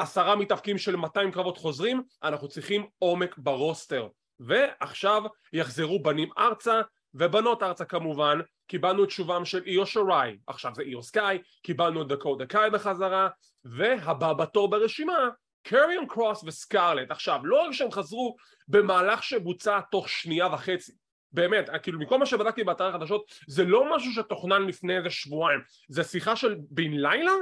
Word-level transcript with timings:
עשרה 0.01 0.35
מתאפקים 0.35 0.77
של 0.77 0.95
200 0.95 1.31
קרבות 1.31 1.57
חוזרים, 1.57 2.03
אנחנו 2.23 2.47
צריכים 2.47 2.85
עומק 2.99 3.37
ברוסטר. 3.37 4.07
ועכשיו 4.39 5.23
יחזרו 5.53 6.03
בנים 6.03 6.29
ארצה 6.37 6.81
ובנות 7.13 7.63
ארצה 7.63 7.85
כמובן, 7.85 8.39
קיבלנו 8.67 9.03
את 9.03 9.07
תשובם 9.07 9.45
של 9.45 9.63
איו 9.65 9.85
שוראי, 9.85 10.37
עכשיו 10.47 10.71
זה 10.75 10.81
איו 10.81 11.03
סקאי, 11.03 11.37
קיבלנו 11.63 12.01
את 12.01 12.07
דקו 12.07 12.35
דקאי 12.35 12.69
בחזרה, 12.69 13.29
והבא 13.65 14.33
בתור 14.33 14.69
ברשימה, 14.69 15.29
קריון 15.63 16.07
קרוס 16.07 16.43
וסקארלט. 16.43 17.11
עכשיו, 17.11 17.39
לא 17.43 17.61
רק 17.61 17.71
שהם 17.71 17.91
חזרו 17.91 18.35
במהלך 18.67 19.23
שבוצע 19.23 19.79
תוך 19.91 20.09
שנייה 20.09 20.47
וחצי, 20.53 20.91
באמת, 21.31 21.69
כאילו 21.83 21.99
מכל 21.99 22.19
מה 22.19 22.25
שבדקתי 22.25 22.63
באתר 22.63 22.87
החדשות 22.87 23.31
זה 23.47 23.63
לא 23.63 23.95
משהו 23.95 24.11
שתוכנן 24.11 24.61
לפני 24.61 24.97
איזה 24.97 25.09
שבועיים, 25.09 25.59
זה 25.89 26.03
שיחה 26.03 26.35
של 26.35 26.55
בן 26.69 26.91
לילה 26.91 27.33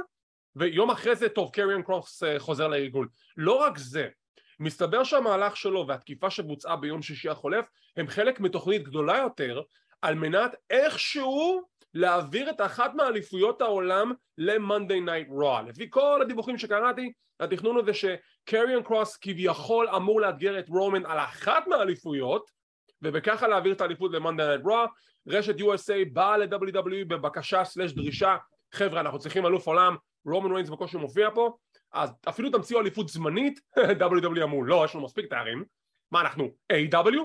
ויום 0.56 0.90
אחרי 0.90 1.16
זה 1.16 1.28
טוב 1.28 1.50
קריאן 1.52 1.82
קרופס 1.82 2.22
אה, 2.22 2.38
חוזר 2.38 2.68
לארגון. 2.68 3.06
לא 3.36 3.52
רק 3.52 3.78
זה 3.78 4.08
מסתבר 4.60 5.04
שהמהלך 5.04 5.56
שלו 5.56 5.86
והתקיפה 5.88 6.30
שבוצעה 6.30 6.76
ביום 6.76 7.02
שישי 7.02 7.28
החולף 7.28 7.66
הם 7.96 8.08
חלק 8.08 8.40
מתוכנית 8.40 8.82
גדולה 8.82 9.18
יותר 9.18 9.62
על 10.02 10.14
מנת 10.14 10.54
איכשהו 10.70 11.62
להעביר 11.94 12.50
את 12.50 12.60
אחת 12.60 12.94
מאליפויות 12.94 13.62
העולם 13.62 14.12
ל-Monday 14.38 15.08
Night 15.08 15.30
Raw. 15.42 15.68
לפי 15.68 15.86
כל 15.90 16.22
הדיווחים 16.22 16.58
שקראתי 16.58 17.12
התכנון 17.40 17.76
הזה 17.78 17.92
שקריאן 17.94 18.82
קרוס 18.82 19.16
כביכול 19.16 19.88
אמור 19.88 20.20
לאתגר 20.20 20.58
את 20.58 20.68
רומן 20.68 21.06
על 21.06 21.18
אחת 21.18 21.66
מהאליפויות 21.66 22.50
ובככה 23.02 23.48
להעביר 23.48 23.72
את 23.72 23.80
האליפות 23.80 24.12
ל-Monday 24.12 24.62
Night 24.62 24.66
Raw 24.66 24.88
רשת 25.28 25.58
USA 25.58 26.12
באה 26.12 26.38
ל-WWE 26.38 27.04
בבקשה 27.08 27.64
סלש 27.64 27.92
דרישה 27.92 28.36
חבר'ה 28.72 29.00
אנחנו 29.00 29.18
צריכים 29.18 29.46
אלוף 29.46 29.66
עולם 29.66 29.96
רומן 30.26 30.52
ריינס 30.52 30.70
בקושי 30.70 30.96
מופיע 30.96 31.28
פה 31.34 31.56
אז 31.92 32.10
אפילו 32.28 32.50
תמציאו 32.50 32.80
אליפות 32.80 33.08
זמנית 33.08 33.60
WWE 34.00 34.42
אמרו 34.42 34.64
לא 34.64 34.84
יש 34.84 34.94
לנו 34.94 35.04
מספיק 35.04 35.26
תארים 35.26 35.64
מה 36.10 36.20
אנחנו 36.20 36.48
A.W. 36.72 37.18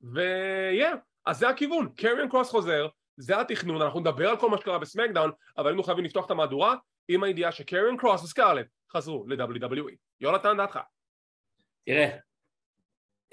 ויהיה 0.00 0.94
אז 1.26 1.38
זה 1.38 1.48
הכיוון 1.48 1.88
קריאן 1.96 2.28
קרוס 2.28 2.50
חוזר 2.50 2.88
זה 3.16 3.40
התכנון 3.40 3.82
אנחנו 3.82 4.00
נדבר 4.00 4.28
על 4.28 4.40
כל 4.40 4.50
מה 4.50 4.58
שקרה 4.58 4.78
בסמקדאון 4.78 5.30
אבל 5.58 5.66
היינו 5.66 5.82
חייבים 5.82 6.04
לפתוח 6.04 6.26
את 6.26 6.30
המהדורה 6.30 6.76
עם 7.08 7.22
הידיעה 7.22 7.52
שקריאן 7.52 7.96
קרוס 7.96 8.22
וסקארלט 8.22 8.66
חזרו 8.92 9.26
ל-WWE 9.28 9.94
יונתן 10.20 10.56
דעתך 10.56 10.78
תראה 11.86 12.16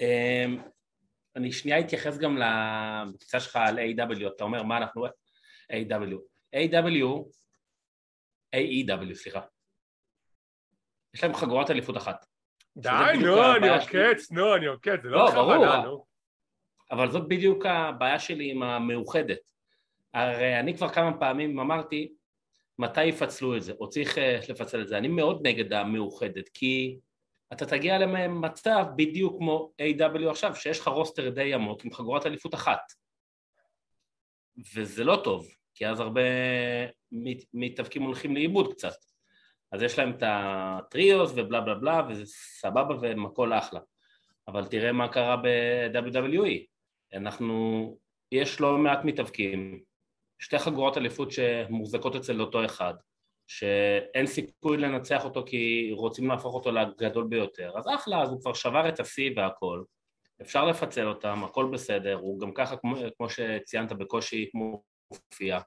אמ, 0.00 0.62
אני 1.36 1.52
שנייה 1.52 1.80
אתייחס 1.80 2.18
גם 2.18 2.38
לבקצה 2.38 3.40
שלך 3.40 3.56
על 3.56 3.78
A.W. 3.78 4.26
אתה 4.36 4.44
אומר 4.44 4.62
מה 4.62 4.76
אנחנו 4.76 5.06
A.W. 5.06 6.16
A.W. 6.56 7.06
AEW, 8.56 9.14
סליחה. 9.14 9.40
יש 11.14 11.24
להם 11.24 11.34
חגורת 11.34 11.70
אליפות 11.70 11.96
אחת. 11.96 12.26
די, 12.76 12.90
נו, 13.22 13.56
אני 13.56 13.68
עוקץ, 13.68 14.30
נו, 14.30 14.54
אני 14.54 14.66
עוקץ, 14.66 15.02
זה 15.02 15.08
לא 15.08 15.30
בכוונה, 15.30 15.82
נו. 15.82 16.04
אבל 16.90 17.10
זאת 17.10 17.28
בדיוק 17.28 17.66
הבעיה 17.66 18.18
שלי 18.18 18.50
עם 18.50 18.62
המאוחדת. 18.62 19.38
הרי 20.14 20.60
אני 20.60 20.76
כבר 20.76 20.88
כמה 20.88 21.18
פעמים 21.18 21.60
אמרתי, 21.60 22.12
מתי 22.78 23.04
יפצלו 23.04 23.56
את 23.56 23.62
זה, 23.62 23.72
או 23.80 23.88
צריך 23.88 24.18
אה, 24.18 24.40
לפצל 24.48 24.82
את 24.82 24.88
זה. 24.88 24.98
אני 24.98 25.08
מאוד 25.08 25.46
נגד 25.46 25.72
המאוחדת, 25.72 26.48
כי 26.48 26.98
אתה 27.52 27.66
תגיע 27.66 27.98
למצב 27.98 28.84
בדיוק 28.96 29.38
כמו 29.38 29.72
A.W. 29.82 30.30
עכשיו, 30.30 30.54
שיש 30.54 30.80
לך 30.80 30.88
רוסטר 30.88 31.30
די 31.30 31.54
עמוק 31.54 31.84
עם 31.84 31.92
חגורת 31.92 32.26
אליפות 32.26 32.54
אחת. 32.54 32.92
וזה 34.74 35.04
לא 35.04 35.20
טוב, 35.24 35.48
כי 35.74 35.86
אז 35.86 36.00
הרבה 36.00 36.20
מתאבקים 37.54 38.02
הולכים 38.02 38.34
לאיבוד 38.34 38.72
קצת. 38.72 38.94
אז 39.72 39.82
יש 39.82 39.98
להם 39.98 40.10
את 40.10 40.22
הטריוס 40.26 41.32
ובלה 41.36 41.60
בלה 41.60 41.74
בלה 41.74 42.02
וזה 42.08 42.26
סבבה 42.26 42.96
והם 43.00 43.26
הכל 43.26 43.52
אחלה. 43.52 43.80
אבל 44.48 44.66
תראה 44.66 44.92
מה 44.92 45.08
קרה 45.08 45.36
ב-WWE. 45.36 46.66
אנחנו, 47.14 47.96
יש 48.32 48.60
לא 48.60 48.78
מעט 48.78 49.04
מתאבקים, 49.04 49.82
שתי 50.38 50.58
חגורות 50.58 50.98
אליפות 50.98 51.30
שמוחזקות 51.30 52.16
אצל 52.16 52.40
אותו 52.40 52.64
אחד, 52.64 52.94
שאין 53.46 54.26
סיכוי 54.26 54.76
לנצח 54.76 55.24
אותו 55.24 55.44
כי 55.46 55.90
רוצים 55.92 56.28
להפוך 56.28 56.54
אותו 56.54 56.70
לגדול 56.70 57.26
ביותר, 57.28 57.72
אז 57.78 57.84
אחלה, 57.94 58.22
אז 58.22 58.30
הוא 58.30 58.40
כבר 58.40 58.54
שבר 58.54 58.88
את 58.88 59.00
השיא 59.00 59.30
והכל, 59.36 59.82
אפשר 60.42 60.66
לפצל 60.66 61.08
אותם, 61.08 61.44
הכל 61.44 61.70
בסדר, 61.72 62.14
הוא 62.14 62.40
גם 62.40 62.52
ככה, 62.52 62.76
כמו, 62.76 62.96
כמו 63.16 63.28
שציינת, 63.30 63.92
בקושי 63.92 64.50
מופיע. 65.30 65.58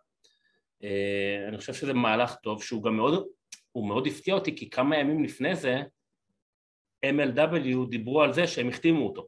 אה, 0.84 1.46
אני 1.48 1.58
חושב 1.58 1.74
שזה 1.74 1.94
מהלך 1.94 2.36
טוב 2.36 2.64
שהוא 2.64 2.84
גם 2.84 2.96
מאוד, 2.96 3.28
הוא 3.72 3.88
מאוד 3.88 4.08
הפתיע 4.08 4.34
אותי 4.34 4.56
כי 4.56 4.70
כמה 4.70 4.98
ימים 4.98 5.24
לפני 5.24 5.56
זה 5.56 5.82
MLW 7.06 7.90
דיברו 7.90 8.22
על 8.22 8.34
זה 8.34 8.48
שהם 8.48 8.70
החתימו 8.70 9.08
אותו. 9.08 9.28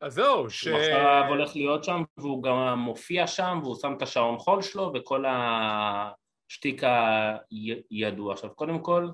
אז 0.00 0.14
זהו, 0.14 0.50
ש... 0.50 0.66
הוא 0.66 0.78
עכשיו 0.78 1.24
הולך 1.28 1.56
להיות 1.56 1.84
שם 1.84 2.02
והוא 2.16 2.42
גם 2.42 2.78
מופיע 2.78 3.26
שם 3.26 3.58
והוא 3.62 3.76
שם 3.76 3.94
את 3.96 4.02
השעון 4.02 4.38
חול 4.38 4.62
שלו 4.62 4.92
וכל 4.94 5.24
השטיק 5.28 6.82
הידוע. 7.90 8.32
עכשיו 8.32 8.54
קודם 8.54 8.82
כל 8.82 9.08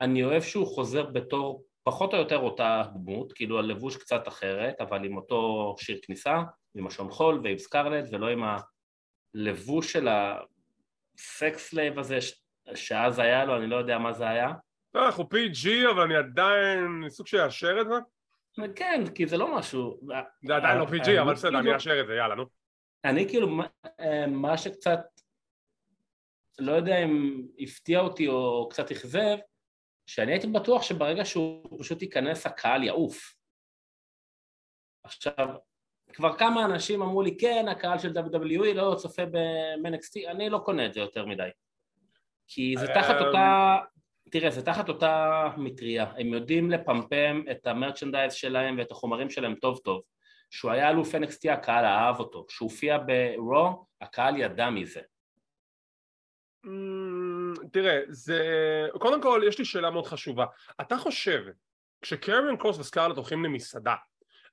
אני 0.00 0.24
אוהב 0.24 0.42
שהוא 0.42 0.66
חוזר 0.66 1.06
בתור 1.06 1.64
פחות 1.82 2.14
או 2.14 2.18
יותר 2.18 2.38
אותה 2.38 2.82
דמות, 2.94 3.32
כאילו 3.32 3.58
הלבוש 3.58 3.96
קצת 3.96 4.28
אחרת, 4.28 4.80
אבל 4.80 5.04
עם 5.04 5.16
אותו 5.16 5.74
שיר 5.78 5.98
כניסה, 6.02 6.42
עם 6.74 6.86
השעון 6.86 7.10
חול 7.10 7.40
ועם 7.44 7.58
סקרלט 7.58 8.04
ולא 8.12 8.28
עם 8.28 8.42
הלבוש 9.34 9.92
של 9.92 10.08
ה 10.08 10.49
sex 10.49 11.72
slave 11.72 11.98
הזה 11.98 12.18
שאז 12.74 13.18
היה 13.18 13.44
לו, 13.44 13.56
אני 13.56 13.66
לא 13.66 13.76
יודע 13.76 13.98
מה 13.98 14.12
זה 14.12 14.28
היה. 14.28 14.52
לא, 14.94 15.06
אנחנו 15.06 15.24
PG 15.24 15.90
אבל 15.90 16.02
אני 16.02 16.16
עדיין 16.16 17.08
סוג 17.08 17.26
של 17.26 17.46
אאשר 17.46 17.80
את 17.80 17.86
זה. 17.86 17.94
כן, 18.76 19.04
כי 19.14 19.26
זה 19.26 19.36
לא 19.36 19.56
משהו... 19.58 20.00
זה 20.46 20.56
עדיין 20.56 20.78
לא 20.78 20.84
PG, 20.84 21.20
אבל 21.22 21.34
בסדר, 21.34 21.58
אני 21.58 21.74
אאשר 21.74 22.00
את 22.00 22.06
זה, 22.06 22.14
יאללה, 22.14 22.34
נו. 22.34 22.44
אני 23.04 23.28
כאילו, 23.28 23.48
מה 24.28 24.58
שקצת, 24.58 25.00
לא 26.58 26.72
יודע 26.72 27.04
אם 27.04 27.42
הפתיע 27.58 28.00
אותי 28.00 28.28
או 28.28 28.68
קצת 28.68 28.90
אכזב, 28.90 29.36
שאני 30.06 30.32
הייתי 30.32 30.46
בטוח 30.46 30.82
שברגע 30.82 31.24
שהוא 31.24 31.80
פשוט 31.80 32.02
ייכנס 32.02 32.46
הקהל 32.46 32.84
יעוף. 32.84 33.34
עכשיו, 35.04 35.48
כבר 36.12 36.36
כמה 36.36 36.64
אנשים 36.64 37.02
אמרו 37.02 37.22
לי 37.22 37.36
כן, 37.38 37.68
הקהל 37.68 37.98
של 37.98 38.12
WWE 38.12 38.74
לא 38.74 38.94
צופה 38.98 39.26
ב-NXT, 39.26 40.30
אני 40.30 40.50
לא 40.50 40.58
קונה 40.58 40.86
את 40.86 40.94
זה 40.94 41.00
יותר 41.00 41.26
מדי. 41.26 41.48
כי 42.48 42.74
זה 42.78 42.86
תחת 42.86 43.14
אה, 43.14 43.26
אותה, 43.26 43.78
תראה, 44.30 44.50
זה 44.50 44.62
תחת 44.62 44.88
אותה 44.88 45.48
מטריה, 45.56 46.06
הם 46.18 46.26
יודעים 46.26 46.70
לפמפם 46.70 47.42
את 47.50 47.66
המרצ'נדייז 47.66 48.32
שלהם 48.32 48.78
ואת 48.78 48.90
החומרים 48.90 49.30
שלהם 49.30 49.54
טוב 49.54 49.78
טוב. 49.78 50.02
כשהוא 50.50 50.70
היה 50.70 50.90
אלוף 50.90 51.14
NXT 51.14 51.50
הקהל 51.52 51.84
אהב 51.84 52.18
אותו, 52.18 52.44
כשהוא 52.48 52.70
הופיע 52.70 52.98
ב-Raw 52.98 53.84
הקהל 54.00 54.36
ידע 54.36 54.70
מזה. 54.70 55.00
Mm, 56.66 57.68
תראה, 57.72 58.00
זה... 58.08 58.40
קודם 58.98 59.22
כל, 59.22 59.42
יש 59.48 59.58
לי 59.58 59.64
שאלה 59.64 59.90
מאוד 59.90 60.06
חשובה. 60.06 60.46
אתה 60.80 60.98
חושב, 60.98 61.44
כשקריון 62.02 62.56
קרוס 62.56 62.78
וסקארלט 62.78 63.16
הולכים 63.16 63.44
למסעדה, 63.44 63.94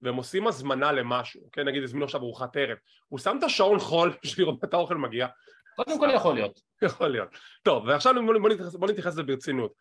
והם 0.01 0.15
עושים 0.15 0.47
הזמנה 0.47 0.91
למשהו, 0.91 1.41
כן, 1.51 1.67
נגיד 1.67 1.83
הזמינו 1.83 2.05
עכשיו 2.05 2.21
ארוחת 2.21 2.57
ערב, 2.57 2.77
הוא 3.07 3.19
שם 3.19 3.35
את 3.39 3.43
השעון 3.43 3.79
חול 3.79 4.13
בשביל 4.23 4.47
לראות 4.47 4.63
מתי 4.63 4.75
האוכל 4.75 4.95
מגיע? 4.95 5.27
קודם 5.75 5.99
כל 5.99 6.09
יכול 6.15 6.35
להיות. 6.35 6.59
יכול 6.81 7.07
להיות. 7.07 7.29
טוב, 7.63 7.83
ועכשיו 7.87 8.13
בוא 8.41 8.49
נתייחס, 8.49 8.75
בוא 8.75 8.87
נתייחס 8.87 9.11
לזה 9.11 9.23
ברצינות. 9.23 9.73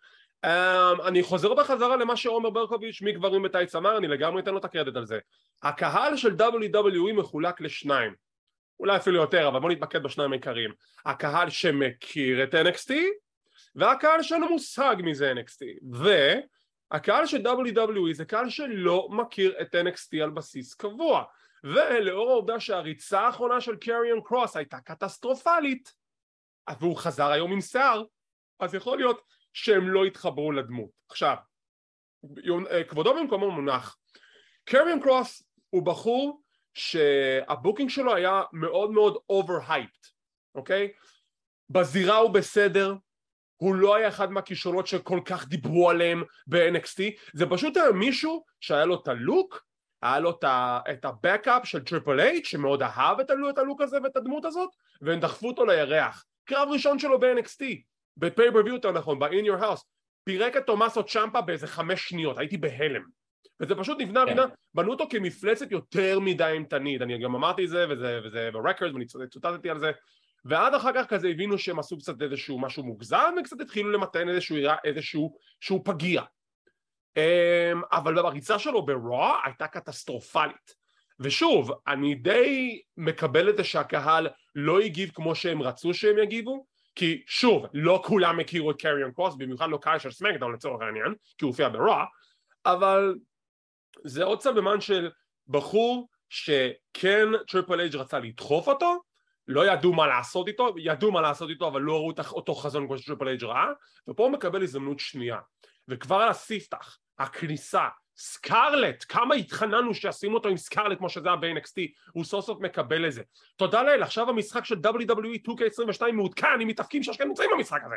Um, 0.47 1.07
אני 1.07 1.23
חוזר 1.23 1.55
בחזרה 1.55 1.97
למה 1.97 2.17
שעומר 2.17 2.51
ברקוביץ' 2.51 3.03
מגברים 3.03 3.43
בטייץ 3.43 3.75
אמר, 3.75 3.97
אני 3.97 4.09
לגמרי 4.09 4.43
אתן 4.43 4.51
לו 4.51 4.59
את 4.59 4.65
הקרדיט 4.65 4.97
על 4.97 5.07
זה. 5.07 5.19
הקהל 5.63 6.17
של 6.17 6.35
WWE 6.39 7.13
מחולק 7.15 7.61
לשניים. 7.61 8.15
אולי 8.81 8.97
אפילו 8.97 9.17
יותר, 9.17 9.49
אבל 9.49 9.61
בוא 9.61 9.71
נתמקד 9.71 10.03
בשניים 10.03 10.33
העיקריים. 10.33 10.73
הקהל 11.07 11.51
שמכיר 11.51 12.45
את 12.45 12.55
NXT, 12.55 12.93
והקהל 13.75 14.23
שאין 14.23 14.41
לו 14.41 14.49
מושג 14.49 14.97
מזה 14.99 15.33
NXT. 15.33 15.65
והקהל 16.91 17.27
של 17.27 17.47
WWE 17.47 18.13
זה 18.13 18.25
קהל 18.25 18.51
שלא 18.51 19.09
מכיר 19.11 19.61
את 19.61 19.75
NXT 19.75 20.23
על 20.23 20.31
בסיס 20.31 20.75
קבוע. 20.75 21.25
ולאור 21.65 22.31
העובדה 22.31 22.61
שהריצה 22.61 23.21
האחרונה 23.21 23.61
של 23.61 23.77
קריון 23.77 24.21
קרוס 24.25 24.57
הייתה 24.57 24.81
קטסטרופלית, 24.81 25.93
והוא 26.81 26.97
חזר 26.97 27.27
היום 27.27 27.53
עם 27.53 27.61
שיער, 27.61 28.05
אז 28.61 28.75
יכול 28.75 28.99
להיות 28.99 29.23
שהם 29.53 29.89
לא 29.89 30.05
התחברו 30.05 30.53
לדמות. 30.53 30.91
עכשיו, 31.09 31.37
כבודו 32.89 33.15
במקומו 33.15 33.51
מונח, 33.51 33.99
קריון 34.65 35.01
קרוס 35.01 35.43
הוא 35.71 35.87
בחור 35.87 36.43
שה 36.75 37.10
booking 37.10 37.91
שלו 37.91 38.15
היה 38.15 38.43
מאוד 38.53 38.91
מאוד 38.91 39.17
overhyped, 39.33 40.09
אוקיי? 40.55 40.93
בזירה 41.71 42.17
הוא 42.17 42.31
בסדר, 42.31 42.95
הוא 43.57 43.75
לא 43.75 43.95
היה 43.95 44.09
אחד 44.09 44.33
מהכישרונות 44.33 44.87
שכל 44.87 45.21
כך 45.25 45.49
דיברו 45.49 45.91
עליהם 45.91 46.23
ב-NXT, 46.47 47.03
זה 47.33 47.47
פשוט 47.47 47.77
היה 47.77 47.93
מישהו 47.93 48.45
שהיה 48.61 48.85
לו 48.85 49.01
את 49.03 49.09
ה 49.09 49.19
look, 49.19 49.67
היה 50.03 50.21
לו 50.21 50.39
את 50.91 51.05
ה 51.05 51.14
backup 51.14 51.67
של 51.67 51.85
Triple 51.85 52.21
H 52.21 52.45
שמאוד 52.45 52.83
אהב 52.83 53.21
את 53.21 53.59
ה 53.59 53.63
look 53.63 53.81
הזה 53.81 53.99
ואת 54.03 54.17
הדמות 54.17 54.45
הזאת 54.45 54.71
והם 55.03 55.21
דחפו 55.21 55.49
אותו 55.49 55.67
לירח. 55.67 56.25
קרב 56.45 56.69
ראשון 56.73 56.99
שלו 56.99 57.21
ב-NXT 57.21 57.65
בפייברביו 58.17 58.75
יותר 58.75 58.93
נכון, 58.93 59.19
ב-in 59.19 59.47
your 59.47 59.63
house. 59.63 59.83
פירק 60.25 60.57
את 60.57 60.67
תומאסו 60.67 61.05
צ'מפה 61.05 61.41
באיזה 61.41 61.67
חמש 61.67 62.09
שניות, 62.09 62.39
הייתי 62.39 62.57
בהלם. 62.57 63.03
וזה 63.61 63.75
פשוט 63.75 63.99
נבנה, 64.01 64.25
כן. 64.27 64.37
בנו 64.75 64.91
אותו 64.91 65.05
כמפלצת 65.11 65.71
יותר 65.71 66.21
מדי 66.21 66.45
אימתנית, 66.45 67.03
אני 67.03 67.19
גם 67.19 67.35
אמרתי 67.35 67.65
את 67.65 67.69
זה 67.69 67.87
וזה, 67.91 68.21
וזה 68.25 68.51
ברקורד 68.53 68.93
ואני 68.93 69.05
צוטטתי 69.07 69.71
על 69.71 69.79
זה 69.79 69.91
ועד 70.49 70.75
אחר 70.75 70.91
כך 70.95 71.07
כזה 71.07 71.29
הבינו 71.29 71.59
שהם 71.59 71.79
עשו 71.79 71.99
קצת 71.99 72.23
איזשהו 72.23 72.59
משהו 72.59 72.85
מוגזם 72.85 73.35
וקצת 73.41 73.61
התחילו 73.61 73.91
למתן 73.91 74.29
איזשהו, 74.29 74.57
איזשהו 74.85 75.37
שהוא 75.61 75.81
פגיע. 75.85 76.23
אמ, 77.17 77.83
אבל 77.93 78.23
בריצה 78.23 78.59
שלו 78.59 78.87
ברוע 78.87 79.37
הייתה 79.45 79.67
קטסטרופלית. 79.67 80.87
ושוב, 81.21 81.71
אני 81.89 82.15
די 82.15 82.81
מקבל 82.97 83.51
את 83.51 83.57
זה 83.57 83.65
שהקהל 83.65 84.29
לא 84.55 84.81
הגיב 84.81 85.11
כמו 85.15 85.35
שהם 85.35 85.63
רצו 85.63 85.95
שהם 85.95 86.19
יגיבו 86.19 86.67
כי 86.95 87.23
שוב, 87.27 87.67
לא 87.75 88.03
כולם 88.07 88.41
הכירו 88.41 88.71
את 88.71 88.81
קריון 88.81 89.13
קרוס, 89.13 89.35
במיוחד 89.35 89.69
לא 89.71 89.79
קהל 89.79 89.99
של 89.99 90.11
SmackDown 90.11 90.55
לצורך 90.55 90.83
העניין, 90.83 91.15
כי 91.39 91.45
הוא 91.45 91.49
הופיע 91.49 91.69
ב 91.69 91.76
Raw, 91.76 92.05
אבל 92.67 93.15
זה 94.05 94.25
עוד 94.25 94.41
סממן 94.41 94.81
של 94.81 95.11
בחור 95.49 96.09
שכן 96.29 97.29
Triple 97.49 97.81
H 97.81 97.97
רצה 97.97 98.19
לדחוף 98.19 98.69
אותו, 98.69 99.01
לא 99.49 99.73
ידעו 99.73 99.93
מה 99.93 100.07
לעשות 100.07 100.49
איתו, 100.49 100.75
ידעו 100.79 101.13
מה 101.13 101.21
לעשות 101.21 101.51
איתו 101.51 101.69
אבל 101.69 101.81
לא 101.81 101.93
ראו 101.93 102.13
אותו 102.33 102.55
חזון 102.55 102.87
כמו 102.87 102.99
ש 102.99 103.06
Triple 103.06 103.29
H 103.29 103.45
ראה, 103.45 103.67
ופה 104.09 104.23
הוא 104.23 104.33
מקבל 104.33 104.63
הזדמנות 104.63 104.99
שנייה, 104.99 105.39
וכבר 105.89 106.17
על 106.17 106.29
הספתח, 106.29 106.99
הכניסה, 107.19 107.89
סקארלט, 108.17 109.05
כמה 109.09 109.35
התחננו 109.35 109.95
שישימו 109.95 110.35
אותו 110.35 110.49
עם 110.49 110.57
סקארלט 110.57 110.99
כמו 110.99 111.09
שזה 111.11 111.29
היה 111.29 111.37
ב-NXT, 111.37 111.81
הוא 112.13 112.25
סוף 112.25 112.47
סוף 112.47 112.61
מקבל 112.61 113.07
את 113.07 113.13
זה. 113.13 113.23
תודה 113.57 113.83
לאל, 113.83 114.03
עכשיו 114.03 114.29
המשחק 114.31 114.65
של 114.65 114.75
WWE 114.75 115.49
2K22 115.49 116.13
מעודכן 116.13 116.61
עם 116.61 116.69
מתאפקים 116.69 117.03
שאשכם 117.03 117.29
נמצאים 117.29 117.51
במשחק 117.57 117.81
הזה. 117.87 117.97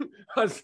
אז 0.44 0.62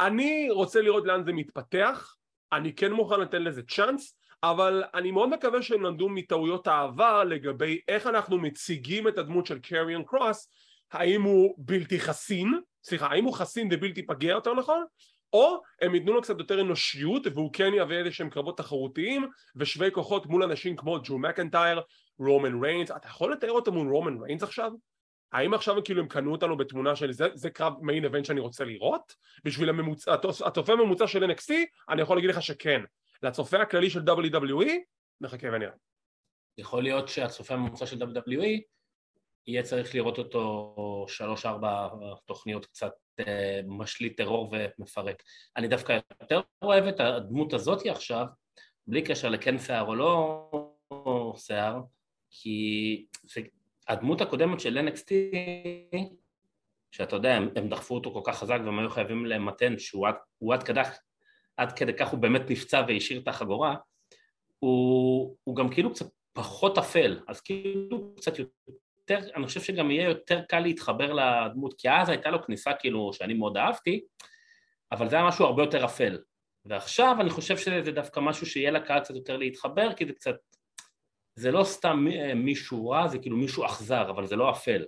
אני 0.00 0.48
רוצה 0.50 0.80
לראות 0.80 1.06
לאן 1.06 1.24
זה 1.24 1.32
מתפתח, 1.32 2.16
אני 2.52 2.72
כן 2.72 2.92
מוכן 2.92 3.20
לתת 3.20 3.38
לזה 3.38 3.62
צ'אנס, 3.62 4.18
אבל 4.50 4.84
אני 4.94 5.10
מאוד 5.10 5.28
מקווה 5.28 5.62
שהם 5.62 5.82
למדו 5.82 6.08
מטעויות 6.08 6.66
העבר 6.66 7.24
לגבי 7.24 7.80
איך 7.88 8.06
אנחנו 8.06 8.38
מציגים 8.38 9.08
את 9.08 9.18
הדמות 9.18 9.46
של 9.46 9.58
קריון 9.58 10.04
קרוס, 10.04 10.48
האם 10.92 11.22
הוא 11.22 11.54
בלתי 11.58 12.00
חסין, 12.00 12.54
סליחה, 12.84 13.06
האם 13.06 13.24
הוא 13.24 13.34
חסין 13.34 13.68
ובלתי 13.72 14.06
פגע 14.06 14.28
יותר 14.28 14.54
נכון, 14.54 14.84
או 15.32 15.60
הם 15.82 15.94
ייתנו 15.94 16.12
לו 16.12 16.22
קצת 16.22 16.38
יותר 16.38 16.60
אנושיות 16.60 17.26
והוא 17.26 17.50
כן 17.52 17.74
יהווה 17.74 17.98
איזה 17.98 18.10
שהם 18.10 18.30
קרבות 18.30 18.58
תחרותיים 18.58 19.28
ושווי 19.56 19.92
כוחות 19.92 20.26
מול 20.26 20.42
אנשים 20.42 20.76
כמו 20.76 20.98
ג'ו 21.04 21.18
מקנטייר, 21.18 21.80
רומן 22.18 22.64
ריינס, 22.64 22.90
אתה 22.90 23.08
יכול 23.08 23.32
לתאר 23.32 23.50
אותו 23.50 23.72
מול 23.72 23.92
רומן 23.92 24.22
ריינס 24.22 24.42
עכשיו? 24.42 24.72
האם 25.32 25.54
עכשיו 25.54 25.84
כאילו 25.84 26.00
הם 26.00 26.08
קנו 26.08 26.32
אותנו 26.32 26.56
בתמונה 26.56 26.96
של 26.96 27.12
זה, 27.12 27.28
זה 27.34 27.50
קרב 27.50 27.72
מיין 27.80 28.04
אבנט 28.04 28.24
שאני 28.24 28.40
רוצה 28.40 28.64
לראות? 28.64 29.14
בשביל 29.44 29.68
הממוצע, 29.68 30.14
הצופה 30.44 30.72
הממוצע 30.72 31.06
של 31.06 31.30
NXT 31.30 31.52
אני 31.88 32.02
יכול 32.02 32.16
להגיד 32.16 32.30
לך 32.30 32.42
שכן 32.42 32.80
לצופה 33.24 33.62
הכללי 33.62 33.90
של 33.90 34.00
WWE 34.00 34.70
נחכה 35.20 35.46
ונראה. 35.52 35.72
יכול 36.58 36.82
להיות 36.82 37.08
שהצופה 37.08 37.54
הממוצע 37.54 37.86
של 37.86 38.02
WWE 38.02 38.60
יהיה 39.46 39.62
צריך 39.62 39.94
לראות 39.94 40.18
אותו 40.18 41.06
שלוש 41.08 41.46
ארבע 41.46 41.88
תוכניות 42.26 42.66
קצת 42.66 42.92
אה, 43.20 43.60
משליט 43.66 44.16
טרור 44.16 44.52
ומפרק. 44.52 45.22
אני 45.56 45.68
דווקא 45.68 45.98
יותר 46.20 46.40
אוהב 46.62 46.84
את 46.84 47.00
הדמות 47.00 47.52
הזאת 47.52 47.86
עכשיו, 47.86 48.26
בלי 48.86 49.02
קשר 49.02 49.28
לכן 49.28 49.58
שיער 49.58 49.86
או 49.86 49.94
לא 49.94 50.50
שיער, 51.36 51.80
כי 52.30 53.06
הדמות 53.88 54.20
הקודמת 54.20 54.60
של 54.60 54.88
NXT, 54.88 55.36
שאתה 56.90 57.16
יודע, 57.16 57.34
הם, 57.34 57.48
הם 57.56 57.68
דחפו 57.68 57.94
אותו 57.94 58.12
כל 58.12 58.20
כך 58.24 58.38
חזק 58.38 58.58
והם 58.64 58.78
היו 58.78 58.90
חייבים 58.90 59.26
למתן 59.26 59.78
שהוא 59.78 60.08
עד, 60.08 60.14
עד, 60.52 60.62
כדי, 60.62 60.80
עד 61.56 61.72
כדי 61.72 61.92
כך 61.92 62.08
הוא 62.08 62.20
באמת 62.20 62.50
נפצע 62.50 62.82
והשאיר 62.88 63.20
את 63.20 63.28
החגורה, 63.28 63.76
הוא, 64.58 65.36
הוא 65.44 65.56
גם 65.56 65.68
כאילו 65.68 65.92
קצת 65.92 66.06
פחות 66.32 66.78
אפל, 66.78 67.20
אז 67.28 67.40
כאילו 67.40 68.14
קצת 68.16 68.38
יותר, 68.38 69.18
אני 69.36 69.46
חושב 69.46 69.60
שגם 69.60 69.90
יהיה 69.90 70.08
יותר 70.08 70.42
קל 70.48 70.60
להתחבר 70.60 71.12
לדמות, 71.12 71.74
כי 71.78 71.90
אז 71.90 72.08
הייתה 72.08 72.30
לו 72.30 72.42
כניסה 72.42 72.72
כאילו 72.74 73.12
שאני 73.12 73.34
מאוד 73.34 73.56
אהבתי, 73.56 74.04
אבל 74.92 75.08
זה 75.08 75.16
היה 75.16 75.28
משהו 75.28 75.44
הרבה 75.44 75.62
יותר 75.62 75.84
אפל. 75.84 76.18
ועכשיו 76.64 77.16
אני 77.20 77.30
חושב 77.30 77.56
שזה 77.56 77.92
דווקא 77.92 78.20
משהו 78.20 78.46
שיהיה 78.46 78.70
לקהל 78.70 79.00
קצת 79.00 79.14
יותר 79.14 79.36
להתחבר, 79.36 79.92
כי 79.92 80.06
זה 80.06 80.12
קצת, 80.12 80.36
זה 81.34 81.50
לא 81.50 81.64
סתם 81.64 82.06
מישהו 82.34 82.88
רע, 82.88 83.08
זה 83.08 83.18
כאילו 83.18 83.36
מישהו 83.36 83.64
אכזר, 83.64 84.10
אבל 84.10 84.26
זה 84.26 84.36
לא 84.36 84.50
אפל. 84.50 84.84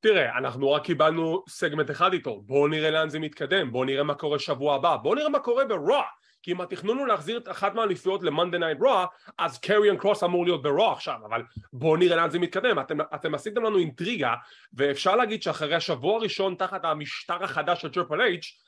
תראה, 0.00 0.38
אנחנו 0.38 0.72
רק 0.72 0.84
קיבלנו 0.84 1.44
סגמנט 1.48 1.90
אחד 1.90 2.12
איתו, 2.12 2.42
בואו 2.46 2.68
נראה 2.68 2.90
לאן 2.90 3.08
זה 3.08 3.18
מתקדם, 3.18 3.72
בואו 3.72 3.84
נראה 3.84 4.02
מה 4.02 4.14
קורה 4.14 4.38
שבוע 4.38 4.74
הבא, 4.74 4.96
בואו 4.96 5.14
נראה 5.14 5.28
מה 5.28 5.38
קורה 5.38 5.64
ב 5.64 5.72
Raw, 5.72 6.02
כי 6.42 6.52
אם 6.52 6.60
התכנון 6.60 6.98
הוא 6.98 7.06
להחזיר 7.06 7.38
את 7.38 7.48
אחת 7.48 7.74
מהאליפויות 7.74 8.22
ל 8.22 8.27
Monday 8.27 8.58
Night 8.58 8.78
Raw 8.80 9.06
אז 9.38 9.58
קריון 9.58 9.96
קרוס 9.96 10.24
אמור 10.24 10.44
להיות 10.44 10.62
ב 10.62 10.70
Raw 10.70 10.92
עכשיו. 10.92 11.18
אבל 11.28 11.42
בואו 11.72 11.96
נראה 11.96 12.16
לאן 12.16 12.30
זה 12.30 12.38
מתקדם. 12.38 12.78
אתם, 12.78 12.98
אתם 13.14 13.34
עשיתם 13.34 13.62
לנו 13.64 13.78
אינטריגה 13.78 14.34
ואפשר 14.72 15.16
להגיד 15.16 15.42
שאחרי 15.42 15.74
השבוע 15.74 16.16
הראשון 16.16 16.54
תחת 16.54 16.84
המשטר 16.84 17.44
החדש 17.44 17.82
של 17.82 17.88
Triple 17.88 18.20
H 18.20 18.58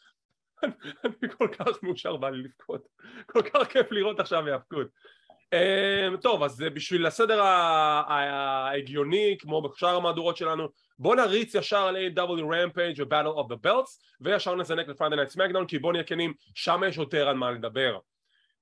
אני 1.05 1.31
כל 1.39 1.49
כך 1.59 1.83
מאושר 1.83 2.17
בא 2.17 2.31
לי 2.31 2.43
לבכות. 2.43 2.87
כל 3.27 3.43
כך 3.43 3.69
כיף 3.69 3.93
לראות 3.93 4.21
עכשיו 4.21 4.47
היאבקות 4.47 4.87
אמ, 5.53 6.17
טוב 6.17 6.43
אז 6.43 6.65
בשביל 6.75 7.07
הסדר 7.07 7.43
ההגיוני 7.43 9.37
כמו 9.41 9.63
בשאר 9.63 9.97
המהדורות 9.97 10.37
שלנו 10.37 10.69
בוא 11.03 11.17
נריץ 11.17 11.55
ישר 11.55 11.79
על 11.79 11.97
AEW 11.97 12.41
Rampage 12.41 13.03
ו-Battle 13.03 13.45
of 13.45 13.53
the 13.53 13.67
Belts 13.67 14.01
וישר 14.21 14.55
נזנק 14.55 14.89
ל 14.89 14.93
Friday 14.93 15.17
Night 15.17 15.29
SmackDown 15.29 15.67
כי 15.67 15.79
בוא 15.79 15.93
נהיה 15.93 16.05
כנים 16.05 16.35
שם 16.55 16.81
יש 16.89 16.97
יותר 16.97 17.29
על 17.29 17.37
מה 17.37 17.51
לדבר 17.51 17.99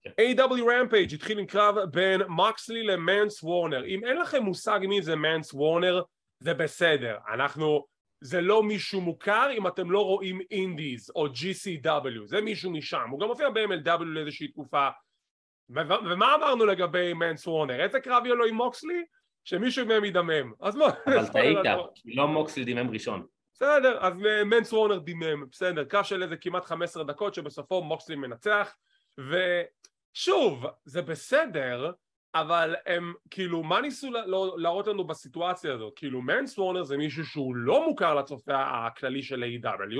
כן. 0.02 0.11
AEW 0.11 0.61
Rampage 0.61 1.14
התחיל 1.14 1.38
עם 1.38 1.47
קרב 1.47 1.78
בין 1.90 2.20
מוקסלי 2.28 2.82
למנס 2.82 3.42
וורנר 3.42 3.85
אם 3.85 4.04
אין 4.04 4.16
לכם 4.16 4.42
מושג 4.42 4.80
מי 4.88 5.02
זה 5.02 5.16
מנס 5.16 5.54
וורנר 5.54 6.02
זה 6.38 6.54
בסדר 6.54 7.16
אנחנו 7.35 7.87
זה 8.20 8.40
לא 8.40 8.62
מישהו 8.62 9.00
מוכר 9.00 9.49
אם 9.59 9.66
אתם 9.66 9.90
לא 9.90 10.04
רואים 10.04 10.40
אינדיז 10.50 11.12
או 11.16 11.26
GCW 11.26 12.26
זה 12.26 12.40
מישהו 12.40 12.70
משם 12.70 13.11
הוא 13.11 13.20
גם 13.20 13.26
מופיע 13.26 13.50
ב-MLW 13.50 14.04
לאיזושהי 14.04 14.49
תקופה 14.49 14.88
ומה 15.70 16.35
אמרנו 16.35 16.66
לגבי 16.66 17.12
מנס 17.12 17.47
וורנר 17.47 17.80
איזה 17.80 18.00
קרב 18.00 18.26
יהיה 18.26 18.35
לו 18.35 18.44
עם 18.44 18.54
מוקסלי? 18.54 19.04
שמישהו 19.44 19.87
מהם 19.87 20.04
ידמם. 20.04 20.52
אז 20.61 20.76
מה? 20.76 20.87
אבל 21.06 21.26
טעית, 21.32 21.59
כי 21.94 22.14
לא 22.14 22.28
מוקסלי 22.28 22.64
דימם 22.64 22.90
ראשון. 22.90 23.26
בסדר, 23.54 23.99
אז 24.00 24.12
מנס 24.47 24.73
וורנר 24.73 24.99
דימם, 24.99 25.50
בסדר, 25.50 25.85
קו 25.85 26.04
של 26.04 26.23
איזה 26.23 26.37
כמעט 26.37 26.64
15 26.64 27.04
דקות 27.04 27.35
שבסופו 27.35 27.82
מוקסלי 27.82 28.16
מנצח, 28.16 28.76
ושוב, 29.18 30.66
זה 30.85 31.02
בסדר, 31.02 31.92
אבל 32.35 32.75
הם, 32.87 33.14
כאילו, 33.30 33.62
מה 33.62 33.80
ניסו 33.80 34.11
לא, 34.11 34.54
להראות 34.59 34.87
לנו 34.87 35.06
בסיטואציה 35.06 35.75
הזאת? 35.75 35.92
כאילו, 35.97 36.23
מנס 36.23 36.59
וורנר 36.59 36.82
זה 36.82 36.97
מישהו 36.97 37.25
שהוא 37.25 37.56
לא 37.56 37.88
מוכר 37.88 38.14
לצופה 38.14 38.87
הכללי 38.87 39.23
של 39.23 39.44
A.W, 39.44 39.99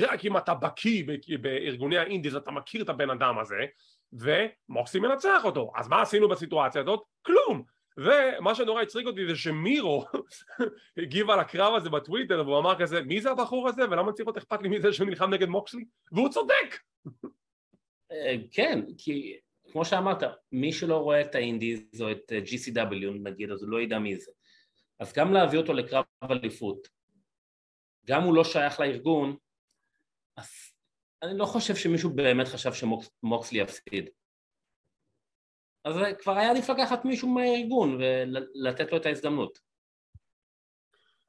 רק 0.00 0.24
אם 0.24 0.36
אתה 0.36 0.54
בקיא 0.54 1.04
בארגוני 1.40 1.98
האינדיז 1.98 2.36
אתה 2.36 2.50
מכיר 2.50 2.82
את 2.82 2.88
הבן 2.88 3.10
אדם 3.10 3.38
הזה, 3.38 3.66
ומוקסי 4.12 4.98
מנצח 4.98 5.40
אותו. 5.44 5.72
אז 5.76 5.88
מה 5.88 6.02
עשינו 6.02 6.28
בסיטואציה 6.28 6.80
הזאת? 6.80 7.02
כלום. 7.22 7.62
ומה 7.96 8.54
שנורא 8.54 8.82
הצחיק 8.82 9.06
אותי 9.06 9.26
זה 9.26 9.36
שמירו 9.36 10.04
הגיב 11.02 11.30
על 11.30 11.40
הקרב 11.40 11.74
הזה 11.74 11.90
בטוויטר 11.90 12.42
והוא 12.46 12.58
אמר 12.58 12.78
כזה 12.78 13.02
מי 13.02 13.20
זה 13.20 13.30
הבחור 13.30 13.68
הזה? 13.68 13.82
ולמה 13.90 14.12
צריך 14.12 14.26
להיות 14.26 14.36
אכפת 14.36 14.62
לי 14.62 14.68
מזה 14.68 14.92
שהוא 14.92 15.08
נלחם 15.08 15.34
נגד 15.34 15.48
מוקסלי? 15.48 15.84
והוא 16.12 16.28
צודק! 16.28 16.78
אה, 18.12 18.34
כן 18.50 18.80
כי 18.98 19.36
כמו 19.72 19.84
שאמרת 19.84 20.22
מי 20.52 20.72
שלא 20.72 20.96
רואה 20.96 21.20
את 21.20 21.34
האינדיז 21.34 22.02
או 22.02 22.10
את 22.10 22.32
אה, 22.32 22.38
GCW 22.38 23.22
נגיד 23.22 23.50
אז 23.50 23.62
הוא 23.62 23.70
לא 23.70 23.80
ידע 23.80 23.98
מי 23.98 24.16
זה. 24.16 24.32
אז 24.98 25.12
גם 25.12 25.32
להביא 25.32 25.58
אותו 25.58 25.72
לקרב 25.72 26.04
אליפות 26.30 26.88
גם 28.06 28.22
הוא 28.22 28.34
לא 28.34 28.44
שייך 28.44 28.80
לארגון 28.80 29.36
אז 30.36 30.48
אני 31.22 31.38
לא 31.38 31.44
חושב 31.44 31.76
שמישהו 31.76 32.10
באמת 32.10 32.48
חשב 32.48 32.72
שמוקסלי 32.72 33.58
יפסיד 33.58 34.10
אז 35.84 35.96
כבר 36.18 36.32
היה 36.32 36.50
עדיף 36.50 36.70
לקחת 36.70 37.04
מישהו 37.04 37.28
מהארגון 37.28 37.98
ולתת 38.00 38.92
לו 38.92 38.98
את 38.98 39.06
ההזדמנות. 39.06 39.58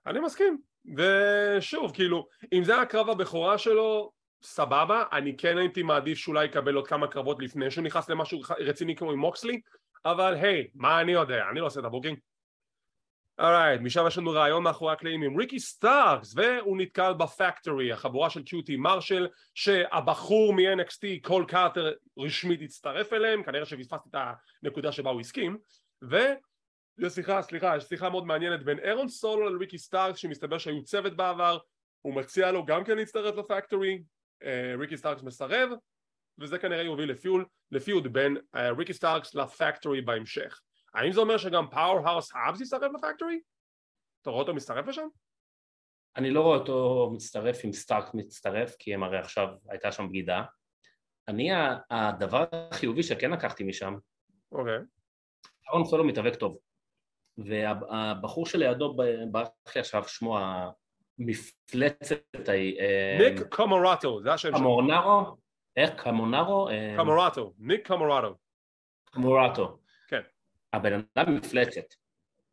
אני 0.05 0.19
מסכים, 0.19 0.57
ושוב, 0.98 1.91
כאילו, 1.93 2.27
אם 2.53 2.63
זה 2.63 2.81
הקרב 2.81 3.10
הבכורה 3.10 3.57
שלו, 3.57 4.12
סבבה, 4.43 5.03
אני 5.12 5.38
כן 5.38 5.57
הייתי 5.57 5.83
מעדיף 5.83 6.17
שאולי 6.17 6.45
יקבל 6.45 6.75
עוד 6.75 6.88
כמה 6.88 7.07
קרבות 7.07 7.41
לפני 7.41 7.72
שהוא 7.72 7.83
נכנס 7.83 8.10
למשהו 8.10 8.41
רציני 8.60 8.95
כמו 8.95 9.12
עם 9.12 9.19
מוקסלי, 9.19 9.62
אבל 10.05 10.33
היי, 10.33 10.67
מה 10.75 11.01
אני 11.01 11.12
יודע, 11.12 11.43
אני 11.51 11.60
לא 11.60 11.65
עושה 11.65 11.79
את 11.79 11.86
ה 11.86 11.89
booking. 11.89 12.17
alright, 13.39 13.81
משם 13.81 14.03
יש 14.07 14.17
לנו 14.17 14.31
ריאיון 14.31 14.63
מאחורי 14.63 14.93
הקלעים 14.93 15.21
עם 15.21 15.37
ריקי 15.37 15.59
סטארקס 15.59 16.33
והוא 16.35 16.77
נתקל 16.77 17.13
ב 17.13 17.22
Factory, 17.22 17.91
החבורה 17.91 18.29
של 18.29 18.43
קיוטי 18.43 18.75
מרשל 18.75 19.27
שהבחור 19.53 20.53
מ-NXT 20.53 21.05
קול 21.21 21.45
קארטר 21.45 21.93
רשמית 22.17 22.61
הצטרף 22.61 23.13
אליהם, 23.13 23.43
כנראה 23.43 23.65
שפספסתי 23.65 24.09
את 24.09 24.15
הנקודה 24.63 24.91
שבה 24.91 25.09
הוא 25.09 25.21
הסכים 25.21 25.57
ו... 26.09 26.17
סליחה, 27.07 27.41
סליחה, 27.41 27.77
יש 27.77 27.83
שיחה 27.83 28.09
מאוד 28.09 28.25
מעניינת 28.25 28.63
בין 28.63 28.79
אירון 28.79 29.07
סולו 29.07 29.49
לריקי 29.55 29.77
סטארקס 29.77 30.19
שמסתבר 30.19 30.57
שהיו 30.57 30.83
צוות 30.83 31.15
בעבר 31.15 31.57
הוא 32.01 32.13
מציע 32.13 32.51
לו 32.51 32.65
גם 32.65 32.83
כן 32.83 32.97
להצטרף 32.97 33.35
ל 33.36 33.43
Factory, 33.43 34.03
אה, 34.43 34.73
ריקי 34.79 34.97
סטארקס 34.97 35.23
מסרב 35.23 35.69
וזה 36.39 36.57
כנראה 36.57 36.81
יוביל 36.81 37.11
ל 37.72 37.80
feud 37.80 38.13
בין 38.13 38.37
אה, 38.55 38.71
ריקי 38.71 38.93
סטארקס 38.93 39.35
ל 39.36 39.44
Factory 39.44 40.01
בהמשך 40.01 40.59
האם 40.93 41.12
זה 41.12 41.21
אומר 41.21 41.38
שגם 41.38 41.69
Powerhouse 41.69 42.31
Hobbs 42.36 42.62
יצטרף 42.62 42.91
ל 42.93 42.99
Factory? 42.99 43.39
אתה 44.21 44.29
רואה 44.29 44.41
אותו 44.41 44.53
מצטרף 44.53 44.88
לשם? 44.88 45.07
אני 46.17 46.31
לא 46.31 46.41
רואה 46.41 46.57
אותו 46.57 47.09
מצטרף 47.13 47.59
עם 47.63 47.73
סטארקס 47.74 48.13
מצטרף 48.13 48.75
כי 48.79 48.93
הם 48.93 49.03
הרי 49.03 49.17
עכשיו 49.17 49.47
הייתה 49.69 49.91
שם 49.91 50.09
בגידה 50.09 50.43
אני 51.27 51.50
הדבר 51.89 52.45
החיובי 52.51 53.03
שכן 53.03 53.31
לקחתי 53.31 53.63
משם 53.63 53.95
אוקיי 54.51 54.77
אהרון 55.69 55.85
סולו 55.85 56.03
מתאבק 56.03 56.35
טוב 56.35 56.57
והבחור 57.38 58.45
שלידו 58.45 58.95
ברח 59.31 59.50
לי 59.75 59.81
עכשיו 59.81 60.07
שמו 60.07 60.38
המפלצת 61.19 62.50
אה, 62.50 63.17
ניק 63.19 63.53
קומורטו 63.55 64.21
זה 64.21 64.33
השם 64.33 64.50
שלו 64.50 64.57
קמורנרו? 64.57 65.38
איך? 65.75 65.91
קמורנרו? 66.03 66.69
אה, 66.69 66.95
קמורטו 66.97 67.53
ניק 67.57 67.88
קמורטו 67.88 68.38
קמורטו 69.05 69.79
הבן 70.74 70.94
אדם 70.94 71.36
מפלצת. 71.36 71.94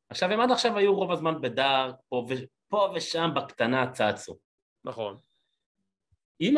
עכשיו 0.09 0.33
הם 0.33 0.41
עד 0.41 0.51
עכשיו 0.51 0.77
היו 0.77 0.95
רוב 0.95 1.13
הזמן 1.13 1.41
בדארק, 1.41 1.95
פה, 2.09 2.27
ו... 2.29 2.33
פה 2.69 2.93
ושם 2.95 3.31
בקטנה 3.35 3.91
צצו. 3.91 4.39
נכון. 4.85 5.17
אם 6.41 6.55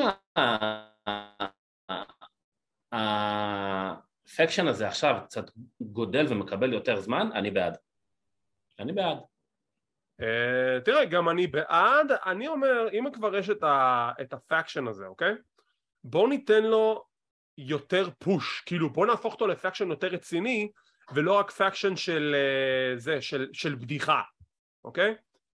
הפקשן 2.92 4.66
הזה 4.66 4.88
עכשיו 4.88 5.16
קצת 5.24 5.44
גודל 5.80 6.26
ומקבל 6.28 6.72
יותר 6.72 7.00
זמן, 7.00 7.28
אני 7.34 7.50
בעד. 7.50 7.76
אני 8.78 8.92
בעד. 8.92 9.18
Uh, 10.20 10.84
תראה, 10.84 11.04
גם 11.04 11.28
אני 11.28 11.46
בעד, 11.46 12.12
אני 12.26 12.48
אומר, 12.48 12.88
אם 12.92 13.04
כבר 13.12 13.36
יש 13.36 13.50
את, 13.50 13.62
ה, 13.62 14.10
את 14.20 14.32
ה 14.32 14.39
faction 14.39 14.88
הזה, 14.88 15.06
אוקיי? 15.06 15.34
בוא 16.04 16.28
ניתן 16.28 16.64
לו 16.64 17.04
יותר 17.58 18.08
push, 18.18 18.62
כאילו 18.66 18.90
בוא 18.90 19.06
נהפוך 19.06 19.34
אותו 19.34 19.46
ל 19.46 19.52
faction 19.52 19.90
יותר 19.90 20.06
רציני, 20.06 20.70
ולא 21.14 21.38
רק 21.38 21.50
faction 21.50 21.96
של 21.96 22.34
uh, 22.34 22.98
זה, 22.98 23.20
של, 23.20 23.48
של 23.52 23.74
בדיחה, 23.74 24.20
אוקיי? 24.84 25.14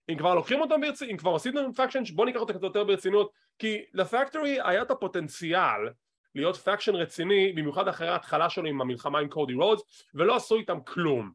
אם 0.09 0.17
כבר 0.17 0.35
לוקחים 0.35 0.61
אותם 0.61 0.81
ברצינות, 0.81 1.11
אם 1.11 1.17
כבר 1.17 1.35
עשיתם 1.35 1.73
faction, 1.75 2.03
בוא 2.13 2.25
ניקח 2.25 2.39
אותם 2.39 2.53
קצת 2.53 2.63
יותר 2.63 2.83
ברצינות, 2.83 3.31
כי 3.59 3.85
ל 3.93 4.01
Factory 4.01 4.57
היה 4.63 4.81
את 4.81 4.91
הפוטנציאל 4.91 5.89
להיות 6.35 6.55
faction 6.55 6.95
רציני, 6.95 7.53
במיוחד 7.53 7.87
אחרי 7.87 8.07
ההתחלה 8.07 8.49
שלו 8.49 8.65
עם 8.65 8.81
המלחמה 8.81 9.19
עם 9.19 9.29
קודי 9.29 9.53
רודס, 9.53 9.81
ולא 10.13 10.35
עשו 10.35 10.55
איתם 10.55 10.79
כלום. 10.81 11.31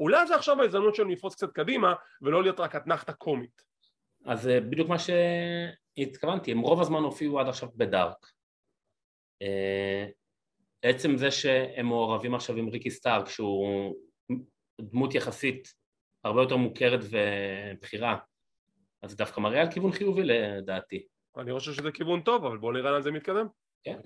אולי 0.00 0.26
זה 0.26 0.34
עכשיו 0.34 0.62
ההזדמנות 0.62 0.94
שלנו 0.94 1.10
לפרוץ 1.10 1.34
קצת 1.34 1.52
קדימה, 1.52 1.94
ולא 2.22 2.42
להיות 2.42 2.60
רק 2.60 2.76
אתנחתא 2.76 3.12
קומית. 3.12 3.62
אז 4.24 4.48
אה, 4.48 4.60
בדיוק 4.60 4.88
מה 4.88 4.96
שהתכוונתי, 4.98 6.52
הם 6.52 6.60
רוב 6.60 6.80
הזמן 6.80 7.00
הופיעו 7.00 7.40
עד 7.40 7.48
עכשיו 7.48 7.68
ב 7.76 7.84
Dark. 7.84 8.26
אה, 10.84 10.90
עצם 10.90 11.16
זה 11.16 11.30
שהם 11.30 11.86
מעורבים 11.86 12.34
עכשיו 12.34 12.56
עם 12.56 12.68
ריקי 12.68 12.90
סטארקס 12.90 13.28
שהוא 13.28 13.94
דמות 14.80 15.14
יחסית 15.14 15.74
הרבה 16.24 16.42
יותר 16.42 16.56
מוכרת 16.56 17.00
ובכירה 17.02 18.16
אז 19.02 19.10
זה 19.10 19.16
דווקא 19.16 19.40
מראה 19.40 19.60
על 19.60 19.70
כיוון 19.70 19.92
חיובי 19.92 20.22
לדעתי. 20.24 21.06
אני 21.36 21.52
חושב 21.52 21.72
שזה 21.72 21.92
כיוון 21.92 22.20
טוב 22.20 22.44
אבל 22.44 22.58
בואו 22.58 22.72
נראה 22.72 22.90
לאן 22.90 23.02
זה 23.02 23.10
מתקדם. 23.10 23.46
כן. 23.84 23.98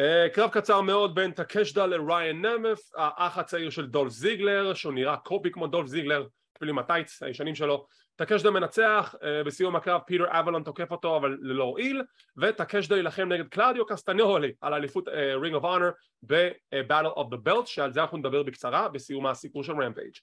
Uh, 0.00 0.34
קרב 0.34 0.50
קצר 0.50 0.80
מאוד 0.80 1.14
בין 1.14 1.30
טקשיטה 1.30 1.86
לריין 1.86 2.46
נמת', 2.46 2.80
האח 2.96 3.38
הצעיר 3.38 3.70
של 3.70 3.86
דולף 3.86 4.12
זיגלר 4.12 4.74
שהוא 4.74 4.92
נראה 4.92 5.16
copy 5.16 5.50
כמו 5.50 5.66
דולף 5.66 5.88
זיגלר 5.88 6.26
עם 6.68 6.78
הטייץ 6.78 7.22
הישנים 7.22 7.54
שלו 7.54 7.86
טקשיטה 8.16 8.50
מנצח, 8.50 9.14
uh, 9.14 9.46
בסיום 9.46 9.76
הקרב 9.76 10.00
פיטר 10.06 10.24
אבלון 10.28 10.62
תוקף 10.62 10.90
אותו 10.90 11.16
אבל 11.16 11.38
ללא 11.40 11.64
הועיל 11.64 12.02
וטקשיטה 12.36 12.96
יילחם 12.96 13.28
נגד 13.32 13.48
קלאודיו 13.48 13.86
קסטניולי 13.86 14.52
על 14.60 14.74
אליפות 14.74 15.08
Ring 15.40 15.54
of 15.54 15.64
Honor 15.64 15.90
ב-Battle 16.26 17.18
of 17.18 17.34
the 17.34 17.48
Belt 17.48 17.66
שעל 17.66 17.92
זה 17.92 18.00
אנחנו 18.00 18.18
נדבר 18.18 18.42
בקצרה 18.42 18.88
בסיום 18.88 19.26
הסיפור 19.26 19.64
של 19.64 19.72
Rampage 19.72 20.14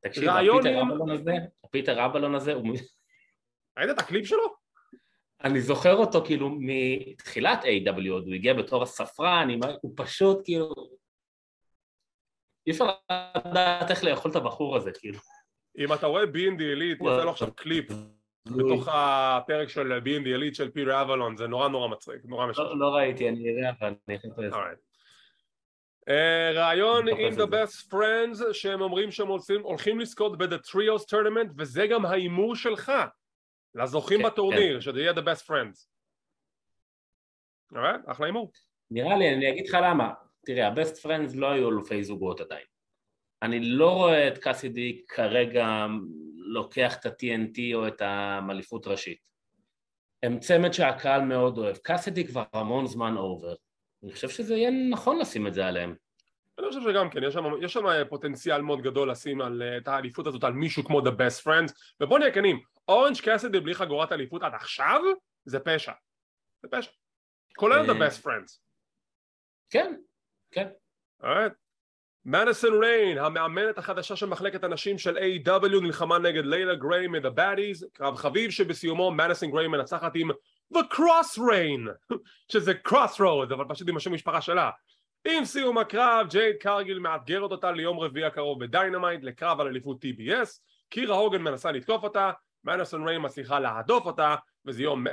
תקשיב, 0.00 0.28
הפיטר 0.28 0.82
אבלון 0.82 1.10
הזה, 1.10 1.32
הפיטר 1.64 2.06
אבלון 2.06 2.34
הזה 2.34 2.52
הוא... 2.52 2.76
ראית 3.78 3.90
את 3.90 3.98
הקליפ 3.98 4.26
שלו? 4.26 4.54
אני 5.44 5.60
זוכר 5.60 5.94
אותו 5.94 6.24
כאילו 6.24 6.50
מתחילת 6.60 7.64
AEW 7.64 8.10
הוא 8.10 8.34
הגיע 8.34 8.54
בתור 8.54 8.82
הספרן, 8.82 9.48
הוא 9.80 9.92
פשוט 9.96 10.38
כאילו... 10.44 10.74
אי 12.66 12.72
אפשר 12.72 12.84
לדעת 13.46 13.90
איך 13.90 14.04
לאכול 14.04 14.30
את 14.30 14.36
הבחור 14.36 14.76
הזה 14.76 14.90
כאילו 14.94 15.18
אם 15.78 15.92
אתה 15.92 16.06
רואה 16.06 16.24
B&D 16.24 16.58
Elite, 16.58 17.04
יוצא 17.04 17.24
לו 17.24 17.30
עכשיו 17.30 17.54
קליפ 17.54 17.90
בתוך 18.46 18.88
הפרק 18.92 19.68
של 19.68 19.98
B&D 19.98 20.26
Elite 20.26 20.54
של 20.54 20.70
פיטר 20.70 21.02
אבלון, 21.02 21.36
זה 21.36 21.46
נורא 21.46 21.68
נורא 21.68 21.88
מצחיק, 21.88 22.24
נורא 22.24 22.46
משחק. 22.46 22.64
לא 22.78 22.94
ראיתי, 22.94 23.28
אני 23.28 23.50
אראה 23.50 23.72
אבל 23.80 23.94
אני 24.08 24.16
אחפש. 24.16 24.52
רעיון 26.54 27.08
עם 27.08 27.32
The 27.32 27.46
Best 27.50 27.92
Friends 27.92 28.52
שהם 28.52 28.80
אומרים 28.80 29.10
שהם 29.10 29.28
הולכים 29.62 30.00
לזכות 30.00 30.38
ב-The 30.38 30.68
Trios 30.68 31.02
Tournament 31.02 31.52
וזה 31.58 31.86
גם 31.86 32.06
ההימור 32.06 32.56
שלך 32.56 32.92
לזוכים 33.74 34.20
כן, 34.20 34.26
בטורניר, 34.26 34.74
כן. 34.74 34.80
שזה 34.80 35.00
יהיה 35.00 35.12
The 35.12 35.22
Best 35.22 35.46
Friends. 35.46 35.86
אחלה 38.06 38.26
הימור. 38.26 38.52
נראה 38.90 39.16
לי, 39.16 39.34
אני 39.34 39.50
אגיד 39.50 39.68
לך 39.68 39.78
למה. 39.82 40.12
תראה, 40.46 40.68
ה-Best 40.68 41.02
Friends 41.04 41.30
לא 41.34 41.50
היו 41.50 41.68
אלופי 41.68 42.04
זוגות 42.04 42.40
עדיין. 42.40 42.64
אני 43.42 43.60
לא 43.60 43.90
רואה 43.90 44.28
את 44.28 44.38
קאסידי 44.38 45.02
כרגע 45.08 45.86
לוקח 46.36 46.96
את 46.96 47.06
ה-TNT 47.06 47.58
או 47.74 47.88
את 47.88 48.02
המליפות 48.02 48.86
ראשית. 48.86 49.18
הם 50.22 50.38
צמד 50.38 50.72
שהקהל 50.72 51.20
מאוד 51.20 51.58
אוהב. 51.58 51.76
קאסידי 51.76 52.26
כבר 52.26 52.44
המון 52.52 52.86
זמן 52.86 53.16
אובר. 53.16 53.54
אני 54.04 54.12
חושב 54.12 54.28
שזה 54.28 54.54
יהיה 54.54 54.70
נכון 54.90 55.18
לשים 55.18 55.46
את 55.46 55.54
זה 55.54 55.66
עליהם. 55.66 55.94
אני 56.58 56.68
חושב 56.68 56.80
שגם 56.90 57.10
כן, 57.10 57.22
יש 57.22 57.34
שם, 57.34 57.44
יש 57.62 57.72
שם 57.72 57.84
פוטנציאל 58.08 58.62
מאוד 58.62 58.82
גדול 58.82 59.10
לשים 59.10 59.40
על, 59.40 59.62
את 59.76 59.88
האליפות 59.88 60.26
הזאת 60.26 60.44
על 60.44 60.52
מישהו 60.52 60.84
כמו 60.84 61.00
The 61.00 61.10
Best 61.10 61.44
Friends, 61.44 61.72
ובוא 62.00 62.18
נהיה 62.18 62.32
כנים, 62.32 62.60
אורנג' 62.88 63.20
קאסידי 63.20 63.60
בלי 63.60 63.74
חגורת 63.74 64.12
אליפות 64.12 64.42
עד 64.42 64.54
עכשיו, 64.54 65.00
זה 65.44 65.60
פשע. 65.60 65.92
זה 66.62 66.68
פשע. 66.70 66.90
כולל 67.56 67.86
The 67.86 68.02
אה, 68.02 68.08
Best 68.08 68.24
Friends. 68.24 68.58
כן, 69.70 69.94
כן. 70.50 70.68
מדיסון 72.28 72.84
ריין, 72.84 73.18
המאמנת 73.18 73.78
החדשה 73.78 74.16
של 74.16 74.26
מחלקת 74.26 74.64
הנשים 74.64 74.98
של 74.98 75.18
A.W. 75.18 75.80
נלחמה 75.82 76.18
נגד 76.18 76.46
לילה 76.46 76.74
גריי 76.74 77.06
מ-The 77.06 77.38
Baddies, 77.38 77.86
קרב 77.92 78.16
חביב 78.16 78.50
שבסיומו 78.50 79.10
מדיסון 79.10 79.50
גריי 79.50 79.68
מנצחת 79.68 80.12
עם 80.14 80.30
The 80.74 80.78
Cross 80.94 81.38
Rayne, 81.38 82.12
שזה 82.52 82.72
Cross 82.88 83.15
Rhodes, 83.15 83.54
אבל 83.54 83.64
פשוט 83.68 83.88
עם 83.88 83.96
השם 83.96 84.12
משפחה 84.12 84.40
שלה. 84.40 84.70
עם 85.28 85.44
סיום 85.44 85.78
הקרב, 85.78 86.26
ג'ייד 86.30 86.56
קרגיל 86.56 86.98
מאתגרת 86.98 87.50
אותה 87.50 87.72
ליום 87.72 87.98
רביעי 87.98 88.26
הקרוב 88.26 88.64
ב 88.64 88.71
Dynamite 88.71 89.24
לקרב 89.24 89.60
על 89.60 89.66
אליפות 89.66 90.04
TBS, 90.04 90.48
קירה 90.88 91.16
הוגן 91.16 91.42
מנסה 91.42 91.72
לתקוף 91.72 92.02
אותה, 92.02 92.30
מדיסון 92.64 93.08
ריין 93.08 93.20
מצליחה 93.24 93.60
להדוף 93.60 94.06
אותה, 94.06 94.34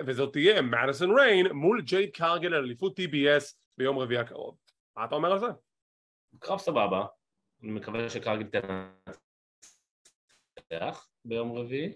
וזאת 0.06 0.34
תהיה 0.34 0.62
מדיסון 0.62 1.20
ריין 1.20 1.48
מול 1.52 1.82
ג'ייד 1.82 2.10
קרגיל 2.10 2.54
על 2.54 2.64
אליפות 2.64 3.00
TBS 3.00 3.44
ביום 3.78 4.00
רביעי 4.00 4.20
הקרוב. 4.20 4.56
מה 4.98 5.06
אתה 5.06 5.16
אומר 5.16 5.32
על 5.32 5.40
זה? 5.40 5.48
קרב 6.40 6.60
סבבה, 6.60 7.06
אני 7.64 7.72
מקווה 7.72 8.10
שקרגיל 8.10 8.48
תנצח 10.56 11.08
ביום 11.26 11.58
רביעי. 11.58 11.94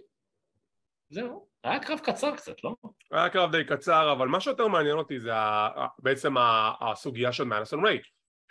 זהו, 1.10 1.48
היה 1.63 1.79
קרב 1.79 2.00
קצר 2.00 2.36
קצת, 2.36 2.63
לא? 2.63 2.75
היה 3.12 3.29
קרב 3.29 3.51
די 3.51 3.63
קצר, 3.65 4.12
אבל 4.12 4.27
מה 4.27 4.39
שיותר 4.39 4.67
מעניין 4.67 4.98
אותי 4.98 5.20
זה 5.20 5.32
בעצם 6.00 6.36
הסוגיה 6.82 7.34
של 7.34 7.44
מדיסון 7.44 7.86
ריין. 7.86 8.01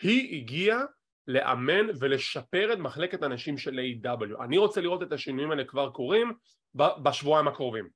היא 0.03 0.37
הגיעה 0.37 0.81
לאמן 1.27 1.87
ולשפר 2.01 2.73
את 2.73 2.79
מחלקת 2.79 3.23
הנשים 3.23 3.59
של 3.59 3.79
A.W. 3.79 4.45
אני 4.45 4.59
רוצה 4.59 4.81
לראות 4.81 5.03
את 5.03 5.13
השינויים 5.13 5.51
האלה 5.51 5.65
כבר 5.65 5.91
קורים 5.91 6.33
בשבועיים 6.75 7.49
הקרובים. 7.49 7.89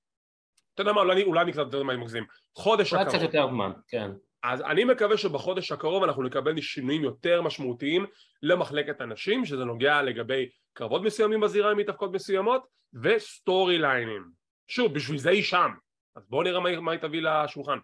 אתה 0.74 0.82
יודע 0.82 0.92
מה, 0.92 1.00
אולי, 1.00 1.22
אולי 1.22 1.40
אני 1.40 1.52
קצת 1.52 1.62
יותר 1.62 1.82
מגזים. 1.82 2.24
חודש 2.58 2.92
הקרוב. 2.92 3.06
אולי 3.06 3.18
קצת 3.18 3.34
יותר 3.34 3.48
זמן, 3.48 3.72
כן. 3.88 4.10
אז 4.42 4.60
אני 4.62 4.84
מקווה 4.84 5.16
שבחודש 5.16 5.72
הקרוב 5.72 6.02
אנחנו 6.02 6.22
נקבל 6.22 6.60
שינויים 6.60 7.04
יותר 7.04 7.42
משמעותיים 7.42 8.06
למחלקת 8.42 9.00
הנשים, 9.00 9.44
שזה 9.44 9.64
נוגע 9.64 10.02
לגבי 10.02 10.48
קרבות 10.72 11.02
מסוימים 11.02 11.40
בזירה 11.40 11.70
עם 11.70 11.76
מתאבקות 11.76 12.12
מסוימות, 12.12 12.66
ו 13.02 13.10
storyline 13.10 13.78
ים. 13.78 14.24
שוב, 14.68 14.94
בשביל 14.94 15.18
זה 15.18 15.30
היא 15.30 15.42
שם. 15.42 15.70
אז 16.16 16.26
בואו 16.28 16.42
נראה 16.42 16.60
מה, 16.60 16.80
מה 16.80 16.92
היא 16.92 17.00
תביא 17.00 17.22
לשולחן. 17.22 17.78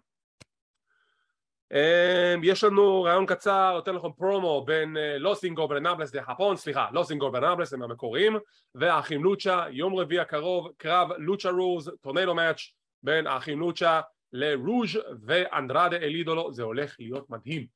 Um, 1.73 2.39
יש 2.43 2.63
לנו 2.63 3.03
רעיון 3.03 3.25
קצר, 3.25 3.73
יותר 3.75 3.91
נכון 3.91 4.11
פרומו 4.17 4.65
בין 4.65 4.97
Los 5.17 5.43
Ingobernables 5.43 6.11
de 6.11 6.21
Japón, 6.27 6.55
סליחה, 6.55 6.87
Los 6.91 7.11
Ingobernables 7.11 7.73
הם 7.73 7.83
המקוריים 7.83 8.37
והאחים 8.75 9.23
לוצ'ה, 9.23 9.65
יום 9.71 9.95
רביעי 9.95 10.21
הקרוב, 10.21 10.71
קרב 10.77 11.09
lucha 11.17 11.49
rules, 11.49 11.91
tornado 12.01 12.35
match 12.35 12.61
בין 13.03 13.27
האחים 13.27 13.59
לוצ'ה 13.59 14.01
לרוש 14.33 14.97
ואנדרדה 15.25 15.97
אל 15.97 16.09
אידולו, 16.09 16.53
זה 16.53 16.63
הולך 16.63 16.95
להיות 16.99 17.29
מדהים. 17.29 17.67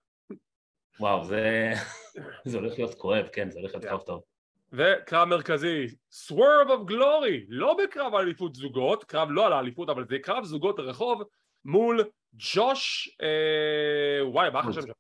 וואו, 1.00 1.24
זה, 1.24 1.74
זה 2.46 2.58
הולך 2.58 2.74
להיות 2.78 2.96
כואב, 2.96 3.28
כן, 3.34 3.52
זה 3.52 3.60
הולך 3.60 3.72
להיות 3.72 3.86
קרב 3.86 4.00
טוב. 4.00 4.22
וקרב 4.74 5.28
מרכזי, 5.28 5.88
Swerve 6.12 6.70
in 6.70 6.79
Our 6.79 6.92
Glory, 6.92 7.46
לא 7.48 7.78
בקרב 7.84 8.16
אליפות 8.16 8.56
זוגות, 8.56 9.04
קרב 9.04 9.32
לא 9.32 9.46
על 9.46 9.54
האליפות, 9.54 9.90
אבל 9.90 10.06
זה 10.10 10.20
קרב 10.20 10.44
זוגות 10.44 10.80
רחוב 10.80 11.24
מול 11.66 12.04
ג'וש, 12.34 13.10
אה, 13.22 14.28
וואי, 14.28 14.50
מה 14.50 14.64
חשב 14.64 14.82
שם? 14.82 14.92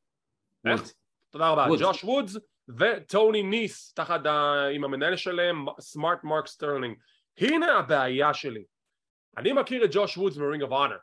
איך? 0.65 0.81
תודה 1.29 1.50
רבה, 1.50 1.67
ג'וש 1.79 2.03
וודס 2.03 2.38
וטוני 2.77 3.43
ניס, 3.43 3.93
תחת 3.93 4.25
ה... 4.25 4.67
עם 4.67 4.84
המנהל 4.84 5.15
שלהם, 5.15 5.65
Smart 5.79 6.24
Mark 6.24 6.48
Sterling. 6.48 6.98
הנה 7.38 7.77
הבעיה 7.77 8.34
שלי. 8.34 8.63
אני 9.38 9.53
מכיר 9.53 9.86
את 9.86 9.89
ג'וש 9.93 10.17
וודס 10.17 10.38
מ 10.38 10.43
Ring 10.43 10.63
of 10.63 10.72
Honor. 10.72 10.98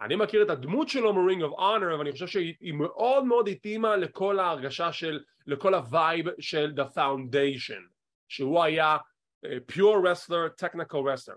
אני 0.00 0.16
מכיר 0.16 0.42
את 0.42 0.50
הדמות 0.50 0.88
שלו 0.88 1.14
מ 1.14 1.20
Ring 1.20 1.42
of 1.42 1.52
Honor, 1.58 1.98
ואני 1.98 2.12
חושב 2.12 2.26
שהיא 2.26 2.74
מאוד 2.74 3.24
מאוד 3.24 3.48
התאימה 3.48 3.96
לכל 3.96 4.38
ההרגשה 4.38 4.92
של, 4.92 5.24
לכל 5.46 5.74
ה 5.74 5.84
vibe 5.84 6.26
של 6.40 6.72
The 6.76 6.96
Foundation, 6.96 7.82
שהוא 8.28 8.62
היה 8.62 8.96
uh, 8.96 9.48
pure 9.72 10.04
wrestler, 10.04 10.64
technical 10.64 10.94
wrestler. 10.94 11.36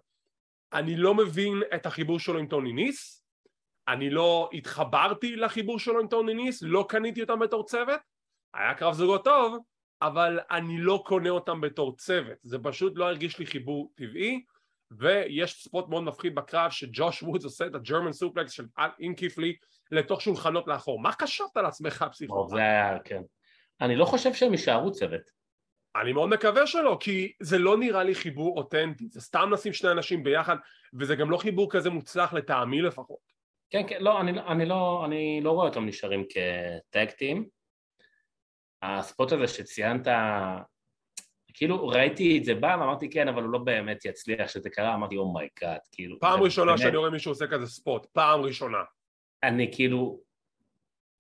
אני 0.73 0.97
לא 0.97 1.15
מבין 1.15 1.61
את 1.75 1.85
החיבור 1.85 2.19
שלו 2.19 2.39
עם 2.39 2.47
טוני 2.47 2.73
ניס, 2.73 3.23
אני 3.87 4.09
לא 4.09 4.49
התחברתי 4.53 5.35
לחיבור 5.35 5.79
שלו 5.79 5.99
עם 5.99 6.07
טוני 6.07 6.33
ניס, 6.33 6.63
לא 6.63 6.85
קניתי 6.89 7.21
אותם 7.21 7.39
בתור 7.39 7.65
צוות, 7.65 7.99
היה 8.53 8.73
קרב 8.73 8.93
זוגות 8.93 9.23
טוב, 9.23 9.57
אבל 10.01 10.39
אני 10.51 10.77
לא 10.81 11.03
קונה 11.05 11.29
אותם 11.29 11.61
בתור 11.61 11.95
צוות, 11.95 12.37
זה 12.41 12.57
פשוט 12.63 12.93
לא 12.95 13.05
הרגיש 13.05 13.39
לי 13.39 13.45
חיבור 13.45 13.91
טבעי, 13.95 14.43
ויש 14.97 15.63
ספוט 15.63 15.89
מאוד 15.89 16.03
מפחיד 16.03 16.35
בקרב 16.35 16.71
שג'וש 16.71 17.23
וודס 17.23 17.43
עושה 17.43 17.65
את 17.65 17.75
הג'רמן 17.75 18.13
סופלקס 18.13 18.51
של 18.51 18.65
אינקיפלי 18.99 19.55
לתוך 19.91 20.21
שולחנות 20.21 20.67
לאחור, 20.67 20.99
מה 20.99 21.11
חשבת 21.11 21.57
על 21.57 21.65
עצמך 21.65 22.05
פסיכופת? 22.11 22.49
זה 22.55 22.61
היה, 22.61 22.99
כן. 22.99 23.21
אני 23.81 23.95
לא 23.95 24.05
חושב 24.05 24.33
שהם 24.33 24.51
יישארו 24.51 24.91
צוות. 24.91 25.41
אני 25.95 26.13
מאוד 26.13 26.29
מקווה 26.29 26.67
שלא, 26.67 26.97
כי 26.99 27.33
זה 27.39 27.57
לא 27.57 27.77
נראה 27.77 28.03
לי 28.03 28.15
חיבור 28.15 28.57
אותנטי, 28.57 29.07
זה 29.11 29.21
סתם 29.21 29.51
לשים 29.51 29.73
שני 29.73 29.91
אנשים 29.91 30.23
ביחד, 30.23 30.55
וזה 30.99 31.15
גם 31.15 31.31
לא 31.31 31.37
חיבור 31.37 31.71
כזה 31.71 31.89
מוצלח 31.89 32.33
לטעמי 32.33 32.81
לפחות. 32.81 33.31
כן, 33.69 33.83
כן, 33.87 33.97
לא, 33.99 34.21
אני, 34.21 34.39
אני, 34.41 34.65
לא, 34.65 35.05
אני 35.05 35.41
לא 35.43 35.51
רואה 35.51 35.67
אותם 35.67 35.85
נשארים 35.85 36.25
כ 36.29 36.53
tag 36.53 36.87
team. 36.87 37.45
ה 38.81 38.91
spot 38.91 39.31
הזה 39.31 39.47
שציינת, 39.47 40.07
כאילו 41.53 41.87
ראיתי 41.87 42.37
את 42.37 42.43
זה 42.43 42.55
בא 42.55 42.77
ואמרתי 42.79 43.09
כן, 43.09 43.27
אבל 43.27 43.43
הוא 43.43 43.51
לא 43.51 43.59
באמת 43.59 44.05
יצליח 44.05 44.47
כשזה 44.47 44.69
קרה, 44.69 44.93
אמרתי 44.93 45.17
oh 45.17 45.32
my 45.32 45.47
god, 45.47 45.77
oh 45.77 45.89
כאילו... 45.91 46.19
פעם 46.19 46.41
ראשונה 46.41 46.71
באמת... 46.71 46.81
שאני 46.81 46.97
רואה 46.97 47.09
מישהו 47.09 47.31
עושה 47.31 47.47
כזה 47.47 47.65
spot, 47.65 48.05
פעם 48.05 48.41
ראשונה. 48.41 48.77
אני 49.43 49.71
כאילו, 49.73 50.19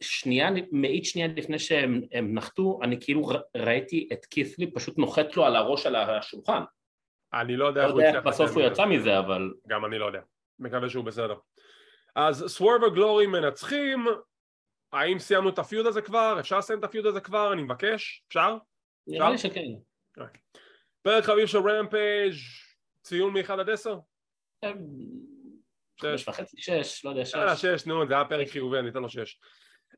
שנייה, 0.03 0.49
מאית 0.71 1.05
שנייה 1.05 1.27
לפני 1.27 1.59
שהם 1.59 2.01
נחתו, 2.11 2.79
אני 2.83 2.97
כאילו 3.01 3.29
ראיתי 3.57 4.09
את 4.13 4.25
כיסלי 4.25 4.71
פשוט 4.71 4.97
נוחת 4.97 5.37
לו 5.37 5.45
על 5.45 5.55
הראש 5.55 5.85
על 5.85 5.95
השולחן. 5.95 6.63
אני 7.33 7.55
לא 7.55 7.65
יודע 7.65 7.85
איך 7.85 7.91
הוא 7.91 8.01
יצא 8.01 8.19
בסוף 8.19 8.51
הוא 8.51 8.61
יצא 8.61 8.85
מזה, 8.85 9.19
אבל... 9.19 9.53
גם 9.67 9.85
אני 9.85 9.99
לא 9.99 10.05
יודע. 10.05 10.21
מקווה 10.59 10.89
שהוא 10.89 11.05
בסדר. 11.05 11.35
אז 12.15 12.43
סוורבר 12.47 12.89
גלורי 12.89 13.27
מנצחים, 13.27 14.05
האם 14.93 15.19
סיימנו 15.19 15.49
את 15.49 15.59
הפיוד 15.59 15.85
הזה 15.85 16.01
כבר? 16.01 16.37
אפשר 16.39 16.57
לסיים 16.57 16.79
את 16.79 16.83
הפיוד 16.83 17.05
הזה 17.05 17.21
כבר? 17.21 17.53
אני 17.53 17.61
מבקש? 17.61 18.23
אפשר? 18.27 18.57
נראה 19.07 19.29
לי 19.29 19.37
שכן. 19.37 19.67
פרק 21.01 21.23
חביב 21.23 21.45
של 21.45 21.57
רמפייג' 21.57 22.33
ציון 23.03 23.33
מ-1 23.33 23.53
עד 23.53 23.69
10? 23.69 23.97
שש 26.01 26.27
וחצי, 26.27 26.61
שש, 26.61 27.05
לא 27.05 27.09
יודע, 27.09 27.25
שש. 27.25 27.33
יאללה, 27.33 27.55
שש, 27.55 27.85
נו, 27.85 28.07
זה 28.07 28.13
היה 28.13 28.25
פרק 28.25 28.47
חיובי, 28.47 28.79
אני 28.79 28.89
אתן 28.89 29.01
לו 29.01 29.09
שש. 29.09 29.39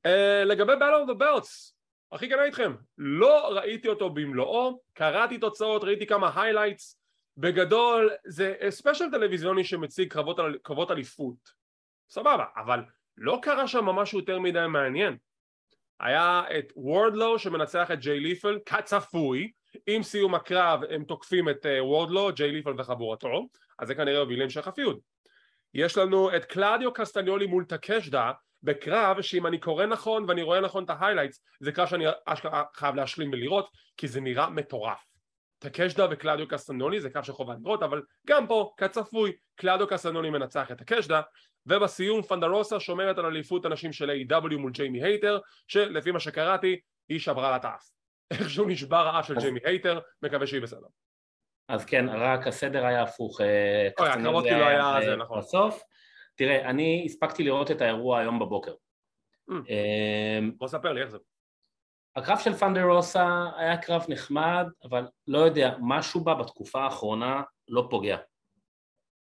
Uh, 0.08 0.46
לגבי 0.46 0.74
Battle 0.74 1.08
of 1.08 1.12
the 1.12 1.20
Belts, 1.20 1.74
הכי 2.12 2.30
כנה 2.30 2.44
איתכם, 2.44 2.76
לא 2.98 3.50
ראיתי 3.56 3.88
אותו 3.88 4.10
במלואו, 4.10 4.82
קראתי 4.94 5.38
תוצאות, 5.38 5.84
ראיתי 5.84 6.06
כמה 6.06 6.32
highlights, 6.36 6.96
בגדול 7.38 8.12
זה 8.26 8.56
special 8.70 9.06
טלוויזיוני 9.12 9.64
שמציג 9.64 10.14
קרבות, 10.14 10.38
קרבות 10.64 10.92
אליפות 10.92 11.36
סבבה, 12.10 12.46
אבל 12.56 12.80
לא 13.18 13.40
קרה 13.42 13.68
שם 13.68 13.86
משהו 13.86 14.20
יותר 14.20 14.40
מדי 14.40 14.66
מעניין. 14.70 15.18
היה 16.00 16.44
את 16.58 16.74
וורדלו 16.76 17.40
שמנצח 17.40 17.92
את 17.92 18.00
ג'יי 18.00 18.20
לית'ל 18.20 18.60
כצפוי, 18.66 19.52
עם 19.88 20.04
סיום 20.04 20.36
הקרב 20.36 20.84
הם 20.90 21.04
תוקפים 21.04 21.50
את 21.50 21.66
אה, 21.66 21.84
וורדלו, 21.84 22.32
ג'יי 22.34 22.52
לית'ל 22.52 22.74
וחבורתו, 22.78 23.48
אז 23.80 23.88
זה 23.88 23.96
כנראה 23.96 24.20
הוביל 24.20 24.40
להמשך 24.40 24.68
ה 24.68 24.73
feud. 24.73 25.00
יש 25.74 25.98
לנו 25.98 26.36
את 26.36 26.46
קלאדיו 26.46 26.94
קסטניולי 26.94 27.46
מול 27.46 27.66
טקשיטה 27.66 28.32
בקרב 28.64 29.22
שאם 29.22 29.48
אני 29.48 29.58
קורא 29.58 29.86
נכון 29.86 30.26
ואני 30.28 30.42
רואה 30.42 30.62
נכון 30.62 30.84
את 30.84 30.90
ה 30.90 30.95
highlights 30.95 31.44
זה 31.60 31.72
קרב 31.72 31.88
שאני 31.88 32.06
אשכרה 32.26 32.64
חייב 32.76 32.96
להשלים 32.96 33.30
ולראות 33.34 33.70
כי 33.98 34.08
זה 34.08 34.22
נראה 34.22 34.50
מטורף. 34.50 35.04
טקשיטה 35.60 36.08
וקלאדיו 36.12 36.48
קסטניולי 36.48 37.02
זה 37.02 37.10
קרב 37.10 37.24
שחובה 37.24 37.54
לראות 37.64 37.84
אבל 37.84 38.02
גם 38.28 38.48
פה 38.48 38.74
כצפוי 38.78 39.32
קלאדיו 39.56 39.88
קסטניולי 39.88 40.30
מנצח 40.30 40.72
את 40.72 40.78
טקשיטה 40.78 41.22
ובסיום 41.66 42.22
ת'נדר 42.22 42.54
רוזה 42.54 42.80
שומרת 42.80 43.18
על 43.18 43.26
אליפות 43.26 43.66
הנשים 43.66 43.94
של 43.94 44.10
AEW 44.10 44.58
מול 44.58 44.72
ג'יימי 44.72 45.04
הייטר 45.04 45.40
שלפי 45.68 46.12
מה 46.12 46.20
שקראתי 46.20 46.80
היא 47.10 47.20
שברה 47.20 47.50
לה 47.50 47.56
את 47.56 47.66
האף 47.66 47.90
איכשהו 48.40 48.66
נשבר 48.66 49.08
האף 49.08 49.28
של 49.28 49.36
ג'יימי 49.40 49.60
הייטר 49.64 50.00
מקווה 50.22 50.48
שהיא 50.48 50.62
בסדר. 50.62 50.88
אז 51.68 51.86
כן 51.86 52.10
רק 52.10 52.48
הסדר 52.48 52.86
היה 52.86 53.02
הפוך 53.02 53.42
אה, 53.42 53.88
הקרבות 53.88 54.44
כאילו 54.44 54.68
היה 54.68 54.98
זה 55.06 55.16
נכון. 55.16 55.40
בסוף. 55.40 55.84
תראה 56.36 56.70
אני 56.70 57.04
הספקתי 57.06 57.44
לראות 57.44 57.72
את 57.72 57.82
האירוע 57.82 58.20
היום 58.20 58.40
בבוקר. 58.40 58.74
mm. 59.52 59.54
אמ, 59.54 60.52
בוא 60.58 60.68
ספר 60.68 60.94
לי 60.94 61.02
איך 61.02 61.10
זה. 61.10 61.18
הקרב 62.16 62.40
של 62.40 62.54
פנדרוסה 62.54 63.46
היה 63.58 63.78
קרב 63.78 64.06
נחמד 64.10 64.68
אבל 64.84 65.08
לא 65.28 65.38
יודע 65.38 65.76
משהו 65.82 66.24
בה 66.24 66.34
בתקופה 66.34 66.84
האחרונה 66.84 67.42
לא 67.68 67.88
פוגע. 67.90 68.18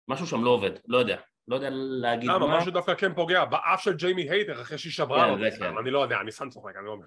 משהו 0.09 0.27
שם 0.27 0.45
לא 0.45 0.51
עובד 0.51 0.71
לא 0.89 0.99
יודע. 0.99 1.17
לא 1.49 1.55
יודע 1.55 1.69
להגיד 1.73 2.31
מה. 2.31 2.35
למה, 2.35 2.59
משהו 2.59 2.73
דווקא 2.73 2.95
כן 2.95 3.15
פוגע, 3.15 3.45
באף 3.45 3.81
של 3.81 3.93
ג'יימי 3.93 4.31
הייטר 4.31 4.63
אחרי 4.63 4.79
שהיא 4.79 4.93
שברה 4.93 5.37
כן, 5.51 5.57
כן. 5.59 5.79
אני 5.79 5.91
לא 5.91 5.99
יודע, 5.99 6.21
אני 6.21 6.33
סתם 6.33 6.51
צוחק, 6.51 6.77
אני 6.77 6.87
לא 6.87 6.91
אומר. 6.91 7.07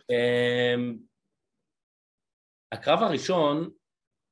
הקרב 2.71 3.03
הראשון, 3.03 3.69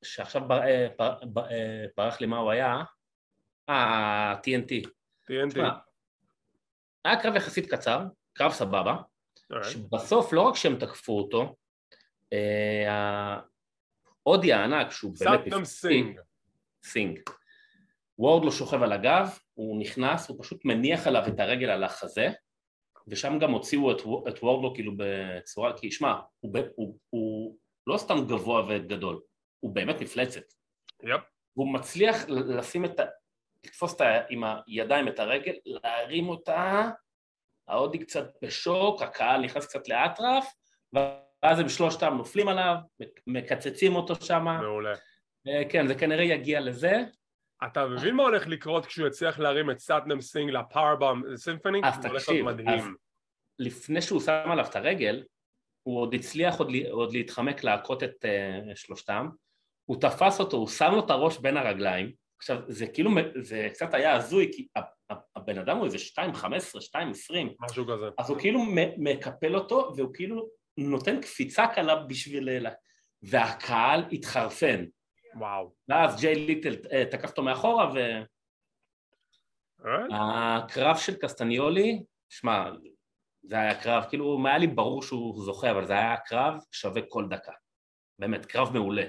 שעכשיו 0.04 0.52
אה, 0.52 0.88
אה, 1.00 1.86
ברח 1.98 2.22
לי 2.22 2.28
מה 2.28 2.38
הוא 2.38 2.52
היה, 2.52 2.84
אה, 3.70 4.34
TNT. 4.34 4.90
TNT. 5.32 5.60
היה 7.06 7.22
קרב 7.22 7.36
יחסית 7.36 7.72
קצר, 7.72 8.04
קרב 8.34 8.52
סבבה, 8.52 8.96
שבסוף 9.64 10.34
לא 10.34 10.42
רק 10.42 10.56
שהם 10.56 10.80
תקפו 10.80 11.18
אותו, 11.18 11.56
ההודי 14.24 14.54
הענק 14.54 14.92
שהוא 14.92 15.14
באמת... 15.20 15.64
סינג. 15.64 16.20
סינג. 16.84 17.20
וורדלו 18.20 18.52
שוכב 18.52 18.84
על 18.84 18.92
הגב, 18.92 19.40
הוא 19.54 19.80
נכנס, 19.82 20.30
הוא 20.30 20.44
פשוט 20.44 20.66
מניח 20.66 21.08
עליו 21.08 21.24
את 21.28 21.40
הרגל 21.40 21.70
על 21.70 21.84
החזה, 21.84 22.30
ושם 23.08 23.40
גם 23.40 23.52
הוציאו 23.52 23.92
את, 23.92 24.02
את 24.28 24.44
וורדלו 24.44 24.74
כאילו 24.74 24.92
בצורה, 24.98 25.78
כי 25.78 25.92
שמע, 25.92 26.14
הוא, 26.40 26.58
הוא, 26.76 26.98
הוא 27.10 27.58
לא 27.88 27.98
סתם 27.98 28.26
גבוה 28.28 28.66
וגדול, 28.68 29.22
הוא 29.60 29.76
באמת 29.76 30.02
מפלצת. 30.02 30.54
Yep. 31.04 31.22
והוא 31.56 31.74
מצליח 31.74 32.26
לשים 32.30 32.86
את 32.86 33.00
ה... 33.00 33.04
לתפוס 33.66 33.96
את 33.96 34.02
ה... 34.02 34.22
עם 34.30 34.44
הידיים 34.68 35.08
את 35.08 35.20
הרגל, 35.20 35.54
להרים 35.66 36.30
אותה, 36.30 36.90
ההודי 37.68 37.98
קצת 37.98 38.28
בשוק, 38.42 39.02
הקהל 39.02 39.42
נכנס 39.42 39.66
קצת 39.66 39.88
לאטרף, 39.88 40.54
ואז 40.94 41.60
הם 41.60 41.70
שלושתם 41.70 42.14
נופלים 42.18 42.48
עליו, 42.48 42.76
מקצצים 43.28 43.96
אותו 43.96 44.16
שם. 44.16 44.44
מעולה. 44.44 44.94
אה, 45.48 45.64
כן, 45.70 45.88
זה 45.88 45.96
כנראה 45.96 46.24
יגיע 46.24 46.60
לזה. 46.60 47.04
אתה 47.68 47.88
מבין 47.88 48.16
מה 48.16 48.24
הולך 48.24 48.48
לקרות 48.48 48.86
כשהוא 48.86 49.08
יצליח 49.08 49.40
להרים 49.40 49.72
את 49.72 49.80
סאטנם 49.80 50.22
סינג 50.22 50.52
ל 50.52 50.60
powerbomb 50.60 51.38
symphony? 51.38 51.82
אז 51.84 52.00
תקשיב, 52.00 52.46
לפני 53.60 54.02
שהוא 54.02 54.22
שם 54.22 54.52
עליו 54.52 54.66
את 54.66 54.76
הרגל, 54.76 55.24
הוא 55.88 56.02
עוד 56.02 56.14
הצליח 56.14 56.60
עוד, 56.60 56.72
עוד 56.92 57.14
להתחמק 57.14 57.64
להכות 57.64 58.04
את 58.04 58.26
uh, 58.26 58.76
שלושתם, 58.76 59.28
הוא 59.86 60.02
תפס 60.02 60.40
אותו, 60.40 60.58
הוא 60.58 60.68
שם 60.68 60.92
לו 60.92 61.06
את 61.06 61.10
הראש 61.10 61.38
בין 61.38 61.58
הרגליים, 61.58 62.12
עכשיו 62.38 62.62
זה 62.68 62.88
כאילו, 62.88 63.12
זה 63.42 63.68
קצת 63.74 63.94
היה 63.94 64.16
הזוי, 64.16 64.52
כי 64.54 64.68
הבן 65.36 65.58
אדם 65.58 65.78
הוא 65.78 65.86
איזה 65.86 65.98
2.15, 65.98 66.46
2.20, 66.46 67.34
משהו 67.60 67.86
כזה, 67.86 68.06
אז 68.18 68.30
הוא 68.30 68.40
כאילו 68.40 68.60
מקפל 68.98 69.56
אותו 69.56 69.94
והוא 69.96 70.14
כאילו 70.14 70.50
נותן 70.78 71.22
קפיצה 71.22 71.68
קלה 71.68 71.96
בשביל... 71.96 72.68
והקהל 73.24 74.06
התחרפן. 74.12 74.86
וואו. 75.36 75.74
ואז 75.90 76.20
ג'יי 76.20 76.36
ליטל 76.36 76.76
אה, 76.92 77.06
תקף 77.12 77.30
אותו 77.30 77.44
מאחורה 77.44 77.94
ו... 77.94 78.00
הקרב 80.12 80.98
של 80.98 81.16
קסטניולי, 81.16 82.04
שמע, 82.30 82.72
זה 83.48 83.56
היה 83.56 83.82
קרב, 83.82 84.04
כאילו, 84.10 84.44
היה 84.46 84.58
לי 84.58 84.68
ברור 84.68 85.04
שהוא 85.04 85.44
זוכה, 85.44 85.72
אבל 85.72 85.86
זה 85.86 85.94
היה 85.94 86.18
קרב 86.18 86.54
שווה 86.72 87.02
כל 87.10 87.28
דקה. 87.30 87.52
באמת, 88.20 88.46
קרב 88.46 88.74
מעולה. 88.74 89.04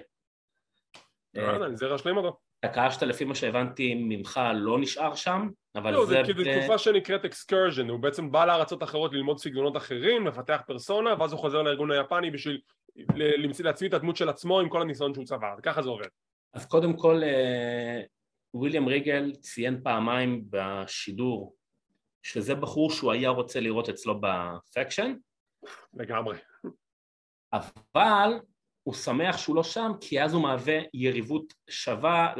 אני 1.37 1.77
זה 1.77 1.87
להשלים 1.87 2.16
אותו. 2.16 2.38
הקהשת 2.62 3.03
לפי 3.03 3.25
מה 3.25 3.35
שהבנתי 3.35 3.94
ממך 3.94 4.40
לא 4.55 4.79
נשאר 4.79 5.14
שם, 5.14 5.49
אבל 5.75 5.92
לא, 5.92 6.07
זה... 6.07 6.14
לא, 6.14 6.27
זה 6.27 6.33
כאילו 6.33 6.59
תקופה 6.59 6.79
שנקראת 6.79 7.25
אקסקרז'ן, 7.25 7.88
הוא 7.88 8.01
בעצם 8.01 8.33
בא 8.33 8.44
לארצות 8.44 8.83
אחרות 8.83 9.12
ללמוד 9.12 9.38
סגנונות 9.38 9.77
אחרים, 9.77 10.27
לפתח 10.27 10.61
פרסונה, 10.66 11.14
ואז 11.18 11.33
הוא 11.33 11.40
חוזר 11.40 11.62
לארגון 11.62 11.90
היפני 11.90 12.31
בשביל 12.31 12.61
להצמיד 13.64 13.94
את 13.94 14.01
הדמות 14.01 14.16
של 14.16 14.29
עצמו 14.29 14.61
עם 14.61 14.68
כל 14.68 14.83
הניסיון 14.83 15.14
שהוא 15.14 15.25
צבר, 15.25 15.55
ככה 15.62 15.83
זה 15.83 15.88
עובד. 15.88 16.09
אז 16.55 16.66
קודם 16.66 16.96
כל, 16.96 17.22
אה, 17.22 18.03
וויליאם 18.55 18.87
ריגל 18.87 19.33
ציין 19.35 19.81
פעמיים 19.83 20.44
בשידור 20.51 21.56
שזה 22.27 22.55
בחור 22.55 22.91
שהוא 22.91 23.12
היה 23.12 23.29
רוצה 23.29 23.61
לראות 23.61 23.89
אצלו 23.89 24.21
בפקשן. 24.21 25.15
לגמרי. 25.95 26.39
אבל 27.53 28.31
הוא 28.83 28.95
שמח 28.95 29.37
שהוא 29.37 29.57
לא 29.57 29.62
שם, 29.62 29.91
כי 30.01 30.23
אז 30.23 30.35
הוא 30.35 30.43
מהווה 30.43 30.79
יריבות 30.95 31.55
שווה 31.71 32.35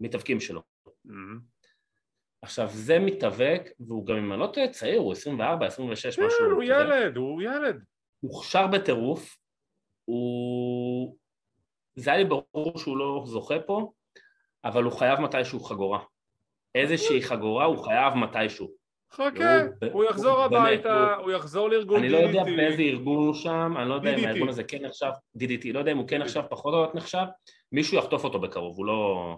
למתאבקים 0.00 0.40
שלו. 0.40 0.62
Mm-hmm. 0.86 1.40
עכשיו 2.42 2.68
זה 2.70 2.98
מתאבק, 2.98 3.62
והוא 3.80 4.06
גם 4.06 4.16
אם 4.16 4.32
אני 4.32 4.40
לא 4.40 4.50
טועה 4.54 4.68
צעיר, 4.68 5.00
הוא 5.00 5.12
24, 5.12 5.66
26, 5.66 6.16
כן, 6.16 6.26
משהו. 6.26 6.38
כן, 6.38 6.50
הוא 6.50 6.62
ילד, 6.62 7.16
הוא 7.16 7.42
ילד. 7.42 7.84
מוכשר 8.22 8.66
בטירוף, 8.66 9.36
הוא... 10.04 11.16
זה 11.96 12.10
היה 12.10 12.22
לי 12.22 12.28
ברור 12.28 12.78
שהוא 12.78 12.98
לא 12.98 13.22
זוכה 13.26 13.60
פה, 13.66 13.92
אבל 14.64 14.84
הוא 14.84 14.92
חייב 14.92 15.20
מתישהו 15.20 15.60
חגורה. 15.60 16.04
איזושהי 16.74 17.22
חגורה 17.22 17.64
הוא 17.64 17.84
חייב 17.84 18.14
מתישהו. 18.14 18.78
חכה, 19.12 19.62
הוא 19.92 20.04
יחזור 20.04 20.40
הביתה, 20.40 21.14
הוא 21.14 21.30
יחזור 21.32 21.68
לארגון 21.68 22.00
DDT. 22.00 22.04
אני 22.04 22.08
לא 22.08 22.18
יודע 22.18 22.44
באיזה 22.44 22.82
ארגון 22.82 23.16
הוא 23.16 23.34
שם, 23.34 23.74
אני 23.76 23.88
לא 23.88 23.94
יודע 23.94 24.16
אם 24.16 24.24
הארגון 24.24 24.48
הזה 24.48 24.64
כן 24.64 24.84
נחשב, 24.84 25.10
DDT, 25.38 25.72
לא 25.72 25.78
יודע 25.78 25.92
אם 25.92 25.96
הוא 25.96 26.08
כן 26.08 26.22
נחשב, 26.22 26.42
פחות 26.50 26.74
או 26.74 26.96
נחשב, 26.98 27.24
מישהו 27.72 27.98
יחטוף 27.98 28.24
אותו 28.24 28.40
בקרוב, 28.40 28.76
הוא 28.76 28.86
לא... 28.86 29.36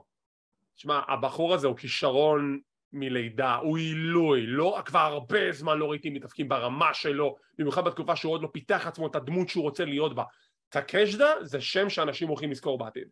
שמע, 0.77 1.01
הבחור 1.09 1.55
הזה 1.55 1.67
הוא 1.67 1.77
כישרון 1.77 2.61
מלידה, 2.93 3.55
הוא 3.55 3.79
עילוי, 3.79 4.47
לא, 4.47 4.79
כבר 4.85 4.99
הרבה 4.99 5.53
זמן 5.53 5.79
לא 5.79 5.91
ראיתי 5.91 6.11
מתאפקים 6.11 6.49
ברמה 6.49 6.95
שלו, 6.95 7.37
במיוחד 7.59 7.85
בתקופה 7.85 8.17
שהוא 8.17 8.33
עוד 8.33 8.43
לא 8.43 8.49
פיתח 8.53 8.87
עצמו 8.87 9.07
את 9.07 9.17
הדמות 9.17 9.49
שהוא 9.49 9.63
רוצה 9.63 9.85
להיות 9.85 10.15
בה. 10.15 10.23
טקשדה 10.69 11.29
זה 11.43 11.61
שם 11.61 11.91
שאנשים 11.91 12.29
הולכים 12.29 12.51
לזכור 12.51 12.79
בעתיד. 12.79 13.09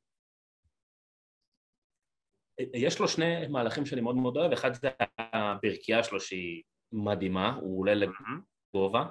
יש 2.74 2.98
לו 2.98 3.08
שני 3.08 3.46
מהלכים 3.46 3.86
שאני 3.86 4.00
מאוד 4.00 4.16
מאוד 4.16 4.36
אוהב, 4.36 4.52
אחד 4.52 4.74
זה 4.74 4.88
הברכייה 5.18 6.04
שלו 6.04 6.20
שהיא 6.20 6.62
מדהימה, 6.92 7.54
הוא 7.54 7.80
עולה 7.80 7.92
לגובה, 7.94 9.04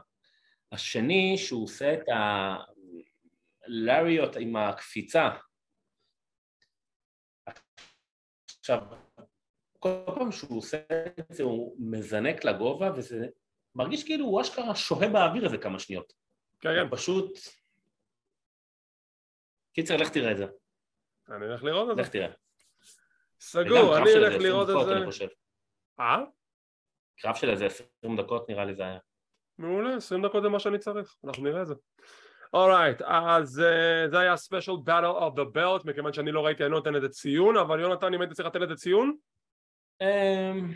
השני 0.71 1.37
שהוא 1.37 1.63
עושה 1.63 1.93
את 1.93 2.03
הלאריות 3.67 4.35
עם 4.35 4.55
הקפיצה. 4.55 5.29
עכשיו, 8.59 8.79
כל 9.79 9.89
פעם 10.05 10.31
שהוא 10.31 10.57
עושה 10.57 10.77
את 11.19 11.25
זה 11.29 11.43
הוא 11.43 11.75
מזנק 11.79 12.43
לגובה 12.43 12.91
וזה 12.95 13.27
מרגיש 13.75 14.03
כאילו 14.03 14.25
הוא 14.25 14.41
אשכרה 14.41 14.75
שוהה 14.75 15.09
באוויר 15.09 15.45
איזה 15.45 15.57
כמה 15.57 15.79
שניות. 15.79 16.13
כן, 16.59 16.69
כן. 16.75 16.95
פשוט... 16.95 17.37
קיצר, 19.73 19.97
לך 19.97 20.09
תראה 20.09 20.31
את 20.31 20.37
זה. 20.37 20.45
אני 21.29 21.45
הולך 21.45 21.63
לראות 21.63 21.91
את 21.91 21.95
זה. 21.95 22.01
לך 22.01 22.09
תראה. 22.09 22.46
סגור, 23.39 23.97
אני 23.97 24.13
אלך 24.13 24.41
לראות 24.41 24.69
את 24.69 24.75
זה. 25.13 25.25
אה? 25.99 26.23
קרב 27.17 27.35
של 27.35 27.49
איזה 27.49 27.65
20 27.65 28.17
דקות 28.17 28.49
נראה 28.49 28.65
לי 28.65 28.75
זה 28.75 28.83
היה. 28.83 28.99
מעולה, 29.57 29.95
20 29.95 30.25
דקות 30.25 30.43
זה 30.43 30.49
מה 30.49 30.59
שאני 30.59 30.79
צריך, 30.79 31.15
אנחנו 31.23 31.43
נראה 31.43 31.61
את 31.61 31.67
זה. 31.67 31.73
Alright, 32.53 33.01
אז 33.01 33.59
uh, 33.59 34.11
זה 34.11 34.19
היה 34.19 34.37
special 34.37 34.71
Battle 34.83 35.05
of 35.05 35.35
the 35.35 35.43
Belts, 35.43 35.85
מכיוון 35.85 36.13
שאני 36.13 36.31
לא 36.31 36.45
ראיתי 36.45 36.63
אני 36.63 36.71
לא 36.71 36.77
נותן 36.77 36.93
לזה 36.93 37.09
ציון, 37.09 37.57
אבל 37.57 37.79
יונתן 37.79 38.13
אם 38.13 38.21
הייתי 38.21 38.35
צריך 38.35 38.47
לתת 38.47 38.59
לזה 38.59 38.75
ציון? 38.75 39.15
אמ, 40.01 40.71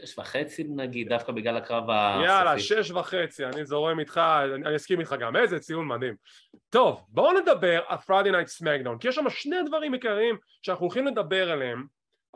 שש 0.00 0.18
וחצי 0.18 0.64
נגיד, 0.64 1.08
דווקא 1.08 1.32
בגלל 1.32 1.56
הקרב 1.56 1.84
הסופי. 1.90 2.26
יאללה, 2.26 2.58
שש 2.58 2.90
וחצי, 2.90 3.44
אני 3.44 3.64
זורם 3.64 4.00
איתך, 4.00 4.20
אני 4.54 4.76
אסכים 4.76 5.00
איתך 5.00 5.16
גם, 5.20 5.36
איזה 5.36 5.58
ציון 5.58 5.88
מדהים. 5.88 6.14
טוב, 6.70 7.04
בואו 7.08 7.40
נדבר 7.40 7.80
על 7.86 7.98
Friday 7.98 8.30
Night 8.30 8.48
SmackDown, 8.48 8.98
כי 8.98 9.08
יש 9.08 9.14
שם 9.14 9.30
שני 9.30 9.56
דברים 9.66 9.92
עיקריים 9.92 10.36
שאנחנו 10.62 10.84
הולכים 10.84 11.06
לדבר 11.06 11.50
עליהם, 11.52 11.86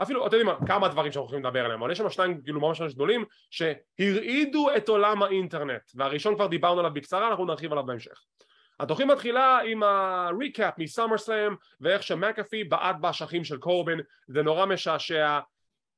אפילו, 0.02 0.26
אתם 0.26 0.36
יודעים 0.36 0.46
מה, 0.46 0.66
כמה 0.66 0.88
דברים 0.88 1.12
שאנחנו 1.12 1.28
הולכים 1.28 1.46
לדבר 1.46 1.64
עליהם, 1.64 1.82
אבל 1.82 1.92
יש 1.92 1.98
שם 1.98 2.10
שניים 2.10 2.40
כאילו 2.42 2.60
ממש 2.60 2.80
ממש 2.80 2.94
גדולים, 2.94 3.24
שהרעידו 3.50 4.68
את 4.76 4.88
עולם 4.88 5.22
האינטרנט, 5.22 5.82
והראשון 5.94 6.34
כבר 6.34 6.46
דיברנו 6.46 6.80
עליו 6.80 6.94
בקצרה, 6.94 7.28
אנחנו 7.28 7.44
נרחיב 7.44 7.72
עליו 7.72 7.86
בהמשך. 7.86 8.22
התוכנית 8.80 9.08
מתחילה 9.08 9.58
עם 9.58 9.82
ה 9.82 9.96
recap 9.96 10.64
מ 10.64 10.78
SummerSlam 10.78 11.54
ואיך 11.80 12.02
שמקאפי 12.02 12.64
בעט 12.64 12.96
באשכים 13.00 13.44
של 13.44 13.58
קורבין 13.58 14.00
זה 14.26 14.42
נורא 14.42 14.66
משעשע 14.66 15.38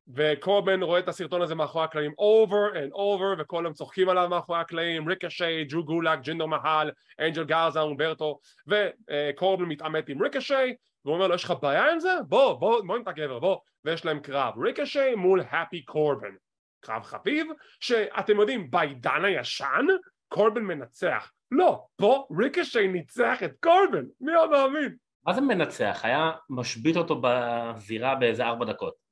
וקורבן 0.09 0.83
רואה 0.83 0.99
את 0.99 1.09
הסרטון 1.09 1.43
הזה 1.43 1.55
מאחורי 1.55 1.85
הקלעים 1.85 2.12
over 2.12 2.75
and 2.75 2.95
over 2.97 3.38
וכולם 3.43 3.73
צוחקים 3.73 4.09
עליו 4.09 4.29
מאחורי 4.29 4.61
הקלעים 4.61 5.09
ריקשי, 5.09 5.64
ג'ו 5.69 5.85
גולק, 5.85 6.21
ג'ינדו 6.21 6.47
מהל, 6.47 6.90
אנג'ל 7.21 7.45
גרזה, 7.45 7.81
אומברטו 7.81 8.38
וקורבן 8.67 9.64
מתעמת 9.64 10.09
עם 10.09 10.23
ריקשי 10.23 10.75
והוא 11.05 11.14
אומר 11.14 11.29
לו 11.29 11.35
יש 11.35 11.45
לך 11.45 11.55
בעיה 11.62 11.93
עם 11.93 12.01
זה? 12.01 12.12
בוא 12.29 12.55
בוא 12.55 12.83
בוא 12.87 12.99
נמתק 12.99 13.14
גבר 13.17 13.38
בוא 13.38 13.59
ויש 13.85 14.05
להם 14.05 14.21
קרב 14.21 14.55
ריקשי 14.62 15.14
מול 15.14 15.43
הפי 15.51 15.83
קורבן 15.85 16.35
קרב 16.81 17.03
חביב 17.03 17.47
שאתם 17.81 18.40
יודעים 18.40 18.71
בעידן 18.71 19.25
הישן 19.25 19.87
קורבן 20.29 20.62
מנצח 20.62 21.33
לא 21.51 21.85
פה 21.97 22.27
ריקשי 22.38 22.88
ניצח 22.88 23.43
את 23.45 23.53
קורבן 23.61 24.05
מי 24.21 24.35
עוד 24.35 24.51
מאמין? 24.51 24.97
מה 25.27 25.33
זה 25.33 25.40
מנצח? 25.40 26.01
היה 26.03 26.31
משבית 26.51 26.97
אותו 26.97 27.21
בזירה 27.23 28.14
באיזה 28.14 28.45
ארבע 28.47 28.64
דקות 28.64 29.04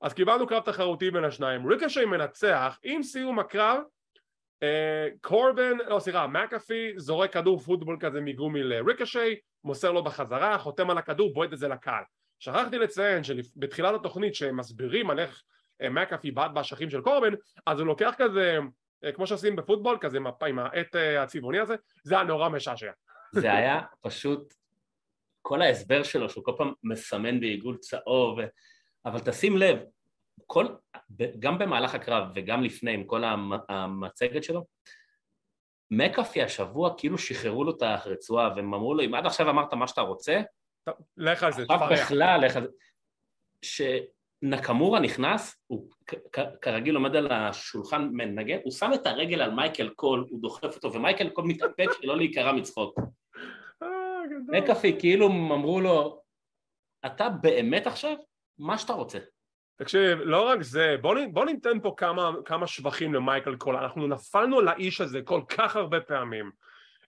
אז 0.00 0.14
קיבלנו 0.14 0.46
קרב 0.46 0.62
תחרותי 0.62 1.10
בין 1.10 1.24
השניים, 1.24 1.66
ריקושי 1.66 2.04
מנצח, 2.04 2.78
עם 2.82 3.02
סיום 3.02 3.38
הקרב 3.38 3.80
אה, 4.62 5.08
קורבן, 5.20 5.78
לא 5.88 5.98
סליחה, 5.98 6.26
מקאפי 6.26 6.92
זורק 6.96 7.32
כדור 7.32 7.58
פוטבול 7.58 7.96
כזה 8.00 8.20
מגומי 8.20 8.62
לריקושי, 8.62 9.36
מוסר 9.64 9.92
לו 9.92 10.04
בחזרה, 10.04 10.58
חותם 10.58 10.90
על 10.90 10.98
הכדור, 10.98 11.34
בועט 11.34 11.52
את 11.52 11.58
זה 11.58 11.68
לקהל. 11.68 12.02
שכחתי 12.38 12.78
לציין 12.78 13.24
שבתחילת 13.24 13.94
התוכנית 13.94 14.34
שמסבירים 14.34 15.10
על 15.10 15.20
איך 15.20 15.42
אה, 15.82 15.90
מקאפי 15.90 16.30
בעט 16.30 16.50
באשכים 16.50 16.90
של 16.90 17.00
קורבן, 17.00 17.32
אז 17.66 17.78
הוא 17.78 17.86
לוקח 17.86 18.14
כזה, 18.18 18.58
אה, 19.04 19.12
כמו 19.12 19.26
שעושים 19.26 19.56
בפוטבול, 19.56 19.98
כזה 20.00 20.18
עם 20.46 20.58
העט 20.58 20.96
הצבעוני 21.18 21.58
הזה, 21.58 21.74
זה 22.02 22.14
היה 22.14 22.24
נורא 22.24 22.48
משעשע. 22.48 22.90
זה 23.32 23.52
היה 23.52 23.80
פשוט, 24.00 24.54
כל 25.42 25.62
ההסבר 25.62 26.02
שלו 26.02 26.30
שהוא 26.30 26.44
כל 26.44 26.52
פעם 26.56 26.72
מסמן 26.82 27.40
בעיגול 27.40 27.76
צהוב 27.76 28.38
אבל 29.06 29.20
תשים 29.20 29.56
לב, 29.56 29.78
כל, 30.46 30.66
גם 31.38 31.58
במהלך 31.58 31.94
הקרב 31.94 32.28
וגם 32.34 32.62
לפני 32.62 32.94
עם 32.94 33.04
כל 33.04 33.22
המצגת 33.68 34.44
שלו, 34.44 34.64
מקאפי 35.90 36.42
השבוע 36.42 36.94
כאילו 36.98 37.18
שחררו 37.18 37.64
לו 37.64 37.76
את 37.76 37.82
הרצועה 37.82 38.52
והם 38.56 38.74
אמרו 38.74 38.94
לו 38.94 39.04
אם 39.04 39.14
עד 39.14 39.26
עכשיו 39.26 39.50
אמרת 39.50 39.74
מה 39.74 39.88
שאתה 39.88 40.00
רוצה, 40.00 40.40
לך 41.16 41.42
על 41.42 41.52
זה, 41.52 41.62
עכשיו 41.68 41.88
בכלל 41.92 42.40
לך 42.46 42.56
על 42.56 42.68
זה, 43.64 43.98
נקמורה 44.42 45.00
נכנס, 45.00 45.56
הוא 45.66 45.90
כרגיל 46.62 46.94
עומד 46.94 47.16
על 47.16 47.32
השולחן 47.32 48.08
מנגן, 48.12 48.58
הוא 48.64 48.72
שם 48.72 48.90
את 48.94 49.06
הרגל 49.06 49.42
על 49.42 49.50
מייקל 49.50 49.88
קול, 49.88 50.26
הוא 50.30 50.42
דוחף 50.42 50.74
אותו, 50.76 50.92
ומייקל 50.92 51.28
קול 51.28 51.44
מתאפק 51.44 51.86
שלא 52.02 52.16
להיקרע 52.16 52.52
מצחוק. 52.52 52.98
אה, 53.82 53.88
מקאפי 54.48 54.96
כאילו 54.98 55.26
אמרו 55.26 55.80
לו, 55.80 56.22
אתה 57.06 57.28
באמת 57.28 57.86
עכשיו? 57.86 58.16
מה 58.58 58.78
שאתה 58.78 58.92
רוצה. 58.92 59.18
תקשיב, 59.76 60.18
לא 60.18 60.48
רק 60.48 60.62
זה, 60.62 60.96
בוא, 61.00 61.14
בוא 61.32 61.44
ניתן 61.44 61.80
פה 61.80 61.94
כמה, 61.96 62.32
כמה 62.44 62.66
שבחים 62.66 63.14
למייקל 63.14 63.56
קול, 63.56 63.76
אנחנו 63.76 64.06
נטפלנו 64.06 64.60
לאיש 64.60 65.00
הזה 65.00 65.22
כל 65.24 65.40
כך 65.48 65.76
הרבה 65.76 66.00
פעמים 66.00 66.50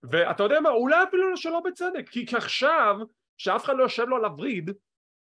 ואתה 0.03 0.43
יודע 0.43 0.61
מה, 0.61 0.71
אולי 0.71 1.03
אפילו 1.03 1.37
שלא 1.37 1.61
בצדק, 1.65 2.09
כי 2.09 2.27
עכשיו, 2.37 2.97
שאף 3.39 3.65
אחד 3.65 3.77
לא 3.77 3.83
יושב 3.83 4.09
לו 4.09 4.17
על 4.17 4.25
הווריד, 4.25 4.71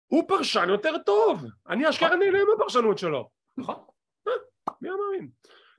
הוא 0.07 0.23
פרשן 0.27 0.65
יותר 0.69 0.97
טוב, 0.97 1.45
אני 1.69 1.89
אשכרה 1.89 2.09
נכון. 2.09 2.19
נהנה 2.19 2.37
מהפרשנות 2.45 2.97
שלו. 2.97 3.29
נכון. 3.57 3.75
אה, 4.27 4.33
מי 4.81 4.89
המאמין? 4.89 5.29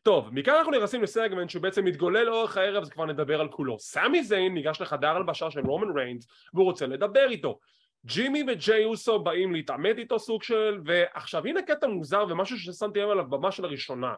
טוב, 0.02 0.28
מכאן 0.32 0.54
אנחנו 0.54 0.72
נכנסים 0.72 1.02
לסגמנט 1.02 1.50
שהוא 1.50 1.62
בעצם 1.62 1.84
מתגולל 1.84 2.22
לאורך 2.22 2.56
הערב, 2.56 2.82
אז 2.82 2.90
כבר 2.90 3.04
נדבר 3.06 3.40
על 3.40 3.48
כולו. 3.48 3.78
סמי 3.78 4.24
זיין 4.24 4.54
ניגש 4.54 4.80
לחדר 4.80 5.08
הלבשה 5.08 5.50
של 5.50 5.60
רומן 5.60 5.98
ריינס 5.98 6.26
והוא 6.54 6.64
רוצה 6.64 6.86
לדבר 6.86 7.30
איתו. 7.30 7.58
ג'ימי 8.06 8.44
וג'יי 8.48 8.84
אוסו 8.84 9.18
באים 9.18 9.54
להתעמת 9.54 9.98
איתו 9.98 10.18
סוג 10.18 10.42
של, 10.42 10.80
ועכשיו 10.84 11.46
הנה 11.46 11.62
קטע 11.62 11.86
מוזר 11.86 12.24
ומשהו 12.28 12.58
ששמתי 12.58 13.00
לב 13.00 13.08
עליו 13.08 13.24
ממש 13.24 13.60
לראשונה. 13.60 14.14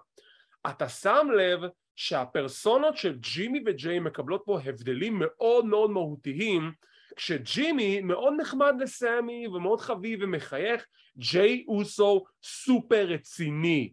אתה 0.70 0.88
שם 0.88 1.28
לב 1.36 1.60
שהפרסונות 1.96 2.96
של 2.96 3.16
ג'ימי 3.18 3.62
וג'יי 3.66 3.98
מקבלות 3.98 4.42
פה 4.44 4.58
הבדלים 4.64 5.18
מאוד 5.18 5.64
מאוד 5.64 5.90
מהותיים 5.90 6.72
כשג'ימי 7.16 8.00
מאוד 8.00 8.34
נחמד 8.40 8.74
לסמי 8.80 9.46
ומאוד 9.46 9.80
חביב 9.80 10.20
ומחייך, 10.22 10.86
ג'יי 11.18 11.64
אוסו 11.68 12.24
סופר 12.42 13.06
רציני 13.06 13.92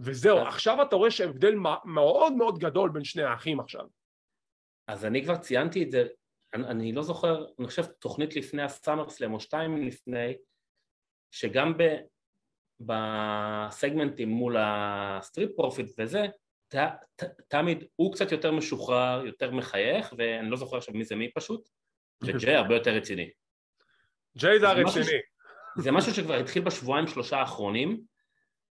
וזהו, 0.00 0.38
עכשיו 0.38 0.82
אתה 0.82 0.96
רואה 0.96 1.10
שהבדל 1.10 1.54
מאוד 1.84 2.32
מאוד 2.32 2.58
גדול 2.58 2.90
בין 2.90 3.04
שני 3.04 3.22
האחים 3.22 3.60
עכשיו. 3.60 3.84
אז 4.86 5.04
אני 5.04 5.24
כבר 5.24 5.36
ציינתי 5.36 5.82
את 5.82 5.90
זה, 5.90 6.06
אני, 6.54 6.66
אני 6.66 6.92
לא 6.92 7.02
זוכר, 7.02 7.46
אני 7.58 7.66
חושב 7.66 7.84
תוכנית 7.84 8.36
לפני 8.36 8.62
ה 8.62 8.68
SummerSlam 8.68 9.34
או 9.34 9.40
שתיים 9.40 9.86
לפני, 9.86 10.34
שגם 11.30 11.76
ב, 11.76 11.96
בסגמנטים 12.80 14.28
מול 14.28 14.56
ה 14.58 14.71
Street 14.71 15.50
Profits 15.56 15.86
וזה, 15.98 16.26
ת, 16.68 16.76
ת, 17.16 17.24
תמיד 17.48 17.84
הוא 17.96 18.12
קצת 18.12 18.32
יותר 18.32 18.52
משוחרר, 18.52 19.26
יותר 19.26 19.50
מחייך, 19.50 20.14
ואני 20.18 20.50
לא 20.50 20.56
זוכר 20.56 20.76
עכשיו 20.76 20.94
מי 20.94 21.04
זה 21.04 21.16
מי 21.16 21.32
פשוט, 21.34 21.68
וג'יי 22.22 22.54
הרבה 22.60 22.74
יותר 22.74 22.90
רציני. 22.90 23.30
ג'יי 24.38 24.60
זה 24.60 24.68
הרציני. 24.68 25.20
זה 25.78 25.92
משהו 25.92 26.14
שכבר 26.14 26.34
התחיל 26.34 26.62
בשבועיים 26.62 27.06
שלושה 27.06 27.36
האחרונים, 27.36 28.00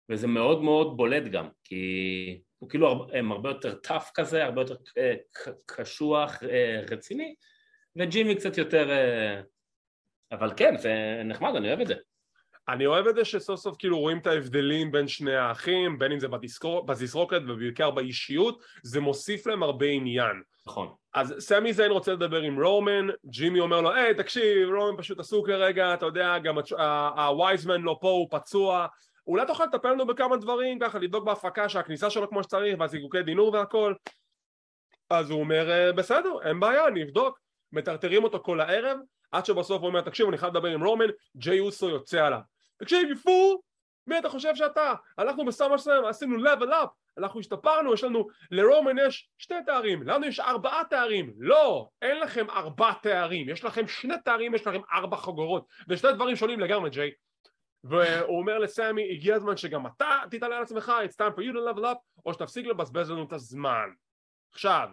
וזה 0.09 0.27
מאוד 0.27 0.61
מאוד 0.61 0.97
בולט 0.97 1.23
גם, 1.23 1.49
כי 1.63 2.41
הוא 2.57 2.69
כאילו 2.69 3.07
הם 3.13 3.31
הרבה 3.31 3.49
יותר 3.49 3.75
טאף 3.75 4.11
כזה, 4.13 4.43
הרבה 4.43 4.61
יותר 4.61 4.75
אה, 4.97 5.15
קשוח, 5.65 6.43
אה, 6.43 6.81
רציני, 6.91 7.35
וג'ימי 7.95 8.35
קצת 8.35 8.57
יותר... 8.57 8.91
אה, 8.91 9.41
אבל 10.31 10.53
כן, 10.57 10.77
זה 10.77 11.21
נחמד, 11.25 11.55
אני 11.55 11.67
אוהב 11.67 11.79
את 11.79 11.87
זה. 11.87 11.95
אני 12.69 12.85
אוהב 12.85 13.07
את 13.07 13.15
זה 13.15 13.25
שסוף 13.25 13.59
סוף 13.59 13.75
כאילו 13.79 13.99
רואים 13.99 14.17
את 14.17 14.27
ההבדלים 14.27 14.91
בין 14.91 15.07
שני 15.07 15.35
האחים, 15.35 15.99
בין 15.99 16.11
אם 16.11 16.19
זה 16.19 16.27
בזיסרוקת 16.85 17.41
ובעיקר 17.47 17.91
באישיות, 17.91 18.63
זה 18.83 19.01
מוסיף 19.01 19.47
להם 19.47 19.63
הרבה 19.63 19.85
עניין. 19.85 20.41
נכון. 20.67 20.93
אז 21.13 21.35
סמי 21.39 21.73
זיין 21.73 21.91
רוצה 21.91 22.13
לדבר 22.13 22.41
עם 22.41 22.63
רומן, 22.63 23.07
ג'ימי 23.25 23.59
אומר 23.59 23.81
לו, 23.81 23.93
היי 23.93 24.13
תקשיב, 24.13 24.69
רומן 24.69 24.97
פשוט 24.97 25.19
עסוק 25.19 25.47
כרגע, 25.47 25.93
אתה 25.93 26.05
יודע, 26.05 26.37
גם 26.37 26.55
הווייזמן 27.15 27.81
לא 27.81 27.97
פה, 28.01 28.09
הוא 28.09 28.27
פצוע, 28.31 28.87
אולי 29.27 29.45
תוכל 29.47 29.65
לטפל 29.65 29.91
לנו 29.91 30.07
בכמה 30.07 30.37
דברים, 30.37 30.79
ככה 30.79 30.99
לבדוק 30.99 31.25
בהפקה 31.25 31.69
שהכניסה 31.69 32.09
שלו 32.09 32.29
כמו 32.29 32.43
שצריך 32.43 32.79
והזיקוקי 32.79 33.23
דינור 33.23 33.53
והכל 33.53 33.93
אז 35.09 35.29
הוא 35.29 35.39
אומר 35.39 35.71
אה, 35.71 35.91
בסדר, 35.91 36.33
אין 36.43 36.59
בעיה, 36.59 36.87
אני 36.87 37.03
אבדוק 37.03 37.44
מטרטרים 37.75 38.23
אותו 38.23 38.39
כל 38.39 38.61
הערב 38.61 38.97
עד 39.31 39.45
שבסוף 39.45 39.81
הוא 39.81 39.87
אומר 39.87 40.01
תקשיב 40.01 40.27
אני 40.27 40.37
חייב 40.37 40.57
לדבר 40.57 40.69
עם 40.69 40.83
רומן, 40.83 41.07
ג'יי 41.37 41.59
אוסו 41.59 41.89
יוצא 41.89 42.25
עליו 42.25 42.39
תקשיב 42.77 43.11
יפור, 43.11 43.63
מי 44.07 44.19
אתה 44.19 44.29
חושב 44.29 44.55
שאתה? 44.55 44.93
אנחנו 45.19 45.45
בסמר 45.45 45.77
סלאם 45.77 46.05
עשינו 46.05 46.37
level 46.37 46.69
up 46.69 46.87
אנחנו 47.17 47.39
השתפרנו, 47.39 47.93
יש 47.93 48.03
לנו, 48.03 48.27
לרומן 48.51 48.95
יש 49.07 49.29
שתי 49.37 49.55
תארים, 49.65 50.03
לנו 50.03 50.25
יש 50.25 50.39
ארבעה 50.39 50.83
תארים, 50.89 51.33
לא, 51.37 51.89
אין 52.01 52.19
לכם 52.19 52.49
ארבעה 52.49 52.93
תארים, 53.01 53.49
יש 53.49 53.63
לכם 53.63 53.87
שני 53.87 54.15
תארים, 54.25 54.55
יש 54.55 54.67
לכם 54.67 54.81
ארבע 54.93 55.17
חגורות, 55.17 55.65
ושני 55.87 56.13
דברים 56.13 56.35
שונים 56.35 56.59
לגמרי 56.59 56.89
ג'יי, 56.89 57.11
והוא 57.83 58.39
אומר 58.39 58.57
לסמי, 58.57 59.11
הגיע 59.11 59.35
הזמן 59.35 59.57
שגם 59.57 59.87
אתה 59.87 60.19
תתעלה 60.31 60.57
על 60.57 60.63
עצמך, 60.63 60.91
it's 61.05 61.15
time 61.15 61.37
for 61.37 61.41
you 61.41 61.53
to 61.53 61.75
level 61.75 61.83
up, 61.83 62.21
או 62.25 62.33
שתפסיק 62.33 62.65
לבזבז 62.65 63.11
לנו 63.11 63.23
את 63.23 63.33
הזמן. 63.33 63.89
עכשיו, 64.53 64.89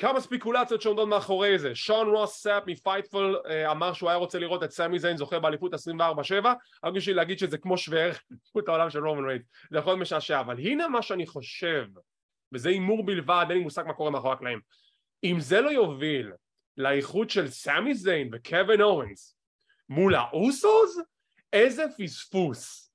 כמה 0.00 0.20
ספיקולציות 0.20 0.82
שעומדות 0.82 1.08
מאחורי 1.08 1.58
זה, 1.58 1.74
שון 1.74 2.08
רוס 2.08 2.42
סאפ 2.42 2.62
מ 2.66 2.74
Fightful 2.74 3.40
אה, 3.46 3.70
אמר 3.70 3.92
שהוא 3.92 4.08
היה 4.08 4.16
רוצה 4.16 4.38
לראות 4.38 4.62
את 4.62 4.70
סמי 4.70 4.98
זיין 4.98 5.16
זוכה 5.16 5.38
באליפות 5.38 5.74
24-7 5.74 5.76
רק 6.84 6.92
בשביל 6.94 7.16
להגיד 7.16 7.38
שזה 7.38 7.58
כמו 7.58 7.78
שווה 7.78 8.00
ערך 8.00 8.22
באליפות 8.30 8.68
העולם 8.68 8.90
של 8.90 9.06
רומן 9.06 9.28
ריינס 9.28 9.42
זה 9.70 9.78
יכול 9.78 9.92
להיות 9.92 10.00
משעשע 10.00 10.40
אבל 10.40 10.58
הנה 10.58 10.88
מה 10.88 11.02
שאני 11.02 11.26
חושב 11.26 11.86
וזה 12.52 12.68
הימור 12.68 13.06
בלבד 13.06 13.46
אין 13.48 13.58
לי 13.58 13.64
מושג 13.64 13.84
מה 13.86 13.94
קורה 13.94 14.10
מאחורי 14.10 14.32
הקלעים 14.32 14.60
אם 15.24 15.36
זה 15.40 15.60
לא 15.60 15.70
יוביל 15.70 16.32
לאיחוד 16.76 17.30
של 17.30 17.48
סמי 17.48 17.94
זיין 17.94 18.30
וקווין 18.32 18.80
אוונס 18.80 19.36
מול 19.88 20.14
האוסוס 20.14 20.98
איזה 21.52 21.84
פספוס. 21.98 22.92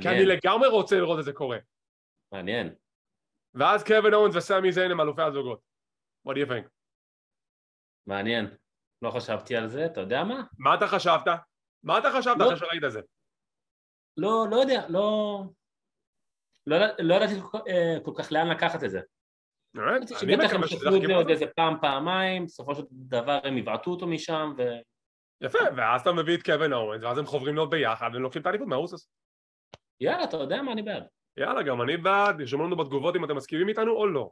כי 0.00 0.08
אני 0.08 0.24
לגמרי 0.24 0.68
רוצה 0.68 0.96
לראות 0.96 1.18
את 1.18 1.24
זה 1.24 1.32
קורה. 1.32 1.58
מעניין. 2.32 2.74
ואז 3.54 3.84
קווין 3.84 4.14
אוונס 4.14 4.36
וסמי 4.36 4.72
זיין 4.72 4.90
הם 4.90 5.00
אלופי 5.00 5.22
הזוגות. 5.22 5.73
What 6.28 6.32
do 6.32 6.38
you 6.38 6.48
think? 6.48 6.68
מעניין. 8.06 8.56
לא 9.02 9.10
חשבתי 9.10 9.56
על 9.56 9.68
זה, 9.68 9.86
אתה 9.86 10.00
יודע 10.00 10.24
מה? 10.24 10.42
מה 10.58 10.74
אתה 10.74 10.86
חשבת? 10.86 11.24
מה 11.82 11.98
אתה 11.98 12.08
חשבת 12.18 12.36
לא, 12.38 12.46
אחרי 12.46 12.56
שראית 12.56 12.84
את 12.84 12.92
זה? 12.92 13.00
לא, 14.16 14.46
לא 14.50 14.56
יודע, 14.56 14.86
לא... 14.88 15.42
לא, 16.66 16.76
לא 16.98 17.14
ידעתי 17.14 17.40
כל, 17.50 17.58
אה, 17.68 17.96
כל 18.04 18.10
כך 18.18 18.32
לאן 18.32 18.48
לקחת 18.48 18.84
את 18.84 18.90
זה. 18.90 19.00
אני 20.22 20.36
מקווה 20.36 20.68
שזה 20.68 20.90
זה 21.06 21.14
עוד 21.14 21.30
איזה 21.30 21.46
פעם, 21.56 21.74
פעמיים, 21.80 22.46
בסופו 22.46 22.74
של 22.74 22.82
דבר 22.90 23.40
הם 23.44 23.58
יבעטו 23.58 23.90
אותו 23.90 24.06
משם 24.06 24.52
ו... 24.58 24.62
יפה, 25.40 25.58
ואז 25.76 26.00
אתה 26.00 26.12
מביא 26.12 26.36
את 26.36 26.42
קווין 26.42 26.72
אורנס, 26.72 27.02
ואז 27.02 27.18
הם 27.18 27.26
חוברים 27.26 27.54
להיות 27.54 27.70
ביחד, 27.70 28.10
והם 28.12 28.22
לוקחים 28.22 28.42
את 28.42 28.46
האליפות 28.46 28.68
מהרוסוס. 28.68 29.08
יאללה, 30.00 30.24
אתה 30.24 30.36
יודע 30.36 30.62
מה, 30.62 30.72
אני 30.72 30.82
בעד. 30.82 31.04
יאללה, 31.36 31.62
גם 31.62 31.82
אני 31.82 31.96
בעד, 31.96 32.38
תרשמו 32.38 32.64
לנו 32.64 32.76
בתגובות 32.76 33.16
אם 33.16 33.24
אתם 33.24 33.36
מסכימים 33.36 33.68
איתנו 33.68 33.92
או 33.92 34.06
לא. 34.06 34.30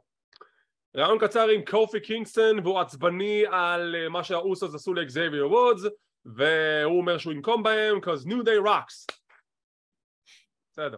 ראיון 0.97 1.19
קצר 1.19 1.47
עם 1.47 1.61
קופי 1.65 1.99
קינגסטון, 1.99 2.59
והוא 2.59 2.79
עצבני 2.79 3.43
על 3.51 3.95
אה, 3.95 4.09
מה 4.09 4.23
שהאוסוס 4.23 4.75
עשו 4.75 4.93
לאקזייביר 4.93 5.51
וודס, 5.51 5.81
והוא 6.25 6.97
אומר 6.97 7.17
שהוא 7.17 7.33
ינקום 7.33 7.63
בהם, 7.63 7.97
cause 7.97 8.27
new 8.27 8.43
day 8.45 8.67
rocks. 8.67 9.15
בסדר. 10.71 10.97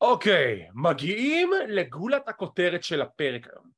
אוקיי, 0.00 0.68
מגיעים 0.74 1.50
לגולת 1.68 2.28
הכותרת 2.28 2.84
של 2.84 3.02
הפרק 3.02 3.46
היום. 3.46 3.70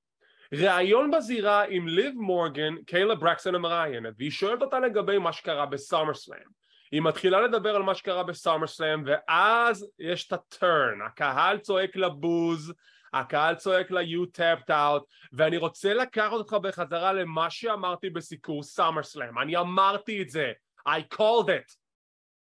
ראיון 0.53 1.11
בזירה 1.11 1.65
עם 1.65 1.89
ליב 1.89 2.15
מורגן, 2.17 2.83
קיילה 2.87 3.15
ברקסטון 3.15 3.55
המראיינת, 3.55 4.15
והיא 4.19 4.31
שואלת 4.31 4.63
אותה 4.63 4.81
לגבי 4.81 5.19
מה 5.19 5.33
שקרה 5.33 5.67
ב 5.67 6.15
SummerSlam. 6.15 6.62
היא 6.93 7.03
מתחילה 7.03 7.41
לדבר 7.41 7.77
על 7.77 7.83
מה 7.83 7.95
שקרה 7.95 8.23
ב 8.23 8.67
SummerSlam, 8.67 9.03
ואז 9.07 9.91
יש 9.99 10.27
את 10.27 10.33
ה 10.33 10.45
turn, 10.45 11.03
הקהל 11.07 11.59
צועק 11.59 11.97
לה 11.97 12.23
בוז, 12.23 12.75
הקהל 13.13 13.55
צועק 13.55 13.91
ל-you 13.91 14.39
tapped 14.39 14.71
out, 14.71 15.03
ואני 15.33 15.57
רוצה 15.57 15.95
לקחת 15.95 16.33
אותך 16.33 16.53
בחזרה 16.53 17.13
למה 17.13 17.51
שאמרתי 17.51 18.11
בסיקור 18.11 18.63
סאמר 18.63 19.03
סלאם. 19.03 19.39
אני 19.39 19.57
אמרתי 19.57 20.23
את 20.23 20.31
זה, 20.31 20.53
I 20.89 21.15
called 21.15 21.47
it, 21.47 21.77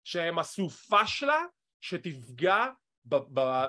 שהם 0.03 0.39
עשו 0.39 0.69
פשלה 0.69 1.43
שתפגע 1.81 2.65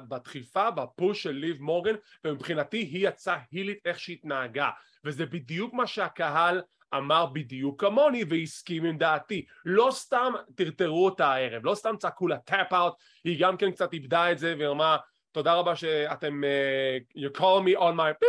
בדחיפה, 0.09 0.71
בפוש 0.71 1.23
של 1.23 1.31
ליב 1.31 1.63
מורגן 1.63 1.95
ומבחינתי 2.25 2.79
היא 2.79 3.09
יצאה 3.09 3.39
הילית 3.51 3.79
איך 3.85 3.99
שהתנהגה 3.99 4.71
וזה 5.05 5.27
בדיוק 5.27 5.75
מה 5.75 5.87
שהקהל 5.87 6.63
אמר 6.95 7.27
בדיוק 7.27 7.81
כמוני 7.81 8.25
והסכים 8.29 8.85
עם 8.85 8.99
דעתי. 8.99 9.45
לא 9.65 9.89
סתם 9.93 10.33
טרטרו 10.55 11.05
אותה 11.05 11.33
הערב, 11.33 11.65
לא 11.65 11.75
סתם 11.75 11.97
צעקו 11.99 12.29
לה 12.29 12.39
טאפ 12.39 12.73
אאוט 12.73 12.95
היא 13.25 13.41
גם 13.41 13.57
כן 13.57 13.71
קצת 13.71 13.93
איבדה 13.93 14.33
את 14.33 14.39
זה 14.39 14.55
והיא 14.59 14.69
אמרה 14.69 14.97
תודה 15.33 15.55
רבה 15.55 15.77
שאתם 15.77 16.41
uh, 16.45 17.19
you 17.19 17.39
call 17.39 17.67
me 17.67 17.81
on 17.81 17.97
my 17.97 18.27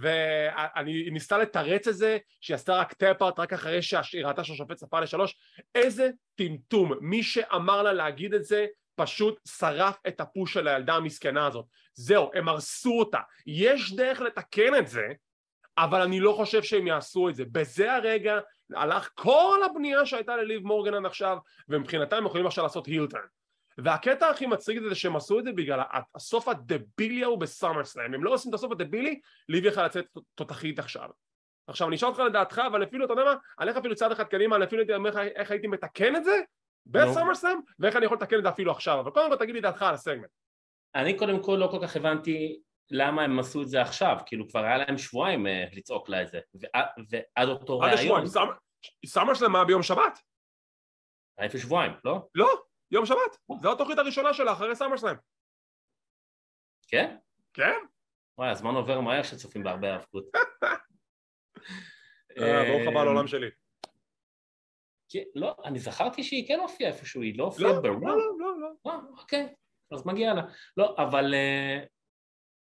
והיא 0.00 1.12
ניסתה 1.12 1.38
לתרץ 1.38 1.88
את 1.88 1.96
זה 1.96 2.18
שהיא 2.40 2.54
עשתה 2.54 2.76
רק 2.76 2.92
tap-out 2.92 3.38
רק 3.38 3.52
אחרי 3.52 3.82
שהיא 3.82 4.26
ראתה 4.26 4.44
שהשופט 4.44 4.78
ספר 4.78 5.00
לשלוש. 5.00 5.36
איזה 5.74 6.10
טמטום. 6.34 6.92
מי 7.00 7.22
שאמר 7.22 7.82
לה 7.82 7.92
להגיד 7.92 8.34
את 8.34 8.44
זה 8.44 8.66
פשוט 8.94 9.40
שרף 9.48 9.98
את 10.08 10.20
ה 10.20 10.26
push 10.26 10.52
של 10.52 10.68
הילדה 10.68 10.94
המסכנה 10.94 11.46
הזאת. 11.46 11.64
זהו, 11.94 12.30
הם 12.34 12.48
הרסו 12.48 12.98
אותה. 12.98 13.18
יש 13.46 13.92
דרך 13.92 14.20
לתקן 14.20 14.74
את 14.78 14.88
זה, 14.88 15.06
אבל 15.78 16.00
אני 16.00 16.20
לא 16.20 16.32
חושב 16.32 16.62
שהם 16.62 16.86
יעשו 16.86 17.28
את 17.28 17.34
זה. 17.34 17.44
בזה 17.52 17.94
הרגע 17.94 18.38
הלך 18.74 19.10
כל 19.14 19.60
הבנייה 19.64 20.06
שהייתה 20.06 20.36
לליב 20.36 20.62
מורגן 20.66 20.94
עד 20.94 21.06
עכשיו, 21.06 21.38
ומבחינתם 21.68 22.16
הם 22.16 22.26
יכולים 22.26 22.46
עכשיו 22.46 22.64
לעשות 22.64 22.86
הילטרן. 22.86 23.20
והקטע 23.78 24.28
הכי 24.28 24.46
מצחיק 24.46 24.78
זה 24.88 24.94
שהם 24.94 25.16
עשו 25.16 25.38
את 25.38 25.44
זה 25.44 25.52
בגלל 25.52 25.80
הסוף 26.14 26.48
הדבילי 26.48 27.24
ההוא 27.24 27.38
בסאמר 27.38 27.84
סלאם 27.84 28.14
הם 28.14 28.24
לא 28.24 28.34
עושים 28.34 28.50
את 28.50 28.54
הסוף 28.54 28.72
הדבילי 28.72 29.20
ליבי 29.48 29.68
יכול 29.68 29.84
לצאת 29.84 30.06
תותחית 30.34 30.78
עכשיו. 30.78 31.08
עכשיו 31.66 31.88
אני 31.88 31.96
אשאל 31.96 32.08
אותך 32.08 32.18
לדעתך 32.18 32.62
אבל 32.66 32.84
אפילו 32.84 33.04
אתה 33.04 33.12
יודע 33.12 33.24
מה? 33.24 33.34
אלך 33.60 33.76
אפילו 33.76 33.94
צעד 33.94 34.12
אחד 34.12 34.24
קדימה 34.24 34.56
אני 34.56 34.64
אפילו 34.64 34.80
הייתי 34.82 34.94
אומר 34.94 35.20
איך 35.20 35.50
הייתי 35.50 35.66
מתקן 35.66 36.16
את 36.16 36.24
זה 36.24 36.40
בסאמר 36.86 37.34
סלאם 37.34 37.58
ואיך 37.78 37.96
אני 37.96 38.04
יכול 38.04 38.16
לתקן 38.16 38.38
את 38.38 38.42
זה 38.42 38.48
אפילו 38.48 38.72
עכשיו. 38.72 39.00
אבל 39.00 39.10
קודם 39.10 39.30
כל 39.30 39.36
תגיד 39.36 39.54
לי 39.54 39.60
דעתך 39.60 39.82
על 39.82 39.94
הסגמנט. 39.94 40.30
אני 40.94 41.18
קודם 41.18 41.42
כל 41.42 41.56
לא 41.60 41.66
כל 41.66 41.78
כך 41.82 41.96
הבנתי 41.96 42.60
למה 42.92 43.22
הם 43.22 43.38
עשו 43.38 43.62
את 43.62 43.68
זה 43.68 43.82
עכשיו, 43.82 44.16
כאילו 44.26 44.48
כבר 44.48 44.64
היה 44.64 44.76
להם 44.76 44.98
שבועיים 44.98 45.46
אה, 45.46 45.64
לצעוק 45.72 46.08
לה 46.08 46.22
את 46.22 46.28
זה, 46.28 46.40
ועד 47.10 47.48
אותו 47.48 47.78
ראיון... 47.78 48.24
סאמר 49.06 49.34
שלהם 49.34 49.56
היה 49.56 49.64
ביום 49.64 49.82
שבת. 49.82 50.18
היה 51.38 51.48
לפני 51.48 51.60
שבועיים, 51.60 51.92
לא? 52.04 52.28
לא, 52.34 52.48
יום 52.90 53.06
שבת, 53.06 53.58
זו 53.62 53.72
התוכנית 53.72 53.98
הראשונה 53.98 54.34
שלה 54.34 54.52
אחרי 54.52 54.76
סאמר 54.76 54.96
שלהם. 54.96 55.16
כן? 56.88 57.16
כן. 57.54 57.78
וואי, 58.38 58.50
הזמן 58.50 58.74
עובר 58.74 59.00
מהר 59.00 59.22
כשצופים 59.22 59.62
בהרבה 59.62 59.92
האבקות. 59.92 60.24
אה, 62.38 62.64
ברוך 62.68 62.88
הבא 62.88 63.04
לעולם 63.04 63.26
שלי. 63.26 63.50
לא, 65.34 65.56
אני 65.64 65.78
זכרתי 65.78 66.24
שהיא 66.24 66.48
כן 66.48 66.60
הופיעה 66.60 66.90
איפשהו, 66.90 67.22
היא 67.22 67.38
לא 67.38 67.44
הופיעה 67.44 67.80
ברור. 67.80 68.06
לא, 68.08 68.18
לא, 68.18 68.38
לא, 68.38 68.60
לא. 68.60 68.90
אה, 68.90 68.96
אוקיי, 69.18 69.54
אז 69.92 70.06
מגיע 70.06 70.34
לה. 70.34 70.42
לא, 70.76 70.96
אבל 70.98 71.34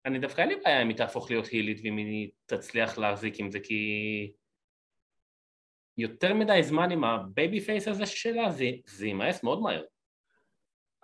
אני 0.05 0.19
דווקא 0.19 0.41
אין 0.41 0.49
לי 0.49 0.55
בעיה 0.55 0.81
אם 0.81 0.87
היא 0.87 0.97
תהפוך 0.97 1.31
להיות 1.31 1.45
הילית 1.45 1.81
ואם 1.83 1.97
היא 1.97 2.29
תצליח 2.45 2.97
להחזיק 2.97 3.39
עם 3.39 3.51
זה 3.51 3.59
כי 3.59 4.31
יותר 5.97 6.33
מדי 6.33 6.63
זמן 6.63 6.91
עם 6.91 7.03
ה 7.03 7.59
babyface 7.59 7.87
הזה 7.87 8.05
שלה 8.05 8.51
זה, 8.51 8.65
זה 8.85 9.05
יימאס 9.05 9.43
מאוד 9.43 9.61
מהר. 9.61 9.83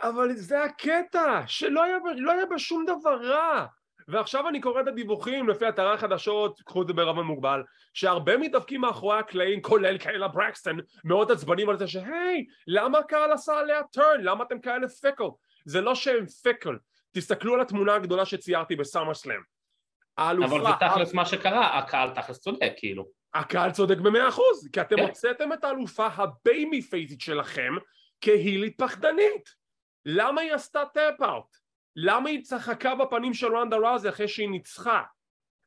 אבל 0.01 0.33
זה 0.33 0.63
הקטע, 0.63 1.41
שלא 1.47 1.83
היה, 1.83 1.97
לא 2.17 2.31
היה 2.31 2.45
בה 2.45 2.59
שום 2.59 2.85
דבר 2.85 3.21
רע. 3.23 3.65
ועכשיו 4.07 4.47
אני 4.47 4.61
קורא 4.61 4.81
את 4.81 4.87
הדיווחים 4.87 5.49
לפי 5.49 5.69
אתרי 5.69 5.93
החדשות, 5.93 6.61
קחו 6.61 6.81
את 6.81 6.87
זה 6.87 6.93
בערבון 6.93 7.23
מוגבל, 7.23 7.63
שהרבה 7.93 8.37
מתאבקים 8.37 8.81
מאחורי 8.81 9.19
הקלעים, 9.19 9.61
כולל 9.61 9.97
קיילה 9.97 10.27
ברקסטון, 10.27 10.79
מאוד 11.03 11.31
עצבנים 11.31 11.69
על 11.69 11.77
זה 11.77 11.87
שהי, 11.87 12.45
למה 12.67 12.97
הקהל 12.97 13.31
עשה 13.31 13.59
עליה 13.59 13.83
turn? 13.83 14.21
למה 14.21 14.43
אתם 14.43 14.59
כאלה 14.59 14.87
fickle? 14.87 15.23
זה 15.65 15.81
לא 15.81 15.95
שהם 15.95 16.25
fickle, 16.25 16.77
תסתכלו 17.17 17.53
על 17.53 17.61
התמונה 17.61 17.95
הגדולה 17.95 18.25
שציירתם 18.25 18.75
ב 18.75 19.13
SummerSlam. 19.13 19.41
אבל 20.17 20.61
זה 20.61 20.69
תכלס 20.79 21.13
מה 21.13 21.25
שקרה, 21.25 21.77
הקהל 21.77 22.09
תכלס 22.15 22.39
צודק 22.39 22.73
כאילו. 22.77 23.07
הקהל 23.33 23.71
צודק 23.71 23.97
במאה 23.97 24.29
אחוז, 24.29 24.69
כי 24.73 24.81
אתם 24.81 24.95
כן. 24.95 25.01
הוצאתם 25.01 25.53
את 25.53 25.63
האלופה 25.63 26.07
הבייבי 26.07 26.81
פייסית 26.81 27.21
שלכם 27.21 27.73
כהילית 28.21 28.77
פחדנית. 28.77 29.49
למה 30.05 30.41
היא 30.41 30.53
עשתה 30.53 30.83
tap-out? 30.93 31.57
למה 31.95 32.29
היא 32.29 32.43
צחקה 32.43 32.95
בפנים 32.95 33.33
של 33.33 33.55
רונדה 33.55 33.77
ראוזי 33.77 34.09
אחרי 34.09 34.27
שהיא 34.27 34.49
ניצחה? 34.49 35.03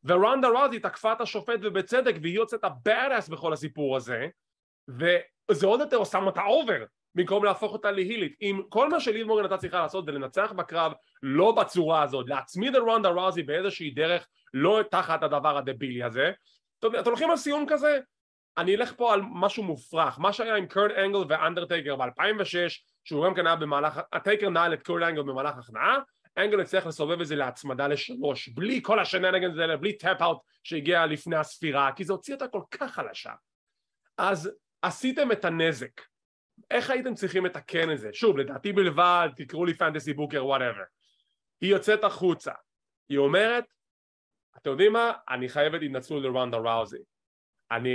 ורונדה 0.05 0.49
ראוזי 0.49 0.79
תקפה 0.79 1.13
את 1.13 1.21
השופט 1.21 1.59
ובצדק 1.63 2.15
והיא 2.23 2.35
יוצאת 2.35 2.65
ה 2.65 2.77
bad 2.77 3.13
בכל 3.31 3.53
הסיפור 3.53 3.97
הזה 3.97 4.27
וזה 4.89 5.67
עוד 5.67 5.81
יותר 5.81 6.05
שם 6.05 6.27
אותה 6.27 6.43
over 6.43 6.85
במקום 7.15 7.45
להפוך 7.45 7.73
אותה 7.73 7.91
להילית. 7.91 8.37
אם 8.43 8.61
כל 8.69 8.89
מה 8.91 9.01
שליב 9.01 9.27
מורגן 9.27 9.45
הייתה 9.45 9.57
צריכה 9.57 9.81
לעשות 9.81 10.07
זה 10.07 10.13
לנצח 10.13 10.53
בקרב 10.57 10.93
לא 11.23 11.53
בצורה 11.53 12.03
הזאת, 12.03 12.29
להצמיד 12.29 12.77
את 12.77 12.83
רונדה 12.83 13.09
רוזי 13.09 13.43
באיזושהי 13.43 13.91
דרך 13.91 14.27
לא 14.55 14.81
תחת 14.91 15.23
הדבר 15.23 15.57
הדבילי 15.57 16.03
הזה. 16.03 16.31
אתם 16.79 16.89
הולכים 17.05 17.31
על 17.31 17.37
סיום 17.37 17.67
כזה? 17.69 17.99
אני 18.59 18.77
אלך 18.77 18.93
פה 18.97 19.13
על 19.13 19.21
משהו 19.31 19.63
מופרך, 19.63 20.19
מה 20.19 20.33
שהיה 20.33 20.57
עם 20.57 20.67
קרט 20.67 20.91
אנגל 20.91 21.19
ואנדרטייקר 21.29 21.97
ב-2006 21.97 22.71
שהוא 23.05 23.27
גם 23.27 23.35
כן 23.35 23.47
היה 23.47 23.57
במהלך, 23.57 24.01
הטייקר 24.13 24.49
נעל 24.49 24.75
את 24.75 24.83
קרט 24.83 25.03
אנגל 25.03 25.23
במהלך 25.23 25.59
הכנעה 25.59 25.99
אנגל 26.39 26.61
הצליח 26.61 26.87
לסובב 26.87 27.21
את 27.21 27.27
זה 27.27 27.37
להצמדה 27.37 27.89
לשלוש 27.89 28.49
בלי 28.49 28.81
כל 28.83 29.01
השננגנס 29.01 29.59
האלה, 29.59 29.77
בלי 29.77 29.99
טאפ 29.99 30.23
אאוט 30.23 30.39
שהגיע 30.63 31.07
לפני 31.07 31.37
הספירה 31.37 31.93
כי 31.97 32.05
זה 32.05 32.13
הוציא 32.13 32.35
אותה 32.35 32.49
כל 32.49 32.63
כך 32.71 32.93
חלשה 32.93 33.33
אז 34.19 34.51
עשיתם 34.83 35.33
את 35.33 35.45
הנזק 35.45 36.01
איך 36.71 36.91
הייתם 36.91 37.15
צריכים 37.15 37.47
לתקן 37.47 37.93
את 37.93 37.99
זה? 37.99 38.11
שוב, 38.13 38.39
לדעתי 38.39 38.73
בלבד, 38.73 39.29
תקראו 39.37 39.65
לי 39.65 39.75
fantasy 39.75 40.13
booker, 40.13 40.47
whatever. 40.47 40.83
היא 41.61 41.71
יוצאת 41.71 42.05
החוצה, 42.05 42.53
היא 43.09 43.19
אומרת, 43.19 43.65
אתם 44.57 44.71
יודעים 44.71 44.93
מה? 44.93 45.13
אני 45.29 45.49
חייבת 45.49 45.83
התנצלות 45.83 46.23
לרונדה 46.23 46.59
ראוזי. 46.59 46.99
אני 47.71 47.91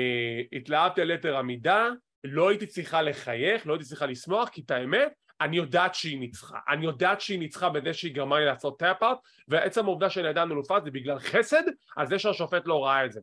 התלהבתי 0.52 1.02
על 1.02 1.12
יתר 1.12 1.38
המידה, 1.38 1.90
לא 2.24 2.50
הייתי 2.50 2.68
צריכה 2.68 3.02
לחייך, 3.02 3.68
לא 3.68 3.74
הייתי 3.74 3.86
צריכה 3.86 4.06
לשמוח, 4.06 4.50
כי 4.50 4.62
את 4.62 4.72
האמת, 4.72 5.14
אני 5.42 5.58
יודעת 5.58 5.96
שהיא 5.96 6.20
ניצחה. 6.20 6.60
אני 6.70 6.86
יודעת 6.86 7.22
שהיא 7.22 7.40
ניצחה 7.40 7.70
בזה 7.70 7.94
שהיא 7.94 8.16
גרמה 8.16 8.40
לי 8.40 8.46
לעשות 8.46 8.80
tap-out, 8.80 9.18
ועצם 9.48 9.86
העובדה 9.86 10.10
שאני 10.10 10.28
עדיין 10.28 10.52
אלופה 10.52 10.80
זה 10.80 10.92
בגלל 10.92 11.20
חסד 11.20 11.64
על 11.96 12.08
זה 12.08 12.20
שהשופט 12.20 12.64
לא 12.66 12.86
ראה 12.86 13.06
את 13.06 13.12
זה. 13.12 13.22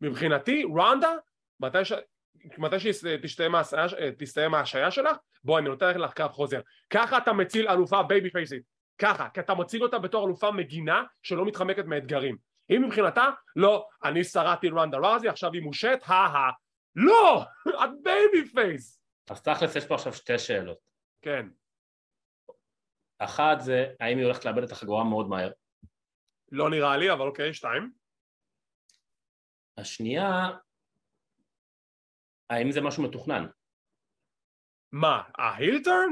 מבחינתי, 0.00 0.64
רונדה, 0.64 1.12
מתי 1.60 1.84
ש... 1.84 1.92
מתי 2.58 2.76
שתסתיים 2.80 4.54
ההשעיה 4.54 4.90
שלך, 4.90 5.16
בואי 5.44 5.60
אני 5.60 5.68
נותן 5.68 6.00
לך 6.00 6.12
קרב 6.12 6.30
חוזר. 6.30 6.60
ככה 6.90 7.18
אתה 7.18 7.32
מציל 7.32 7.68
אלופה 7.68 8.02
בייבי 8.02 8.30
פייסית. 8.30 8.62
ככה, 8.98 9.28
כי 9.34 9.40
אתה 9.40 9.54
מציג 9.54 9.82
אותה 9.82 9.98
בתור 9.98 10.26
אלופה 10.26 10.50
מגינה 10.50 11.04
שלא 11.22 11.44
מתחמקת 11.44 11.84
מאתגרים. 11.84 12.36
היא 12.68 12.78
מבחינתה, 12.78 13.30
לא, 13.56 13.86
אני 14.04 14.24
שרדתי 14.24 14.70
רונדה 14.70 14.98
ראוזי, 14.98 15.28
עכשיו 15.28 15.52
היא 15.52 15.62
מושט, 15.62 15.98
הא 16.04 16.50
לא! 16.96 17.44
את 17.84 17.90
babyface! 18.02 19.00
אז 19.30 19.42
תכלס 19.42 19.76
יש 19.76 19.86
פה 19.86 19.94
עכשיו 19.94 20.12
שתי 20.12 20.38
שאלות. 20.38 20.78
כן. 21.22 21.46
אחת 23.18 23.60
זה, 23.60 23.86
האם 24.00 24.18
היא 24.18 24.24
הולכת 24.24 24.44
לאבד 24.44 24.62
את 24.62 24.72
החגורה 24.72 25.04
מאוד 25.04 25.28
מהר? 25.28 25.50
לא 26.52 26.70
נראה 26.70 26.96
לי, 26.96 27.12
אבל 27.12 27.26
אוקיי, 27.26 27.54
שתיים. 27.54 27.92
השנייה, 29.78 30.48
האם 32.50 32.70
זה 32.70 32.80
משהו 32.80 33.02
מתוכנן? 33.02 33.46
מה, 34.92 35.22
ההילטרן? 35.38 36.10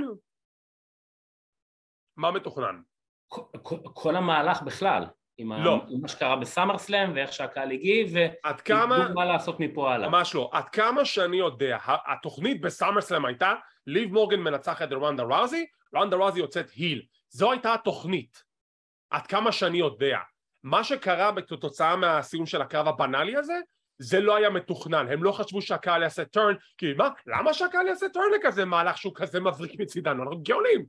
מה 2.16 2.31
מתוכנן? 2.31 2.83
כל, 3.29 3.42
כל, 3.62 3.77
כל 3.94 4.16
המהלך 4.16 4.62
בכלל, 4.62 5.05
עם, 5.38 5.53
לא. 5.53 5.77
ה, 5.77 5.87
עם 5.88 6.01
מה 6.01 6.09
שקרה 6.09 6.37
בסאמר 6.37 6.79
סלאם 6.79 7.12
ואיך 7.14 7.33
שהקהל 7.33 7.70
הגיב 7.70 8.11
ועד 8.14 8.61
כמה... 8.61 9.09
מה 9.09 9.25
לעשות 9.25 9.61
מפה 9.61 9.94
הלאה. 9.94 10.09
ממש 10.09 10.35
לא. 10.35 10.51
עד 10.53 10.68
כמה 10.68 11.05
שאני 11.05 11.37
יודע, 11.37 11.79
התוכנית 11.87 12.61
בסאמר 12.61 13.01
סלאם 13.01 13.25
הייתה 13.25 13.55
ליב 13.87 14.12
מורגן 14.12 14.40
מנצחת 14.40 14.88
את 14.88 14.92
רונדה 14.92 15.22
ראזי, 15.22 15.66
רונדה 15.94 16.16
ראזי 16.16 16.40
יוצאת 16.40 16.70
היל. 16.70 17.03
זו 17.29 17.53
הייתה 17.53 17.75
התוכנית. 17.75 18.42
עד 19.11 19.27
כמה 19.27 19.53
שאני 19.53 19.79
יודע. 19.79 20.18
מה 20.62 20.85
שקרה 20.85 21.33
בתוצאה 21.33 21.96
מהסיום 21.96 22.46
של 22.46 22.62
הקרב 22.62 22.88
הבנאלי 22.88 23.37
הזה 23.37 23.55
זה 23.99 24.21
לא 24.21 24.37
היה 24.37 24.51
מתוכנן, 24.51 25.07
הם 25.11 25.23
לא 25.23 25.33
חשבו 25.33 25.63
שהקהל 25.63 26.03
יעשה 26.03 26.25
טרן, 26.25 26.55
כי 26.79 26.93
מה, 26.93 27.09
למה 27.27 27.55
שהקהל 27.55 27.87
יעשה 27.87 28.09
טרן 28.09 28.31
לכזה 28.35 28.65
מהלך 28.65 28.99
שהוא 28.99 29.13
כזה 29.17 29.41
מבריק 29.41 29.81
מצידנו, 29.81 30.23
אנחנו 30.23 30.43
גאונים. 30.43 30.85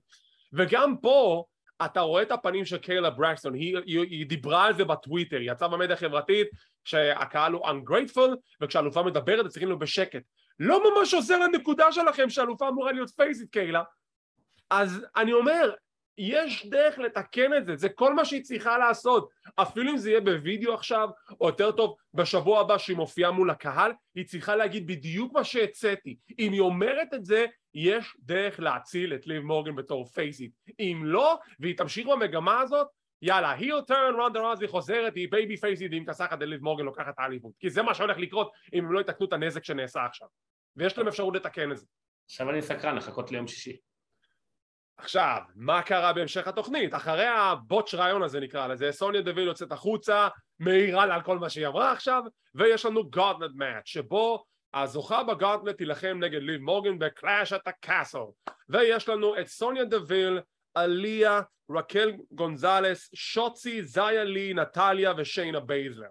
וגם 0.54 0.98
פה 0.98 1.43
אתה 1.86 2.02
רואה 2.02 2.22
את 2.22 2.32
הפנים 2.32 2.65
של 2.65 2.78
קיילה 2.78 3.10
ברקסטון, 3.10 3.54
היא, 3.54 3.78
היא, 3.86 4.00
היא 4.00 4.26
דיברה 4.26 4.65
על 4.65 4.78
זה 4.78 4.86
בטוויטר, 4.86 5.38
היא 5.38 5.52
יצאה 5.52 5.67
במדיה 5.67 5.96
החברתית 5.96 6.48
שהקהל 6.84 7.54
הוא 7.54 7.67
ungrateful 7.67 8.36
וכשהאלופה 8.62 9.04
מדברת 9.04 9.48
צריכים 9.48 9.67
להיות 9.67 9.80
בשקט. 9.80 10.22
לא 10.60 10.84
ממש 10.84 11.13
עוזר 11.13 11.38
לנקודה 11.38 11.91
שלכם 11.91 12.30
שהאלופה 12.30 12.67
אמורה 12.67 12.91
להיות 12.91 13.10
פייסית 13.10 13.50
קיילה. 13.52 13.84
אז 14.70 15.06
אני 15.15 15.34
אומר, 15.34 15.72
יש 16.17 16.65
דרך 16.65 16.99
לתקן 16.99 17.53
את 17.58 17.65
זה, 17.65 17.75
זה 17.75 17.89
כל 17.89 18.13
מה 18.13 18.25
שהיא 18.25 18.43
צריכה 18.43 18.77
לעשות. 18.77 19.30
אפילו 19.56 19.91
אם 19.91 19.97
זה 19.97 20.10
יהיה 20.10 20.21
בווידאו 20.21 20.73
עכשיו 20.73 21.10
או 21.41 21.47
יותר 21.47 21.71
טוב 21.71 21.95
בשבוע 22.13 22.60
הבא 22.60 22.77
שהיא 22.77 22.97
מופיעה 22.97 23.32
מול 23.32 23.49
הקהל 23.49 23.91
היא 24.15 24.25
צריכה 24.25 24.56
להגיד 24.56 24.88
בדיוק 24.88 25.34
מה 25.34 25.43
שהצעתי. 25.43 26.17
אם 26.39 26.51
היא 26.51 26.62
אומרת 26.62 27.13
את 27.13 27.25
זה 27.25 27.45
יש 27.73 28.17
דרך 28.19 28.60
להציל 28.60 29.13
את 29.13 29.27
ליב 29.27 29.43
מורגן 29.43 29.75
בתור 29.75 30.06
פייסית 30.06 30.52
אם 30.79 31.02
לא 31.06 31.39
והיא 31.60 31.77
תמשיך 31.77 32.08
במגמה 32.08 32.60
הזאת 32.60 32.87
יאללה 33.21 33.52
heel 33.52 33.81
turn 33.81 34.15
רונדה 34.15 34.39
ראוזי 34.40 34.67
חוזרת 34.67 35.15
היא 35.15 35.27
בייבי 35.31 35.58
פייסית 35.58 35.92
והיא 35.92 36.02
מרסקת 36.02 36.33
את 36.33 36.42
ליב 36.42 36.63
מורגן 36.63 36.85
לוקחת 36.85 37.10
את 37.10 37.13
האליפות 37.17 37.52
כי 37.60 37.69
זה 37.69 37.81
מה 37.81 37.94
שהולך 37.94 38.17
לקרות 38.17 38.52
אם 38.73 38.85
הם 38.85 38.92
לא 38.92 39.00
יתקנו 39.00 39.25
את 39.25 39.33
הנזק 39.33 39.63
שנעשה 39.63 40.06
עכשיו. 40.06 40.27
ויש 40.75 40.98
להם 40.98 41.08
אפשרות 41.08 41.35
לתקן 41.35 41.71
את 41.71 41.77
זה. 41.77 41.85
עכשיו 42.25 42.50
אני 42.50 42.62
סקרן 42.62 42.96
לחכות 42.96 43.31
ליום 43.31 43.48
שישי 43.48 43.77
עכשיו, 44.98 45.41
מה 45.56 45.81
קרה 45.81 46.13
בהמשך 46.13 46.48
התוכנית? 46.48 46.93
אחרי 46.93 47.27
ה 47.27 47.39
botch 47.39 47.96
ראיון 47.96 48.23
הזה 48.23 48.39
נקרא 48.39 48.67
לזה, 48.67 48.91
סוניה 48.91 49.21
דוויל 49.21 49.48
יוצאת 49.48 49.71
החוצה, 49.71 50.27
מעירה 50.60 51.06
לה 51.06 51.15
על 51.15 51.21
כל 51.21 51.39
מה 51.39 51.50
שהיא 51.50 51.67
אמרה 51.67 51.91
עכשיו, 51.91 52.23
ויש 52.56 52.85
לנו 52.85 53.10
gauntlet 53.10 53.52
match, 53.56 53.85
שבו 53.85 54.45
הזוכה 54.73 55.23
ב 55.23 55.29
gauntlet 55.29 55.77
תילחם 55.77 56.17
נגד 56.19 56.41
ליב 56.41 56.62
מורגן 56.62 57.00
ב 57.00 57.08
Clash 57.08 57.54
at 57.54 57.59
the 57.59 57.67
Castle, 57.67 58.19
ויש 58.69 59.10
לנו 59.10 59.39
את 59.39 59.48
סוניה 59.48 59.85
דוויל, 59.85 60.39
עליה, 60.73 61.41
רקל 61.71 62.13
גונזלס, 62.31 63.10
שוצי, 63.13 63.83
זיה 63.83 64.23
לי, 64.23 64.54
נטליה 64.54 65.13
ושיינה 65.17 65.60
בייזלר. 65.60 66.10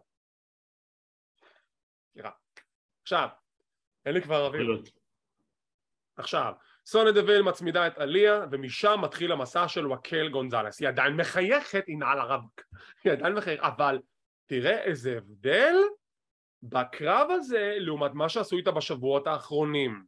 עכשיו, 3.03 3.28
אין 4.07 4.14
לי 4.14 4.22
כבר 4.22 4.47
אוויר. 4.47 4.82
עכשיו, 6.16 6.53
סוניה 6.87 7.12
דוויל 7.12 7.43
מצמידה 7.43 7.87
את 7.87 7.99
עליה 7.99 8.45
ומשם 8.51 9.01
מתחיל 9.03 9.32
המסע 9.32 9.68
של 9.68 9.87
וואקל 9.87 10.28
גונזלס. 10.28 10.80
היא 10.80 10.89
עדיין 10.89 11.16
מחייכת 11.16 11.87
היא 11.87 11.99
נעל 11.99 12.18
הרבק. 12.18 12.62
היא 13.05 13.12
עדיין 13.12 13.34
מחייכת 13.34 13.62
אבל 13.62 13.99
תראה 14.47 14.82
איזה 14.82 15.16
הבדל 15.16 15.74
בקרב 16.62 17.30
הזה 17.30 17.74
לעומת 17.78 18.14
מה 18.14 18.28
שעשו 18.28 18.57
איתה 18.57 18.70
בשבועות 18.70 19.26
האחרונים. 19.26 20.05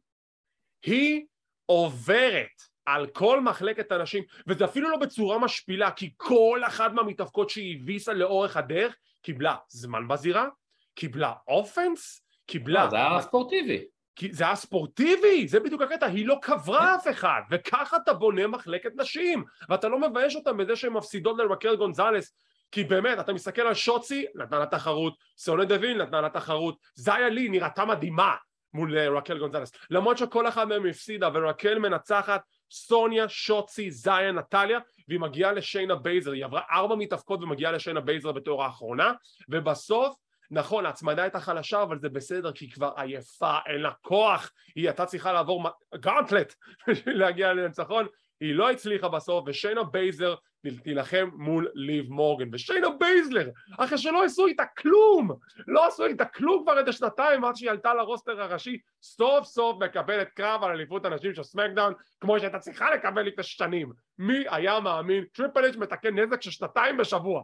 היא 0.85 1.25
עוברת 1.65 2.61
על 2.85 3.07
כל 3.07 3.41
מחלקת 3.41 3.91
הנשים 3.91 4.23
וזה 4.47 4.65
אפילו 4.65 4.89
לא 4.89 4.97
בצורה 4.97 5.39
משפילה 5.39 5.91
כי 5.91 6.13
כל 6.17 6.61
אחת 6.67 6.91
מהמתאבקות 6.91 7.49
שהיא 7.49 7.79
הביסה 7.81 8.13
לאורך 8.13 8.57
הדרך 8.57 8.95
קיבלה 9.21 9.55
זמן 9.69 10.07
בזירה 10.07 10.47
קיבלה 10.95 11.33
אופנס 11.47 12.25
קיבלה... 12.45 12.83
לא, 12.83 12.89
זה 12.89 12.95
היה 12.95 13.21
ספורטיבי 13.21 13.85
כי 14.19 14.33
זה 14.33 14.43
היה 14.43 14.55
ספורטיבי, 14.55 15.47
זה 15.47 15.59
בדיוק 15.59 15.81
הקטע, 15.81 16.05
היא 16.05 16.27
לא 16.27 16.35
קברה 16.41 16.95
אף 16.95 17.07
אחד, 17.07 17.41
וככה 17.51 17.97
אתה 17.97 18.13
בונה 18.13 18.47
מחלקת 18.47 18.91
נשים, 18.95 19.43
ואתה 19.69 19.87
לא 19.87 19.99
מבייש 19.99 20.35
אותם 20.35 20.57
בזה 20.57 20.75
שהן 20.75 20.93
מפסידות 20.93 21.37
לרקל 21.37 21.75
גונזלס, 21.75 22.35
כי 22.71 22.83
באמת, 22.83 23.19
אתה 23.19 23.33
מסתכל 23.33 23.61
על 23.61 23.73
שוצי, 23.73 24.25
נתנה 24.35 24.59
לה 24.59 24.65
תחרות, 24.65 25.13
סונה 25.37 25.65
דווין 25.65 25.97
נתנה 25.97 26.21
לה 26.21 26.29
תחרות, 26.29 26.77
זיה 26.95 27.29
לי 27.29 27.49
נראתה 27.49 27.85
מדהימה 27.85 28.35
מול 28.73 28.97
אה, 28.97 29.09
רקל 29.09 29.39
גונזלס, 29.39 29.71
למרות 29.89 30.17
שכל 30.17 30.47
אחד 30.47 30.67
מהם 30.67 30.85
הפסידה 30.85 31.29
ורקל 31.33 31.79
מנצחת, 31.79 32.41
סוניה, 32.71 33.29
שוצי, 33.29 33.91
זיה, 33.91 34.31
נטליה, 34.31 34.79
והיא 35.07 35.19
מגיעה 35.19 35.51
לשיינה 35.51 35.95
בייזלר, 35.95 36.31
היא 36.31 36.45
עברה 36.45 36.61
ארבע 36.71 36.95
מתאבקות 36.95 37.41
ומגיעה 37.41 37.71
לשיינה 37.71 38.01
בייזלר 38.01 38.31
בתור 38.31 38.63
האחרונה, 38.63 39.13
ובסוף 39.49 40.15
נכון 40.51 40.85
ההצמדה 40.85 41.23
הייתה 41.23 41.39
חלשה 41.39 41.83
אבל 41.83 41.99
זה 41.99 42.09
בסדר 42.09 42.51
כי 42.51 42.65
היא 42.65 42.71
כבר 42.71 42.91
עייפה 42.95 43.57
אין 43.67 43.81
לה 43.81 43.91
כוח. 44.01 44.51
היא 44.75 44.87
הייתה 44.87 45.05
צריכה 45.05 45.33
לעבור 45.33 45.69
gauntlet 45.95 46.55
בשביל 46.87 47.19
להגיע 47.19 47.53
לניצחון. 47.53 48.05
היא 48.39 48.55
לא 48.55 48.71
הצליחה 48.71 49.09
בסוף 49.09 49.43
ושיינה 49.47 49.83
בייזלר 49.83 50.35
תילחם 50.83 51.29
מול 51.33 51.67
ליב 51.73 52.09
מורגן. 52.09 52.49
ושיינה 52.53 52.87
בייזלר 52.99 53.49
אחרי 53.77 53.97
שלא 53.97 54.23
עשו 54.23 54.47
איתה 54.47 54.63
כלום 54.77 55.31
לא 55.67 55.87
עשו 55.87 56.05
איתה 56.05 56.25
כלום 56.25 56.63
כבר 56.63 56.79
איזה 56.79 56.91
שנתיים 56.91 57.45
עד 57.45 57.55
שהיא 57.55 57.69
עלתה 57.69 57.93
ל 57.93 58.00
roster 58.00 58.41
הראשי 58.41 58.77
סוף 59.01 59.45
סוף 59.45 59.77
מקבלת 59.83 60.29
קרב 60.29 60.63
על 60.63 60.71
אליפות 60.71 61.05
הנשים 61.05 61.33
של 61.33 61.43
סמקדאון 61.43 61.93
כמו 62.19 62.39
שהייתה 62.39 62.59
צריכה 62.59 62.91
לקבל 62.95 63.21
לפני 63.21 63.43
שנים. 63.43 63.91
מי 64.17 64.43
היה 64.49 64.79
מאמין? 64.79 65.25
טריפל 65.33 65.63
אייץ' 65.63 65.75
מתקן 65.75 66.19
נזק 66.19 66.41
של 66.41 66.51
שנתיים 66.51 66.97
בשבוע 66.97 67.43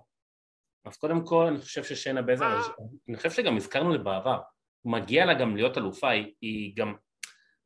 אז 0.86 0.97
קודם 0.97 1.25
כל 1.25 1.45
אני 1.45 1.57
חושב 1.57 1.83
ששיינה 1.83 2.21
בייזלר, 2.21 2.45
אה. 2.45 2.61
אני 3.09 3.17
חושב 3.17 3.31
שגם 3.31 3.57
הזכרנו 3.57 3.93
בעבר, 3.93 4.39
מגיע 4.86 5.25
לה 5.25 5.33
גם 5.33 5.55
להיות 5.55 5.77
אלופה, 5.77 6.09
היא, 6.09 6.33
היא 6.41 6.75
גם 6.75 6.93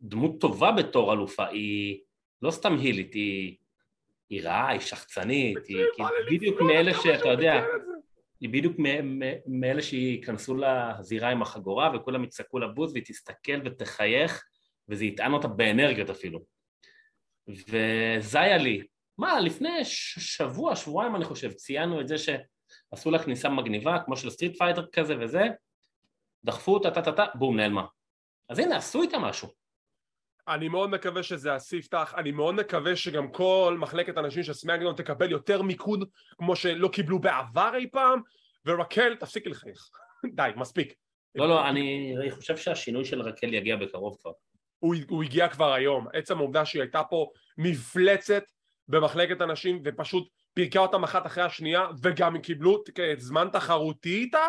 דמות 0.01 0.41
טובה 0.41 0.71
בתור 0.71 1.13
אלופה, 1.13 1.47
היא 1.47 2.01
לא 2.41 2.51
סתם 2.51 2.77
הילית, 2.77 3.13
היא, 3.13 3.57
היא 4.29 4.43
רעה, 4.43 4.69
היא 4.69 4.79
שחצנית, 4.79 5.57
היא, 5.67 5.77
היא 5.97 6.05
בדיוק 6.31 6.61
מאלה 6.61 6.91
שאתה 6.93 7.27
יודע, 7.27 7.63
היא 8.39 8.49
בדיוק 8.49 8.75
מאלה 9.47 9.81
שייכנסו 9.81 10.55
לזירה 10.55 11.29
עם 11.29 11.41
החגורה 11.41 11.91
וכולם 11.95 12.23
יצעקו 12.23 12.59
לה 12.59 12.72
בוז 12.72 12.91
והיא 12.91 13.03
תסתכל 13.05 13.61
ותחייך 13.65 14.43
וזה 14.89 15.05
יטען 15.05 15.33
אותה 15.33 15.47
באנרגיות 15.47 16.09
אפילו. 16.09 16.39
וזה 17.47 18.57
לי, 18.57 18.81
מה, 19.17 19.39
לפני 19.39 19.85
שבוע, 19.85 20.75
שבועיים 20.75 21.15
אני 21.15 21.25
חושב, 21.25 21.51
ציינו 21.51 22.01
את 22.01 22.07
זה 22.07 22.17
ש... 22.17 22.29
עשו 22.91 23.11
לה 23.11 23.23
כניסה 23.23 23.49
מגניבה, 23.49 23.99
כמו 24.05 24.17
של 24.17 24.29
סטריט 24.29 24.57
פייטר 24.57 24.85
כזה 24.93 25.15
וזה, 25.19 25.41
דחפו 26.43 26.73
אותה, 26.73 26.91
טה 26.91 27.01
טה 27.01 27.11
טה, 27.11 27.25
בום, 27.35 27.57
נעלמה. 27.57 27.85
אז 28.49 28.59
הנה, 28.59 28.77
עשו 28.77 29.01
איתה 29.01 29.19
משהו. 29.19 29.49
אני 30.47 30.69
מאוד 30.69 30.89
מקווה 30.89 31.23
שזה 31.23 31.53
הספתח, 31.53 32.13
אני 32.17 32.31
מאוד 32.31 32.55
מקווה 32.55 32.95
שגם 32.95 33.31
כל 33.31 33.77
מחלקת 33.79 34.17
הנשים 34.17 34.43
של 34.43 34.53
סמאקדאון 34.53 34.95
תקבל 34.95 35.31
יותר 35.31 35.61
מיקוד 35.61 36.09
כמו 36.37 36.55
שלא 36.55 36.87
קיבלו 36.87 37.19
בעבר 37.19 37.71
אי 37.75 37.89
פעם 37.91 38.21
ורקל 38.65 39.15
תפסיקי 39.15 39.49
לחייך, 39.49 39.89
די 40.35 40.49
מספיק. 40.55 40.93
לא 41.35 41.49
לא 41.49 41.69
אני 41.69 42.15
חושב 42.29 42.57
שהשינוי 42.57 43.05
של 43.05 43.21
רקל 43.21 43.53
יגיע 43.53 43.75
בקרוב 43.75 44.17
כבר. 44.21 44.31
הוא, 44.79 44.95
הוא 45.09 45.23
הגיע 45.23 45.49
כבר 45.49 45.73
היום, 45.73 46.07
עצם 46.13 46.37
העובדה 46.37 46.65
שהיא 46.65 46.81
הייתה 46.81 47.03
פה 47.03 47.29
מפלצת 47.57 48.43
במחלקת 48.87 49.41
אנשים 49.41 49.81
ופשוט 49.85 50.29
פירקה 50.53 50.79
אותם 50.79 51.03
אחת 51.03 51.25
אחרי 51.25 51.43
השנייה 51.43 51.87
וגם 52.01 52.41
קיבלו 52.41 52.83
זמן 53.17 53.47
תחרותי 53.51 54.15
איתה 54.15 54.47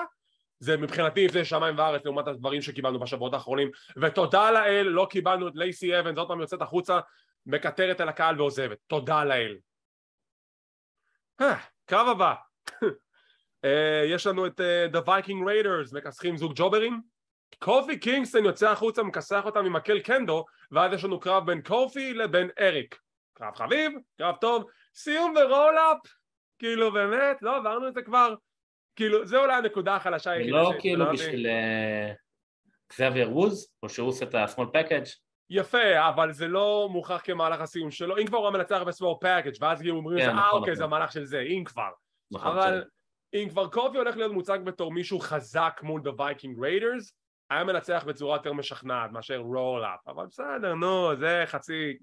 זה 0.61 0.77
מבחינתי 0.77 1.27
לפני 1.27 1.45
שמיים 1.45 1.79
וארץ 1.79 2.05
לעומת 2.05 2.29
הדברים 2.29 2.63
שקיבלנו 2.63 2.99
בשבועות 2.99 3.35
האחרונים. 3.35 3.71
ותודה 3.97 4.51
לאל 4.51 4.87
לא 4.87 5.07
קיבלנו 5.11 5.49
את 5.49 5.53
לייסי 5.57 5.99
אבנס 5.99 6.19
עוד 6.19 6.29
פעם 6.29 6.41
יוצאת 6.41 6.63
החוצה 6.63 7.01
מקטרת 7.47 8.01
אל 8.01 8.09
הקהל 8.09 8.41
ועוזבת. 8.41 8.79
תודה 8.87 9.25
לאל. 9.25 9.57
אה, 11.41 11.57
קרב 11.87 12.09
הבא. 12.09 12.35
אה, 13.65 14.03
יש 14.07 14.27
לנו 14.27 14.47
את 14.47 14.61
אה, 14.61 14.87
The 14.93 15.05
Viking 15.07 15.45
Raiders 15.47 15.97
מכסחים 15.97 16.37
זוג 16.37 16.53
ג'וברים. 16.55 17.01
קופי 17.59 17.99
קינגסטון 17.99 18.45
יוצא 18.45 18.71
החוצה 18.71 19.03
מכסח 19.03 19.43
אותם 19.45 19.67
עם 19.67 19.73
מקל 19.73 20.01
קנדו 20.01 20.45
ואז 20.71 20.93
יש 20.93 21.05
לנו 21.05 21.21
קרב 21.21 21.47
בין 21.47 21.63
קופי 21.63 22.15
לבין 22.15 22.51
אריק. 22.61 22.99
קרב 23.35 23.55
חביב, 23.55 23.93
קרב 24.19 24.37
טוב 24.37 24.65
סיום 24.95 25.35
ב 25.37 25.44
roll-up, 25.44 25.99
כאילו 26.59 26.93
באמת, 26.93 27.43
לא 27.43 27.57
עברנו 27.57 27.89
את 27.89 27.95
זה 27.95 28.03
כבר, 28.03 28.35
כאילו 28.97 29.27
זה 29.27 29.39
אולי 29.39 29.55
הנקודה 29.55 29.97
החלשה 29.97 30.31
היחידה. 30.31 30.57
לא 30.57 30.73
כאילו 30.79 31.13
בשביל 31.13 31.47
קזאבייר 32.89 33.29
אה, 33.29 33.33
וודס, 33.33 33.73
או 33.83 33.89
שהוא 33.89 34.09
עושה 34.09 34.25
את 34.25 34.35
ה-small 34.35 34.69
package? 34.77 35.11
יפה, 35.51 36.09
אבל 36.09 36.33
זה 36.33 36.49
לא 36.49 36.89
מוכר 36.93 37.21
כמהלך 37.25 37.61
הסיום 37.61 37.91
שלו, 37.91 38.19
אם 38.19 38.27
כבר 38.27 38.39
הוא 38.39 38.51
מנצח 38.51 38.83
ב-small 38.87 39.25
package, 39.25 39.57
ואז 39.61 39.81
כאילו 39.81 39.97
אומרים, 39.97 40.19
כן, 40.19 40.29
אה 40.29 40.35
נכון, 40.35 40.59
אוקיי, 40.59 40.61
נכון. 40.61 40.75
זה 40.75 40.85
המהלך 40.85 41.13
של 41.13 41.25
זה, 41.25 41.41
אם 41.41 41.63
כבר. 41.65 41.91
נכון, 42.33 42.59
אבל 42.59 42.85
אם 43.35 43.47
כבר 43.51 43.69
קופי 43.69 43.99
הולך 43.99 44.17
להיות 44.17 44.33
מוצג 44.33 44.59
בתור 44.65 44.93
מישהו 44.93 45.21
חזק 45.21 45.81
מול 45.83 46.01
The 46.01 46.13
Viking 46.19 46.59
Raiders, 46.59 47.13
היה 47.51 47.65
מנצח 47.65 48.05
בצורה 48.07 48.37
יותר 48.37 48.53
משכנעת 48.53 49.11
מאשר 49.11 49.37
רולאפ, 49.37 50.09
אבל 50.09 50.27
בסדר, 50.27 50.75
נו, 50.75 51.17
זה 51.17 51.43
חצי... 51.47 51.99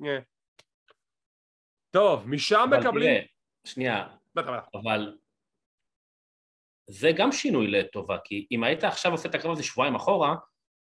טוב, 1.98 2.30
משם 2.30 2.70
מקבלים... 2.80 3.10
תראה, 3.10 3.22
שנייה, 3.66 4.08
אבל 4.74 5.18
זה 6.88 7.10
גם 7.18 7.32
שינוי 7.32 7.68
לטובה, 7.68 8.18
כי 8.24 8.48
אם 8.52 8.64
היית 8.64 8.84
עכשיו 8.84 9.12
עושה 9.12 9.30
את 9.30 9.36
הקרב 9.36 9.52
הזה 9.52 9.64
שבועיים 9.64 9.96
אחורה, 9.96 10.36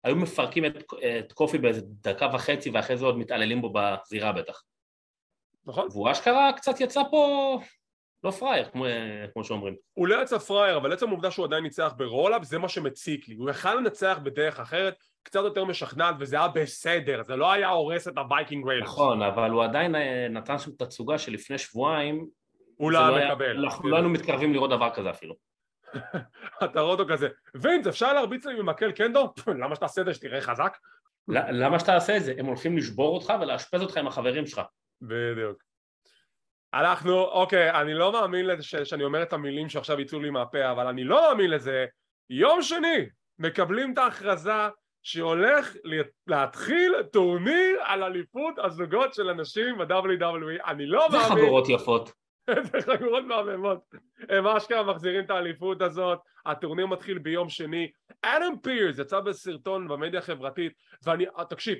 היו 0.04 0.16
מפרקים 0.16 0.64
את, 0.64 0.76
את 1.18 1.32
קופי 1.32 1.58
באיזה 1.58 1.80
דקה 1.84 2.26
וחצי 2.34 2.70
ואחרי 2.70 2.96
זה 2.96 3.04
עוד 3.04 3.18
מתעללים 3.18 3.60
בו 3.60 3.72
בזירה 3.72 4.32
בטח. 4.32 4.62
נכון. 5.66 5.88
והוא 5.90 6.10
אשכרה 6.10 6.52
קצת 6.56 6.80
יצא 6.80 7.02
פה 7.10 7.58
לא 8.24 8.30
פראייר, 8.30 8.68
כמו, 8.72 8.84
כמו 9.32 9.44
שאומרים. 9.44 9.74
הוא 9.94 10.08
לא 10.08 10.22
יצא 10.22 10.38
פראייר, 10.38 10.76
אבל 10.76 10.92
עצם 10.92 11.08
העובדה 11.08 11.30
שהוא 11.30 11.46
עדיין 11.46 11.62
ניצח 11.62 11.92
ב 11.96 12.02
roll-up 12.02 12.42
זה 12.42 12.58
מה 12.58 12.68
שמציק 12.68 13.28
לי. 13.28 13.34
הוא 13.34 13.50
יכל 13.50 13.74
לנצח 13.74 14.18
בדרך 14.22 14.60
אחרת, 14.60 14.94
קצת 15.22 15.40
יותר 15.44 15.64
משכנעת 15.64 16.14
וזה 16.18 16.36
היה 16.36 16.48
בסדר, 16.48 17.22
זה 17.22 17.36
לא 17.36 17.52
היה 17.52 17.68
הורס 17.68 18.08
את 18.08 18.18
הווייקינג 18.18 18.66
ריידרס. 18.66 18.84
נכון, 18.84 19.22
אבל 19.22 19.50
הוא 19.50 19.64
עדיין 19.64 19.94
אה, 19.94 20.26
נתן 20.30 20.58
שם 20.58 20.70
תצוגה 20.70 21.18
שלפני 21.18 21.58
שבועיים 21.58 22.26
הוא 22.76 22.90
לא 22.90 23.16
היה 23.16 23.28
מקבל. 23.34 23.64
אנחנו 23.64 23.88
לא 23.88 23.96
היינו 23.96 24.08
מתקרבים 24.08 24.52
לראות 24.52 24.70
דבר 24.70 24.90
כזה 24.94 25.10
אפילו. 25.10 25.34
אתה 26.64 26.80
רואה 26.80 26.92
אותו 26.92 27.04
כזה, 27.08 27.28
וינס 27.54 27.86
אפשר 27.86 28.12
להרביץ 28.12 28.46
לי 28.46 28.62
עם 28.62 28.74
מקל 28.74 28.92
קנדו? 28.92 29.32
למה 29.62 29.74
שתעשה 29.74 30.00
את 30.00 30.06
זה 30.06 30.14
שתראה 30.14 30.40
חזק? 30.40 30.76
למה 31.28 31.78
שתעשה 31.78 32.16
את 32.16 32.24
זה? 32.24 32.34
הם 32.38 32.46
הולכים 32.46 32.76
לשבור 32.76 33.14
אותך 33.14 33.32
ולאשפז 33.40 33.82
אותך 33.82 33.96
עם 33.96 34.06
החברים 34.06 34.46
שלך. 34.46 34.60
בדיוק. 35.02 35.65
אנחנו, 36.80 37.20
אוקיי, 37.24 37.70
אני 37.80 37.94
לא 37.94 38.12
מאמין 38.12 38.46
לזה 38.46 38.84
שאני 38.84 39.04
אומר 39.04 39.22
את 39.22 39.32
המילים 39.32 39.68
שעכשיו 39.68 40.00
יצאו 40.00 40.20
לי 40.20 40.30
מהפה, 40.30 40.70
אבל 40.70 40.86
אני 40.86 41.04
לא 41.04 41.28
מאמין 41.28 41.50
לזה. 41.50 41.86
יום 42.30 42.62
שני 42.62 43.06
מקבלים 43.38 43.92
את 43.92 43.98
ההכרזה 43.98 44.68
שהולך 45.02 45.76
להתחיל 46.26 47.02
טורניר 47.12 47.78
על 47.84 48.02
אליפות 48.02 48.54
הזוגות 48.58 49.14
של 49.14 49.28
אנשים 49.28 49.78
ב-WWE, 49.78 50.64
אני 50.66 50.86
לא 50.86 51.06
מאמין... 51.12 51.28
זה 51.28 51.34
חגורות 51.34 51.68
יפות. 51.68 52.12
זה 52.72 52.82
חגורות 52.82 53.24
מהממות. 53.24 53.78
הם 54.28 54.46
אשכרה 54.46 54.82
מחזירים 54.82 55.24
את 55.24 55.30
האליפות 55.30 55.82
הזאת, 55.82 56.18
הטורניר 56.46 56.86
מתחיל 56.86 57.18
ביום 57.18 57.48
שני. 57.48 57.90
אדם 58.22 58.52
פירס 58.62 58.98
יצא 58.98 59.20
בסרטון 59.20 59.88
במדיה 59.88 60.20
החברתית, 60.20 60.72
ואני, 61.04 61.24
תקשיב, 61.48 61.78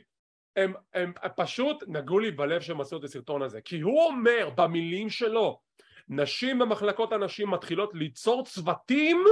הם, 0.57 0.73
הם, 0.95 1.13
פשוט 1.37 1.85
נגעו 1.87 2.19
לי 2.19 2.31
בלב 2.31 2.61
שהם 2.61 2.81
עשו 2.81 2.97
את 2.97 3.05
הסרטון 3.05 3.43
הזה, 3.43 3.61
כי 3.61 3.81
הוא 3.81 4.03
אומר 4.03 4.51
במילים 4.57 5.11
שלו, 5.11 5.61
נשים 6.09 6.59
במחלקות 6.59 7.13
הנשים 7.13 7.51
מתחילות 7.51 7.91
ליצור 7.95 8.45
צוותים 8.45 9.25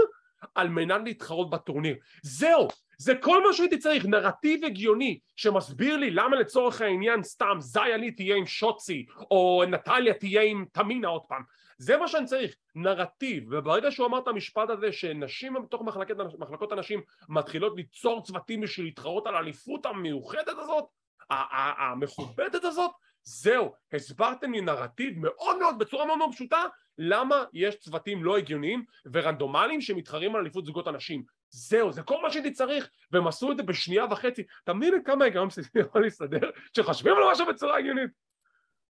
על 0.55 0.69
מנת 0.69 1.01
להתחרות 1.05 1.51
בטורניר. 1.51 1.97
זהו, 2.23 2.69
זה 2.99 3.15
כל 3.15 3.47
מה 3.47 3.53
שהייתי 3.53 3.79
צריך, 3.79 4.07
נרטיב 4.07 4.65
הגיוני 4.65 5.19
שמסביר 5.37 5.97
לי 5.97 6.11
למה 6.11 6.37
לצורך 6.37 6.81
העניין 6.81 7.23
סתם 7.23 7.57
זיה 7.59 7.97
לי 7.97 8.11
תהיה 8.11 8.37
עם 8.37 8.47
שוצי 8.47 9.07
או 9.31 9.63
נטליה 9.69 10.15
תהיה 10.15 10.43
עם 10.43 10.65
תמינה 10.73 11.09
עוד 11.09 11.23
פעם. 11.29 11.43
זה 11.79 11.97
מה 11.97 12.09
שאני 12.09 12.27
צריך, 12.27 12.57
נרטיב. 12.75 13.45
וברגע 13.51 13.91
שהוא 13.91 14.07
אמר 14.07 14.19
את 14.19 14.29
המשפט 14.29 14.71
הזה 14.71 14.93
שנשים 14.93 15.55
בתוך 15.65 15.83
מחלקת, 15.83 16.15
מחלקות 16.39 16.73
הנשים 16.73 17.01
מתחילות 17.29 17.77
ליצור 17.77 18.23
צוותים 18.23 18.61
בשביל 18.61 18.87
להתחרות 18.87 19.27
על 19.27 19.35
האליפות 19.35 19.87
המיוחדת 19.87 20.59
הזאת 20.59 20.85
המכובדת 21.31 22.65
הזאת, 22.65 22.91
זהו, 23.23 23.73
הסברתם 23.93 24.53
לי 24.53 24.61
נרטיב 24.61 25.15
מאוד 25.19 25.59
מאוד, 25.59 25.79
בצורה 25.79 26.07
מאוד 26.07 26.19
מאוד 26.19 26.33
פשוטה, 26.33 26.65
למה 26.99 27.45
יש 27.53 27.77
צוותים 27.77 28.25
לא 28.25 28.37
הגיוניים 28.37 28.85
ורנדומליים 29.13 29.81
שמתחרים 29.81 30.35
על 30.35 30.41
אליפות 30.41 30.67
זוגות 30.67 30.87
הנשים. 30.87 31.23
זהו, 31.51 31.93
זה 31.93 32.03
כל 32.03 32.23
מה 32.23 32.31
שהייתי 32.31 32.51
צריך, 32.51 32.91
והם 33.13 33.27
עשו 33.27 33.53
את 33.53 33.57
זה 33.57 33.63
בשנייה 33.63 34.05
וחצי. 34.11 34.43
מבין 34.69 35.05
כמה 35.05 35.25
היגיון 35.25 35.49
בסיסי 35.49 35.79
יכול 35.79 36.03
להסתדר, 36.03 36.51
שחושבים 36.77 37.15
על 37.17 37.23
משהו 37.33 37.47
בצורה 37.47 37.79
הגיונית? 37.79 38.11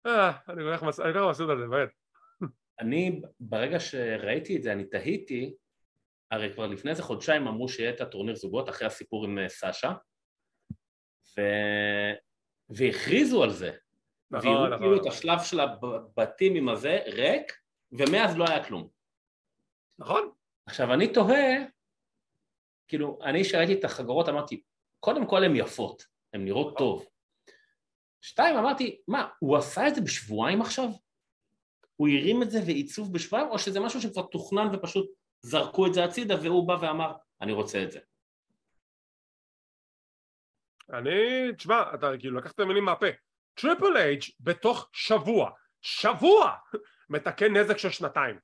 אה, 0.06 0.32
אני 0.48 0.72
איך 0.72 0.82
הם 0.82 0.88
עשו 1.28 1.52
את 1.52 1.58
זה, 1.58 1.66
באמת. 1.66 1.88
אני, 2.80 3.20
ברגע 3.40 3.80
שראיתי 3.80 4.56
את 4.56 4.62
זה, 4.62 4.72
אני 4.72 4.84
תהיתי, 4.84 5.54
הרי 6.30 6.52
כבר 6.52 6.66
לפני 6.66 6.90
איזה 6.90 7.02
חודשיים 7.02 7.46
אמרו 7.46 7.68
שיהיה 7.68 7.90
את 7.90 8.00
הטורניר 8.00 8.34
זוגות 8.34 8.68
אחרי 8.68 8.86
הסיפור 8.86 9.24
עם 9.24 9.38
אה, 9.38 9.48
סאשה, 9.48 9.92
ו... 11.38 11.42
והכריזו 12.70 13.42
על 13.42 13.50
זה. 13.50 13.70
נכון, 14.30 14.52
נכון. 14.52 14.70
והראו 14.70 14.78
כאילו 14.78 14.96
את 14.96 15.06
השלב 15.06 15.38
של 15.42 15.60
הבתים 15.60 16.54
עם 16.54 16.68
הזה 16.68 16.98
ריק, 17.06 17.52
ומאז 17.92 18.36
לא 18.36 18.44
היה 18.48 18.64
כלום. 18.64 18.88
נכון. 19.98 20.30
עכשיו 20.66 20.94
אני 20.94 21.12
תוהה, 21.12 21.54
כאילו, 22.88 23.18
אני 23.22 23.44
שראיתי 23.44 23.74
את 23.74 23.84
החגורות 23.84 24.28
אמרתי, 24.28 24.62
קודם 25.00 25.26
כל 25.26 25.44
הן 25.44 25.56
יפות, 25.56 26.06
הן 26.32 26.44
נראות 26.44 26.78
טוב. 26.78 27.06
שתיים, 28.20 28.56
אמרתי, 28.56 29.00
מה, 29.08 29.28
הוא 29.38 29.56
עשה 29.56 29.88
את 29.88 29.94
זה 29.94 30.00
בשבועיים 30.00 30.60
עכשיו? 30.60 30.88
הוא 31.96 32.08
הרים 32.08 32.42
את 32.42 32.50
זה 32.50 32.60
ועיצוב 32.66 33.12
בשבועיים, 33.12 33.48
או 33.48 33.58
שזה 33.58 33.80
משהו 33.80 34.00
שכבר 34.00 34.22
תוכנן 34.22 34.68
ופשוט 34.72 35.10
זרקו 35.42 35.86
את 35.86 35.94
זה 35.94 36.04
הצידה 36.04 36.34
והוא 36.42 36.68
בא 36.68 36.76
ואמר, 36.80 37.12
אני 37.40 37.52
רוצה 37.52 37.82
את 37.82 37.90
זה. 37.90 38.00
אני, 40.92 41.52
תשמע, 41.56 41.82
אתה 41.94 42.10
כאילו 42.18 42.38
לקחת 42.38 42.54
את 42.54 42.60
המילים 42.60 42.84
מהפה. 42.84 43.06
טריפל 43.54 43.96
אייץ' 43.96 44.22
בתוך 44.40 44.88
שבוע, 44.92 45.50
שבוע, 45.82 46.52
מתקן 47.10 47.56
נזק 47.56 47.78
של 47.78 47.90
שנתיים. 47.90 48.38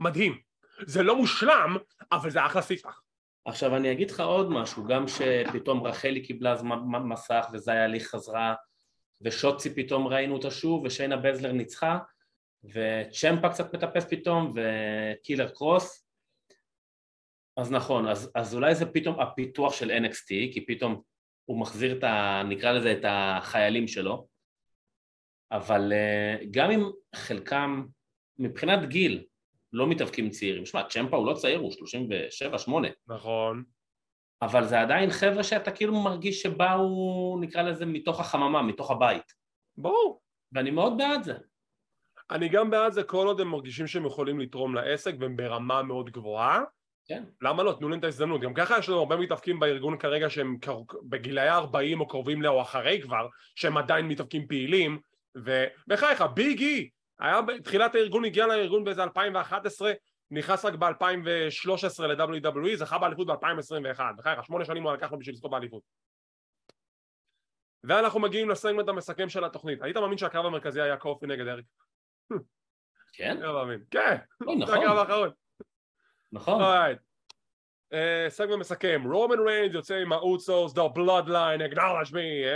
מדהים. 0.00 0.40
זה 0.86 1.02
לא 1.02 1.16
מושלם, 1.16 1.76
אבל 2.12 2.30
זה 2.30 2.46
אחלה 2.46 2.62
ספתח. 2.62 3.00
עכשיו 3.44 3.76
אני 3.76 3.92
אגיד 3.92 4.10
לך 4.10 4.20
עוד 4.20 4.50
משהו, 4.50 4.84
גם 4.84 5.04
שפתאום 5.08 5.86
רחלי 5.86 6.22
קיבלה 6.26 6.56
מסך 7.04 7.46
וזיה 7.52 7.86
לי 7.86 8.00
חזרה 8.00 8.54
ושוצי 9.20 9.74
פתאום 9.74 10.06
ראינו 10.06 10.34
אותה 10.34 10.50
שוב 10.50 10.84
ושיינה 10.84 11.16
בזלר 11.16 11.52
ניצחה 11.52 11.98
וצ'מפה 12.64 13.48
קצת 13.48 13.74
מטפס 13.74 14.06
פתאום 14.10 14.54
וקילר 14.54 15.48
קרוס 15.48 16.06
אז 17.56 17.72
נכון, 17.72 18.08
אז, 18.08 18.30
אז 18.34 18.54
אולי 18.54 18.74
זה 18.74 18.86
פתאום 18.92 19.20
הפיתוח 19.20 19.72
של 19.72 19.90
NXT 19.90 20.28
כי 20.28 20.66
פתאום 20.66 21.02
הוא 21.46 21.60
מחזיר 21.60 21.98
את 21.98 22.04
ה... 22.04 22.42
נקרא 22.48 22.72
לזה 22.72 22.92
את 22.92 23.04
החיילים 23.08 23.88
שלו 23.88 24.26
אבל 25.52 25.92
אה, 25.92 26.36
גם 26.50 26.70
אם 26.70 26.90
חלקם 27.14 27.86
מבחינת 28.38 28.88
גיל 28.88 29.24
לא 29.72 29.86
מתאבקים 29.86 30.30
צעירים, 30.30 30.66
שמע 30.66 30.82
צ'מפה 30.88 31.16
הוא 31.16 31.26
לא 31.26 31.34
צעיר, 31.34 31.58
הוא 31.58 31.72
37-8 32.66 32.70
נכון 33.06 33.64
אבל 34.42 34.64
זה 34.64 34.80
עדיין 34.80 35.10
חבר'ה 35.10 35.42
שאתה 35.42 35.70
כאילו 35.70 36.02
מרגיש 36.02 36.42
שבאו, 36.42 37.38
נקרא 37.40 37.62
לזה, 37.62 37.86
מתוך 37.86 38.20
החממה, 38.20 38.62
מתוך 38.62 38.90
הבית. 38.90 39.32
ברור. 39.76 40.20
ואני 40.52 40.70
מאוד 40.70 40.98
בעד 40.98 41.22
זה. 41.22 41.34
אני 42.30 42.48
גם 42.48 42.70
בעד 42.70 42.92
זה 42.92 43.02
כל 43.02 43.26
עוד 43.26 43.40
הם 43.40 43.48
מרגישים 43.48 43.86
שהם 43.86 44.06
יכולים 44.06 44.40
לתרום 44.40 44.74
לעסק 44.74 45.14
והם 45.20 45.36
ברמה 45.36 45.82
מאוד 45.82 46.10
גבוהה. 46.10 46.60
כן. 47.08 47.24
למה 47.42 47.62
לא? 47.62 47.76
תנו 47.78 47.88
להם 47.88 47.98
את 47.98 48.04
ההזדמנות. 48.04 48.40
גם 48.40 48.54
ככה 48.54 48.78
יש 48.78 48.88
לנו 48.88 48.98
הרבה 48.98 49.16
מתאבקים 49.16 49.60
בארגון 49.60 49.98
כרגע 49.98 50.30
שהם 50.30 50.56
בגילאי 51.08 51.48
40 51.48 52.00
או 52.00 52.08
קרובים 52.08 52.42
לה 52.42 52.48
או 52.48 52.62
אחרי 52.62 53.00
כבר, 53.02 53.28
שהם 53.54 53.76
עדיין 53.76 54.08
מתאבקים 54.08 54.46
פעילים, 54.46 54.98
ובחייך, 55.34 56.24
ביג 56.34 56.60
אי, 56.60 56.90
היה 57.20 57.42
בתחילת 57.42 57.94
הארגון, 57.94 58.24
הגיע 58.24 58.46
לארגון 58.46 58.84
באיזה 58.84 59.02
2011, 59.02 59.92
נכנס 60.30 60.64
רק 60.64 60.74
ב-2013 60.74 62.02
ל-WWE, 62.02 62.76
זכה 62.76 62.98
באליפות 62.98 63.26
ב-2021, 63.26 64.00
בחייך, 64.16 64.44
שמונה 64.44 64.64
שנים 64.64 64.82
הוא 64.82 64.92
לקח 64.92 65.12
לו 65.12 65.18
בשביל 65.18 65.34
לזכות 65.34 65.50
באליפות. 65.50 65.82
ואנחנו 67.84 68.20
מגיעים 68.20 68.50
לסגמנט 68.50 68.88
המסכם 68.88 69.28
של 69.28 69.44
התוכנית. 69.44 69.82
היית 69.82 69.96
מאמין 69.96 70.18
שהקרב 70.18 70.46
המרכזי 70.46 70.80
היה 70.80 70.96
קופי 70.96 71.26
נגד 71.26 71.48
אריק? 71.48 71.66
כן? 73.12 73.36
לא 73.40 73.52
מאמין. 73.54 73.80
כן, 73.90 74.16
נכון. 74.40 74.66
זה 74.66 74.74
הקרב 74.74 74.98
האחרון. 74.98 75.30
נכון. 76.32 76.62
סגמנט 78.28 78.58
מסכם, 78.58 79.02
רומן 79.12 79.40
ריינס 79.40 79.74
יוצא 79.74 79.94
עם 79.94 80.12
האוצוס, 80.12 80.72
The 80.72 80.96
Bloodline, 80.96 81.72
acknowledge 81.72 82.12
me, 82.12 82.46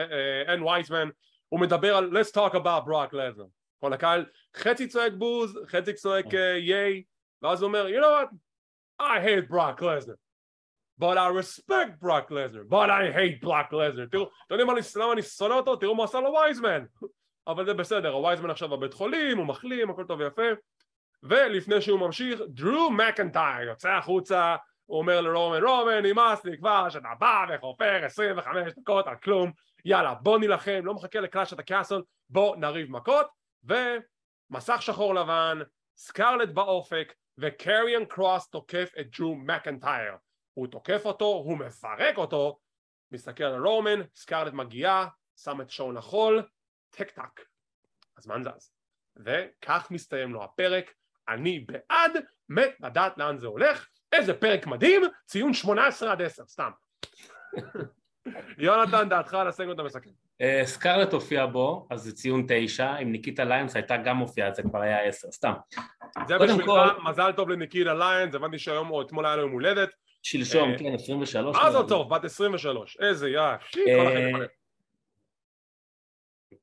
אין 0.46 0.62
וייסמן, 0.62 1.08
הוא 1.48 1.60
מדבר 1.60 1.96
על 1.96 2.10
let's 2.20 2.30
talk 2.30 2.54
about 2.54 2.86
Brock 2.86 3.12
Lesnar. 3.12 3.48
כל 3.80 3.92
הקהל 3.92 4.26
חצי 4.56 4.88
צועק 4.88 5.12
בוז, 5.18 5.58
חצי 5.66 5.92
צועק 5.92 6.26
ייי, 6.58 7.02
ואז 7.42 7.62
הוא 7.62 7.68
אומר, 7.68 7.86
you 7.86 8.00
know 8.00 8.28
what, 8.28 8.34
I 9.02 9.20
hate 9.20 9.50
Brock 9.50 9.80
Lesnar, 9.80 10.16
but 11.00 11.16
I 11.16 11.28
respect 11.40 12.00
Brock 12.00 12.30
Lesnar, 12.30 12.64
but 12.68 12.90
I 12.90 13.10
hate 13.16 13.46
Brock 13.46 13.72
Lesnar. 13.72 14.10
תראו, 14.10 14.24
אתם 14.46 14.54
יודעים 14.54 14.68
למה 14.96 15.12
אני 15.12 15.22
שונא 15.22 15.54
אותו? 15.54 15.76
תראו 15.76 15.94
מה 15.94 16.04
עשה 16.04 16.20
לו 16.20 16.32
וייזמן. 16.32 16.84
אבל 17.48 17.64
זה 17.64 17.74
בסדר, 17.74 18.12
הווייזמן 18.12 18.50
עכשיו 18.50 18.68
בבית 18.68 18.94
חולים, 18.94 19.38
הוא 19.38 19.46
מחלים, 19.46 19.90
הכל 19.90 20.04
טוב 20.04 20.20
ויפה. 20.20 20.42
ולפני 21.22 21.80
שהוא 21.80 22.00
ממשיך, 22.00 22.40
דרו 22.48 22.90
מקנטייר 22.90 23.68
יוצא 23.68 23.90
החוצה, 23.90 24.56
הוא 24.86 24.98
אומר 24.98 25.20
לרומן, 25.20 25.64
רומן, 25.64 26.06
נמאס 26.06 26.44
לי 26.44 26.58
כבר 26.58 26.88
שאתה 26.88 27.08
בא 27.18 27.46
וחופר 27.48 28.04
25 28.04 28.72
דקות 28.72 29.06
על 29.06 29.16
כלום, 29.16 29.52
יאללה 29.84 30.14
בוא 30.14 30.38
נילחם, 30.38 30.80
לא 30.84 30.94
מחכה 30.94 31.20
לקלאש 31.20 31.52
את 31.52 31.58
הקאסל, 31.58 32.02
בוא 32.30 32.56
נריב 32.56 32.90
מכות, 32.90 33.26
ומסך 33.64 34.82
שחור 34.82 35.14
לבן, 35.14 35.58
סקרלט 35.96 36.48
באופק, 36.48 37.14
וקריאן 37.38 38.04
קרוס 38.04 38.48
תוקף 38.48 38.92
את 39.00 39.06
ג'ו 39.12 39.34
מקנטייר. 39.34 40.14
הוא 40.54 40.66
תוקף 40.66 41.02
אותו, 41.04 41.24
הוא 41.24 41.58
מפרק 41.58 42.16
אותו. 42.16 42.58
מסתכל 43.12 43.44
על 43.44 43.66
רומן, 43.66 44.00
סקרלט 44.14 44.52
מגיעה, 44.52 45.08
שם 45.36 45.60
את 45.60 45.70
שעון 45.70 45.96
החול, 45.96 46.48
טק 46.90 47.10
טק 47.10 47.40
הזמן 48.18 48.42
זז. 48.42 48.72
וכך 49.16 49.88
מסתיים 49.90 50.32
לו 50.32 50.44
הפרק 50.44 50.94
אני 51.30 51.60
בעד, 51.60 52.12
מת 52.48 52.74
לדעת 52.80 53.18
לאן 53.18 53.38
זה 53.38 53.46
הולך 53.46 53.88
איזה 54.12 54.34
פרק 54.34 54.66
מדהים, 54.66 55.02
ציון 55.26 55.54
18 55.54 56.12
עד 56.12 56.22
10, 56.22 56.42
סתם 56.46 56.70
יונתן 58.58 59.08
דעתך 59.08 59.34
על 59.34 59.48
הסגמנט 59.48 59.80
המסכם 59.80 60.10
אה, 60.40 60.62
סקרלט 60.64 61.12
הופיע 61.12 61.46
בו, 61.46 61.86
אז 61.90 62.02
זה 62.02 62.12
ציון 62.12 62.46
תשע, 62.48 62.98
אם 62.98 63.12
ניקיטה 63.12 63.44
ליונס 63.44 63.76
הייתה 63.76 63.96
גם 63.96 64.16
מופיעה, 64.16 64.48
אז 64.48 64.56
זה 64.56 64.62
כבר 64.62 64.80
היה 64.80 65.02
עשר, 65.02 65.30
סתם. 65.30 65.52
זה 66.28 66.38
בשבילך, 66.38 66.70
מזל 67.08 67.32
טוב 67.32 67.48
לניקיטה 67.48 67.94
ליונס, 67.94 68.34
הבנתי 68.34 68.58
שהיום 68.58 68.90
או 68.90 69.02
אתמול 69.02 69.26
היה 69.26 69.36
לו 69.36 69.42
יום 69.42 69.52
הולדת. 69.52 69.88
שלשום, 70.22 70.70
אה, 70.70 70.78
כן, 70.78 70.94
23. 70.94 71.56
מה 71.56 71.70
זאת 71.70 71.88
טוב, 71.88 72.14
בת 72.14 72.24
23, 72.24 72.96
איזה 73.00 73.28
יא, 73.28 73.40
כל 73.72 74.06
החיים. 74.06 74.36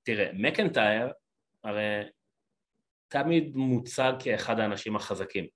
תראה, 0.04 0.30
מקנטייר, 0.34 1.08
הרי 1.64 2.04
תמיד 3.08 3.56
מוצג 3.56 4.14
כאחד 4.20 4.60
האנשים 4.60 4.96
החזקים. 4.96 5.48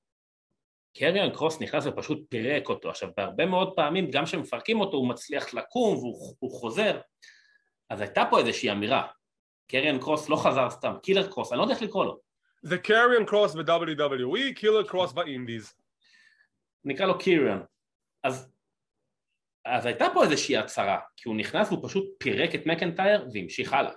קריון 0.97 1.30
קרוס 1.30 1.62
נכנס 1.62 1.86
ופשוט 1.86 2.20
פירק 2.30 2.70
אותו. 2.70 2.89
עכשיו, 2.89 3.10
בהרבה 3.18 3.45
מאוד 3.45 3.76
פעמים, 3.76 4.12
גם 4.12 4.26
כשמפרקים 4.26 4.80
אותו, 4.80 4.97
הוא 4.97 5.10
מצליח 5.10 5.54
לקום 5.54 5.97
והוא 5.97 6.52
חוזר. 6.52 6.99
אז 7.89 8.02
הייתה 8.02 8.24
פה 8.30 8.39
איזושהי 8.39 8.72
אמירה. 8.72 9.08
קריון 9.68 9.99
קרוס 9.99 10.30
לא 10.30 10.36
חזר 10.36 10.70
סתם, 10.70 10.93
קילר 11.04 11.32
קרוס, 11.32 11.52
אני 11.52 11.58
לא 11.58 11.64
יודע 11.64 11.74
איך 11.74 11.82
לקרוא 11.82 12.06
לו. 12.06 12.20
זה 12.62 12.78
קריון 12.78 13.26
קרוס 13.26 13.56
ב-WWE, 13.56 14.54
קילר 14.56 14.88
קרוס 14.88 15.14
ב 15.14 15.21
indies. 15.21 15.74
נקרא 16.86 17.06
לו 17.06 17.20
קיריאן. 17.20 17.62
אז, 18.24 18.52
אז 19.66 19.86
הייתה 19.86 20.06
פה 20.14 20.24
איזושהי 20.24 20.58
הצהרה, 20.58 20.99
כי 21.18 21.30
הוא 21.30 21.36
נכנס 21.36 21.72
והוא 21.72 21.89
פשוט 21.89 22.06
פירק 22.20 22.56
את 22.56 22.66
מקנטייר 22.66 23.28
והמשיך 23.34 23.74
הלאה. 23.74 23.93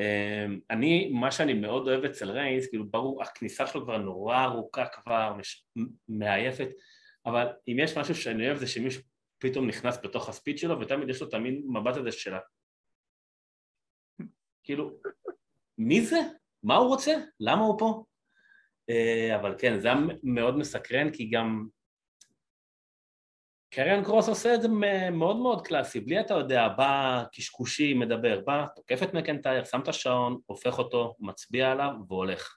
אמ, 0.00 0.60
אני, 0.70 1.10
מה 1.12 1.30
שאני 1.30 1.54
מאוד 1.54 1.88
אוהב 1.88 2.04
אצל 2.04 2.30
ריינס, 2.30 2.68
כאילו 2.68 2.90
ברור, 2.90 3.22
הכניסה 3.22 3.66
שלו 3.66 3.82
כבר 3.82 3.98
נורא 3.98 4.44
ארוכה 4.44 4.86
כבר, 4.86 5.34
מש, 5.38 5.66
מעייפת, 6.08 6.68
אבל 7.26 7.46
אם 7.68 7.76
יש 7.78 7.98
משהו 7.98 8.14
שאני 8.14 8.46
אוהב 8.46 8.58
זה 8.58 8.66
שמישהו 8.66 9.02
פתאום 9.38 9.66
נכנס 9.68 9.98
בתוך 10.02 10.28
הספיד 10.28 10.58
שלו 10.58 10.80
ותמיד 10.80 11.08
יש 11.08 11.20
לו 11.20 11.28
את 11.28 11.34
המין 11.34 11.62
מבט 11.66 11.96
הזה 11.96 12.12
שלה. 12.12 12.38
כאילו, 14.64 15.00
מי 15.78 16.00
זה? 16.00 16.18
מה 16.62 16.76
הוא 16.76 16.88
רוצה? 16.88 17.14
למה 17.40 17.62
הוא 17.62 17.78
פה? 17.78 18.04
אה, 18.90 19.36
אבל 19.36 19.54
כן, 19.58 19.80
זה 19.80 19.88
היה 19.88 19.96
מאוד 20.22 20.56
מסקרן 20.56 21.10
כי 21.12 21.30
גם 21.30 21.66
קריאן 23.70 24.04
קרוס 24.04 24.28
עושה 24.28 24.54
את 24.54 24.62
זה 24.62 24.68
מאוד 25.12 25.36
מאוד 25.36 25.66
קלאסי, 25.66 26.00
בלי 26.00 26.20
אתה 26.20 26.34
יודע, 26.34 26.68
בא 26.68 27.22
קשקושי, 27.32 27.94
מדבר, 27.94 28.40
בא, 28.40 28.66
תוקף 28.76 29.02
את 29.02 29.14
מקנטייר, 29.14 29.64
שם 29.64 29.80
את 29.80 29.88
השעון, 29.88 30.38
הופך 30.46 30.78
אותו, 30.78 31.14
מצביע 31.18 31.72
עליו 31.72 31.92
והולך. 32.08 32.56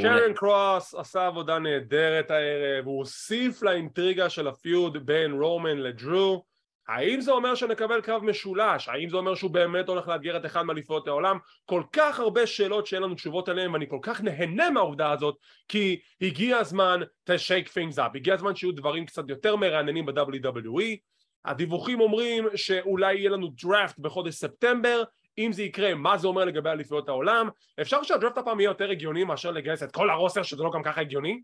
קרן 0.00 0.34
קרוס 0.34 0.94
עשה 0.94 1.26
עבודה 1.26 1.58
נהדרת 1.58 2.30
הערב, 2.30 2.86
הוא 2.86 2.98
הוסיף 2.98 3.62
לאינטריגה 3.62 4.30
של 4.30 4.48
הפיוד 4.48 5.06
בין 5.06 5.32
רומן 5.32 5.78
לדרו, 5.78 6.44
האם 6.90 7.20
זה 7.20 7.32
אומר 7.32 7.54
שנקבל 7.54 8.00
קרב 8.00 8.24
משולש? 8.24 8.88
האם 8.88 9.08
זה 9.08 9.16
אומר 9.16 9.34
שהוא 9.34 9.50
באמת 9.50 9.88
הולך 9.88 10.08
לאתגר 10.08 10.36
את 10.36 10.46
אחד 10.46 10.62
מאליפויות 10.62 11.08
העולם? 11.08 11.38
כל 11.66 11.82
כך 11.92 12.20
הרבה 12.20 12.46
שאלות 12.46 12.86
שאין 12.86 13.02
לנו 13.02 13.14
תשובות 13.14 13.48
עליהן 13.48 13.72
ואני 13.72 13.88
כל 13.88 13.98
כך 14.02 14.20
נהנה 14.20 14.70
מהעובדה 14.70 15.10
הזאת 15.12 15.36
כי 15.68 16.00
הגיע 16.20 16.56
הזמן 16.56 17.00
to 17.30 17.32
shake 17.32 17.68
things 17.68 17.98
up, 17.98 18.10
הגיע 18.14 18.34
הזמן 18.34 18.54
שיהיו 18.54 18.72
דברים 18.72 19.06
קצת 19.06 19.28
יותר 19.28 19.56
מרעננים 19.56 20.06
ב-WWE 20.06 20.96
הדיווחים 21.44 22.00
אומרים 22.00 22.48
שאולי 22.56 23.14
יהיה 23.14 23.30
לנו 23.30 23.48
דראפט 23.62 23.98
בחודש 23.98 24.34
ספטמבר 24.34 25.02
אם 25.38 25.52
זה 25.52 25.62
יקרה, 25.62 25.94
מה 25.94 26.18
זה 26.18 26.28
אומר 26.28 26.44
לגבי 26.44 26.70
אליפויות 26.70 27.08
העולם? 27.08 27.48
אפשר 27.80 28.02
שהדראפט 28.02 28.38
הפעם 28.38 28.60
יהיה 28.60 28.68
יותר 28.68 28.90
הגיוני 28.90 29.24
מאשר 29.24 29.50
לגייס 29.50 29.82
את 29.82 29.92
כל 29.92 30.10
הרוסר 30.10 30.42
שזה 30.42 30.62
לא 30.62 30.70
גם 30.74 30.82
ככה 30.82 31.00
הגיוני 31.00 31.40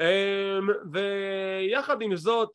אמ, 0.00 0.68
ויחד 0.92 2.02
עם 2.02 2.16
זאת 2.16 2.48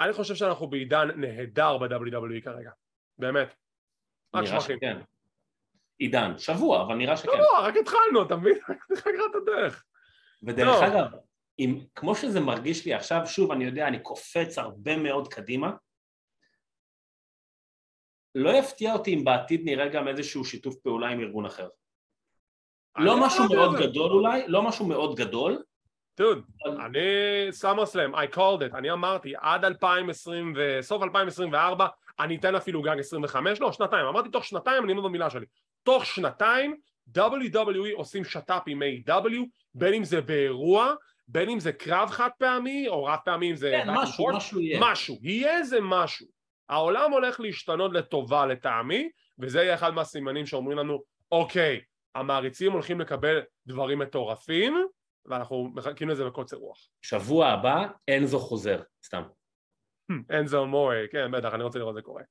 אני 0.00 0.12
חושב 0.12 0.34
שאנחנו 0.34 0.66
בעידן 0.66 1.08
נהדר 1.16 1.78
ב-WWE 1.78 2.44
כרגע, 2.44 2.70
באמת. 3.18 3.54
רק 4.34 4.44
שבחים. 4.44 4.76
שכן. 4.76 4.98
עידן, 5.98 6.38
שבוע, 6.38 6.82
אבל 6.82 6.94
נראה 6.94 7.16
שכן. 7.16 7.38
לא, 7.38 7.58
רק 7.58 7.74
התחלנו, 7.76 8.22
אתה 8.26 8.36
מבין? 8.36 8.58
רק 8.68 8.90
התחלנו 8.92 9.26
את 9.30 9.34
הדרך. 9.34 9.84
ודרך 10.42 10.82
לא. 10.82 10.86
אגב, 10.86 11.10
אם, 11.58 11.80
כמו 11.94 12.14
שזה 12.14 12.40
מרגיש 12.40 12.86
לי 12.86 12.94
עכשיו, 12.94 13.26
שוב, 13.26 13.52
אני 13.52 13.64
יודע, 13.64 13.88
אני 13.88 14.02
קופץ 14.02 14.58
הרבה 14.58 14.96
מאוד 14.96 15.28
קדימה, 15.28 15.72
לא 18.34 18.50
יפתיע 18.50 18.92
אותי 18.92 19.14
אם 19.14 19.24
בעתיד 19.24 19.60
נראה 19.64 19.88
גם 19.88 20.08
איזשהו 20.08 20.44
שיתוף 20.44 20.76
פעולה 20.76 21.08
עם 21.08 21.20
ארגון 21.20 21.46
אחר. 21.46 21.68
לא 22.98 23.26
משהו 23.26 23.44
מאוד 23.54 23.76
גדול 23.80 24.12
אולי, 24.12 24.42
לא 24.48 24.62
משהו 24.62 24.86
מאוד 24.88 25.16
גדול, 25.16 25.62
דוד, 26.16 26.44
אני 26.84 27.00
סאמר 27.50 27.86
סלאם, 27.86 28.14
I 28.14 28.34
called 28.34 28.72
it, 28.72 28.76
אני 28.76 28.90
אמרתי 28.90 29.32
עד 29.40 29.64
2020 29.64 30.54
וסוף 30.56 31.02
2024 31.02 31.86
אני 32.20 32.36
אתן 32.36 32.54
אפילו 32.54 32.82
גג 32.82 32.98
25, 32.98 33.60
לא 33.60 33.72
שנתיים, 33.72 34.06
אמרתי 34.06 34.28
תוך 34.28 34.44
שנתיים 34.44 34.84
אני 34.84 34.92
אומר 34.92 35.02
במילה 35.02 35.30
שלי, 35.30 35.46
תוך 35.82 36.06
שנתיים 36.06 36.76
WWE 37.18 37.94
עושים 37.94 38.24
שת"פ 38.24 38.62
עם 38.66 38.82
A.W 38.82 39.36
בין 39.74 39.94
אם 39.94 40.04
זה 40.04 40.20
באירוע, 40.20 40.94
בין 41.28 41.50
אם 41.50 41.60
זה 41.60 41.72
קרב 41.72 42.10
חד 42.10 42.28
פעמי 42.38 42.88
או 42.88 43.04
רב 43.04 43.18
פעמי 43.24 43.50
אם 43.50 43.56
זה 43.56 43.70
כן, 43.84 43.90
משהו, 43.90 44.26
משהו 44.32 44.60
יהיה, 44.60 44.80
משהו, 44.82 45.18
יהיה 45.22 45.58
איזה 45.58 45.78
משהו, 45.82 46.26
העולם 46.68 47.12
הולך 47.12 47.40
להשתנות 47.40 47.92
לטובה 47.92 48.46
לטעמי 48.46 49.08
וזה 49.38 49.62
יהיה 49.62 49.74
אחד 49.74 49.94
מהסימנים 49.94 50.46
שאומרים 50.46 50.78
לנו 50.78 51.02
אוקיי 51.32 51.80
המעריצים 52.14 52.72
הולכים 52.72 53.00
לקבל 53.00 53.40
דברים 53.66 53.98
מטורפים 53.98 54.86
ואנחנו 55.28 55.70
מחכים 55.74 56.08
לזה 56.08 56.24
בקוצר 56.24 56.56
רוח. 56.56 56.88
שבוע 57.02 57.46
הבא 57.46 57.86
אנזו 58.10 58.38
חוזר, 58.38 58.82
סתם. 59.04 59.22
אנזו 60.30 60.66
מורי, 60.66 61.06
כן 61.10 61.30
בטח, 61.32 61.54
אני 61.54 61.62
רוצה 61.62 61.78
לראות 61.78 61.90
את 61.90 61.94
זה 61.94 62.02
קורה. 62.02 62.22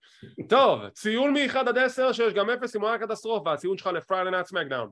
טוב, 0.50 0.90
ציון 0.90 1.34
מ-1 1.34 1.58
עד 1.58 1.78
10 1.78 2.14
שיש 2.14 2.34
גם 2.34 2.50
0 2.50 2.76
אם 2.76 2.82
הוא 2.82 2.90
היה 2.90 3.00
קטסטרופה, 3.00 3.54
הציון 3.54 3.78
שלך 3.78 3.88
לפריילי 3.88 4.32
נאט 4.32 4.46
סמקדאון. 4.46 4.90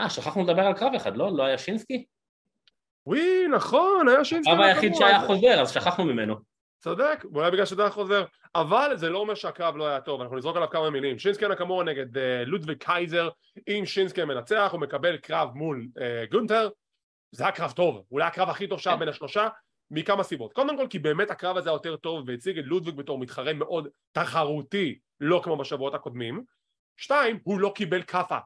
אה, 0.00 0.10
שכחנו 0.10 0.42
לדבר 0.44 0.62
על 0.62 0.74
קרב 0.74 0.94
אחד, 0.96 1.16
לא? 1.16 1.30
לא 1.36 1.42
היה 1.42 1.58
שינסקי? 1.58 2.04
וואי, 3.06 3.48
נכון, 3.48 4.08
היה 4.08 4.24
שינסקי. 4.24 4.50
הקרב 4.50 4.64
היחיד 4.64 4.94
שהיה 4.94 5.20
חוזר, 5.26 5.60
אז 5.62 5.70
שכחנו 5.70 6.04
ממנו. 6.04 6.36
צודק, 6.80 7.24
אולי 7.34 7.50
בגלל 7.50 7.66
שזה 7.66 7.82
היה 7.82 7.90
חוזר, 7.90 8.24
אבל 8.54 8.92
זה 8.94 9.10
לא 9.10 9.18
אומר 9.18 9.34
שהקרב 9.34 9.76
לא 9.76 9.88
היה 9.88 10.00
טוב, 10.00 10.20
אנחנו 10.20 10.36
נזרוק 10.36 10.56
עליו 10.56 10.70
כמה 10.70 10.90
מילים. 10.90 11.18
שינסקי 11.18 11.48
נקמורה 11.48 11.84
נגד 11.84 12.16
uh, 12.16 12.20
לודוויג 12.46 12.78
קייזר, 12.78 13.28
אם 13.68 13.86
שינסקי 13.86 14.24
מנצח 14.24 14.68
הוא 14.72 14.80
מקבל 14.80 15.16
קרב 15.16 15.50
מול 15.54 15.86
uh, 15.98 16.30
גונטר, 16.32 16.68
זה 17.30 17.44
היה 17.44 17.52
קרב 17.52 17.72
טוב, 17.72 18.04
אולי 18.10 18.26
הקרב 18.26 18.48
הכי 18.48 18.66
טוב 18.66 18.80
שהיה 18.80 18.96
כן. 18.96 19.00
בין 19.00 19.08
השלושה, 19.08 19.48
מכמה 19.90 20.22
סיבות. 20.22 20.52
קודם 20.52 20.76
כל 20.76 20.86
כי 20.90 20.98
באמת 20.98 21.30
הקרב 21.30 21.56
הזה 21.56 21.70
היה 21.70 21.74
יותר 21.74 21.96
טוב 21.96 22.28
והציג 22.28 22.58
את 22.58 22.64
לודוויג 22.66 22.96
בתור 22.96 23.18
מתחרה 23.18 23.52
מאוד 23.52 23.88
תחרותי, 24.12 24.98
לא 25.20 25.40
כמו 25.44 25.56
בשבועות 25.56 25.94
הקודמים. 25.94 26.44
שתיים, 26.96 27.38
הוא 27.42 27.60
לא 27.60 27.72
קיבל 27.74 28.02
כאפה 28.02 28.38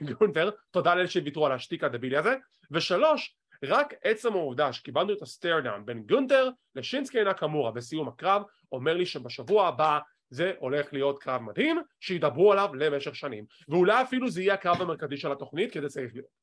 מגונטר, 0.00 0.50
תודה 0.70 0.94
לאלה 0.94 1.08
שוויתרו 1.08 1.46
על 1.46 1.52
השטיק 1.52 1.84
הדבילי 1.84 2.16
הזה, 2.16 2.36
ושלוש, 2.70 3.36
רק 3.64 3.94
עצם 4.02 4.32
העובדה 4.32 4.72
שקיבלנו 4.72 5.12
את 5.12 5.22
ה 5.22 5.28
stare 5.28 5.60
down 5.60 5.86
בין 5.86 6.02
גונטר 6.06 6.48
לשינסוקי 6.74 7.24
נקמורה 7.24 7.70
בסיום 7.70 8.08
הקרב 8.08 8.42
אומר 8.72 8.94
לי 8.94 9.06
שבשבוע 9.06 9.68
הבא 9.68 9.98
זה 10.32 10.52
הולך 10.58 10.92
להיות 10.92 11.22
קרב 11.22 11.40
מדהים 11.40 11.82
שידברו 12.00 12.52
עליו 12.52 12.74
למשך 12.74 13.14
שנים 13.16 13.44
ואולי 13.68 14.02
אפילו 14.02 14.30
זה 14.30 14.42
יהיה 14.42 14.54
הקרב 14.54 14.80
המרכזי 14.80 15.16
של 15.16 15.32
התוכנית 15.32 15.72
כי 15.72 15.80
זה 15.80 15.88
צריך 15.88 16.14
להיות 16.14 16.42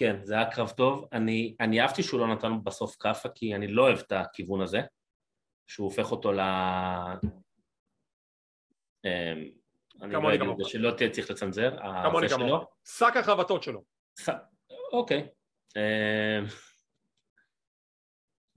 כן, 0.00 0.24
זה 0.24 0.34
היה 0.34 0.50
קרב 0.50 0.70
טוב. 0.70 1.08
אני, 1.12 1.56
אני 1.60 1.80
אהבתי 1.80 2.02
שהוא 2.02 2.20
לא 2.20 2.34
נתן 2.34 2.52
בסוף 2.64 2.96
כאפה, 3.00 3.28
כי 3.28 3.54
אני 3.54 3.66
לא 3.66 3.82
אוהב 3.82 3.98
את 3.98 4.12
הכיוון 4.12 4.60
הזה, 4.60 4.80
שהוא 5.66 5.84
הופך 5.84 6.10
אותו 6.12 6.32
ל... 6.32 6.40
אמ, 9.04 9.50
אני 10.02 10.12
לא 10.12 10.34
אגיד 10.34 10.66
שלא 10.66 10.90
תהיה 10.90 11.10
צריך 11.10 11.30
לצנזר, 11.30 11.76
כמוני 12.02 12.28
כמוני. 12.28 12.52
שק 12.84 13.16
החבטות 13.16 13.62
שלו. 13.62 13.82
אוקיי. 14.92 15.28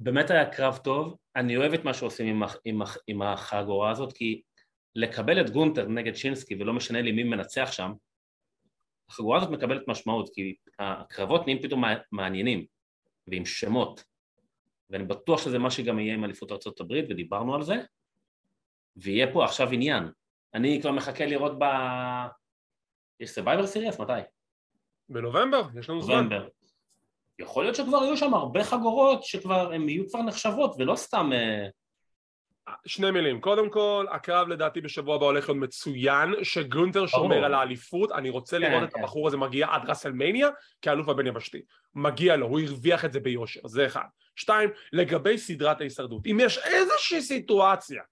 אמ, 0.03 0.13
באמת 0.13 0.31
היה 0.31 0.51
קרב 0.51 0.77
טוב, 0.77 1.17
אני 1.35 1.57
אוהב 1.57 1.73
את 1.73 1.85
מה 1.85 1.93
שעושים 1.93 2.27
עם, 2.27 2.43
עם, 2.65 2.81
עם 3.07 3.21
החגורה 3.21 3.91
הזאת, 3.91 4.13
כי 4.13 4.41
לקבל 4.95 5.41
את 5.41 5.49
גונטר 5.49 5.87
נגד 5.87 6.15
שינסקי 6.15 6.55
ולא 6.55 6.73
משנה 6.73 7.01
לי 7.01 7.11
מי 7.11 7.23
מנצח 7.23 7.71
שם, 7.71 7.93
החגורה 9.09 9.37
הזאת 9.37 9.49
מקבלת 9.49 9.87
משמעות, 9.87 10.29
כי 10.33 10.55
הקרבות 10.79 11.45
נהיים 11.45 11.61
פתאום 11.61 11.83
מעניינים 12.11 12.65
ועם 13.27 13.45
שמות, 13.45 14.03
ואני 14.89 15.03
בטוח 15.03 15.41
שזה 15.43 15.59
מה 15.59 15.71
שגם 15.71 15.99
יהיה 15.99 16.13
עם 16.13 16.23
אליפות 16.23 16.51
ארה"ב 16.51 16.93
ודיברנו 17.09 17.55
על 17.55 17.63
זה, 17.63 17.75
ויהיה 18.95 19.33
פה 19.33 19.45
עכשיו 19.45 19.69
עניין. 19.71 20.03
אני 20.53 20.81
כבר 20.81 20.91
מחכה 20.91 21.25
לראות 21.25 21.51
ב... 21.59 21.63
יש 23.19 23.29
סרבייבר 23.29 23.67
סירייס? 23.67 23.99
מתי? 23.99 24.13
בנובמבר, 25.09 25.63
יש 25.79 25.89
לנו 25.89 26.01
זמן. 26.01 26.29
יכול 27.39 27.63
להיות 27.63 27.75
שכבר 27.75 28.03
יהיו 28.03 28.17
שם 28.17 28.33
הרבה 28.33 28.63
חגורות 28.63 29.23
שכבר, 29.23 29.73
הן 29.73 29.89
יהיו 29.89 30.09
כבר 30.09 30.21
נחשבות 30.21 30.75
ולא 30.77 30.95
סתם... 30.95 31.29
אה, 31.33 31.67
שני 32.85 33.11
מילים, 33.11 33.41
קודם 33.41 33.69
כל 33.69 34.05
הקרב 34.11 34.47
לדעתי 34.47 34.81
בשבוע 34.81 35.15
הבא 35.15 35.25
הולך 35.25 35.49
להיות 35.49 35.61
מצוין 35.61 36.33
שגונטר 36.43 37.07
שומר 37.07 37.45
על 37.45 37.53
האליפות. 37.53 38.11
אני 38.11 38.29
רוצה 38.29 38.59
כן, 38.59 38.61
לראות 38.61 38.83
את 38.83 38.93
כן. 38.93 38.99
הבחור 38.99 39.27
הזה 39.27 39.37
מגיע 39.37 39.67
עד 39.71 39.89
ראסלמניה 39.89 40.49
כאלוף 40.81 41.09
הבין 41.09 41.27
יבשתי. 41.27 41.61
מגיע 41.95 42.35
לו, 42.35 42.47
הוא 42.47 42.59
הרוויח 42.59 43.05
את 43.05 43.13
זה 43.13 43.19
ביושר, 43.19 43.67
זה 43.67 43.85
אחד. 43.85 44.05
שתיים, 44.35 44.69
לגבי 44.93 45.37
סדרת 45.37 45.81
ההישרדות 45.81 46.27
אם 46.27 46.37
יש 46.41 46.57
איזושהי 46.57 47.21
סיטואציה 47.21 48.03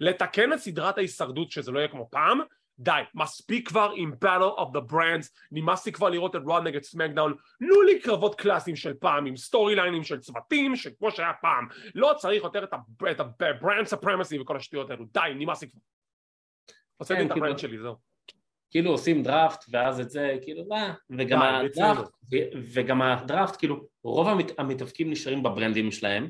לתקן 0.00 0.52
את 0.52 0.58
סדרת 0.58 0.98
ההישרדות 0.98 1.50
שזה 1.50 1.72
לא 1.72 1.78
יהיה 1.78 1.88
כמו 1.88 2.08
פעם 2.10 2.40
די, 2.78 3.00
מספיק 3.14 3.68
כבר 3.68 3.92
עם 3.96 4.12
Battle 4.24 4.58
of 4.58 4.76
the 4.76 4.92
Brands, 4.92 5.28
נמאסתי 5.52 5.92
כבר 5.92 6.08
לראות 6.08 6.36
את 6.36 6.40
רואו 6.44 6.66
נגד 6.66 6.82
סמקדאון, 6.82 7.34
תנו 7.58 7.82
לי 7.82 8.00
קרבות 8.00 8.34
קלאסיים 8.34 8.76
של 8.76 8.94
פעם, 8.94 9.26
עם 9.26 9.36
סטורי 9.36 9.74
ליינים 9.74 10.04
של 10.04 10.20
צוותים, 10.20 10.76
שכמו 10.76 11.10
שהיה 11.10 11.32
פעם, 11.40 11.68
לא 11.94 12.12
צריך 12.16 12.44
יותר 12.44 12.64
את 13.10 13.20
ה-brand 13.20 13.94
supremacy 13.94 14.40
וכל 14.40 14.56
השטויות 14.56 14.90
האלו, 14.90 15.04
די, 15.12 15.20
נמאסתי 15.34 15.70
כבר. 15.70 15.80
הוצאתי 16.96 17.20
כן, 17.20 17.26
את 17.26 17.30
ה 17.30 17.36
rant 17.36 17.58
שלי, 17.58 17.78
זהו. 17.78 17.94
כאילו 18.70 18.90
עושים 18.90 19.22
דראפט 19.22 19.64
ואז 19.70 20.00
את 20.00 20.10
זה, 20.10 20.36
כאילו, 20.42 20.64
מה, 20.68 20.94
וגם 21.10 21.42
הדראפט, 21.42 22.10
וגם 22.72 23.02
הדראפט, 23.02 23.56
כאילו, 23.56 23.86
רוב 24.04 24.28
המתאבקים 24.58 25.10
נשארים 25.10 25.42
בברנדים 25.42 25.92
שלהם, 25.92 26.28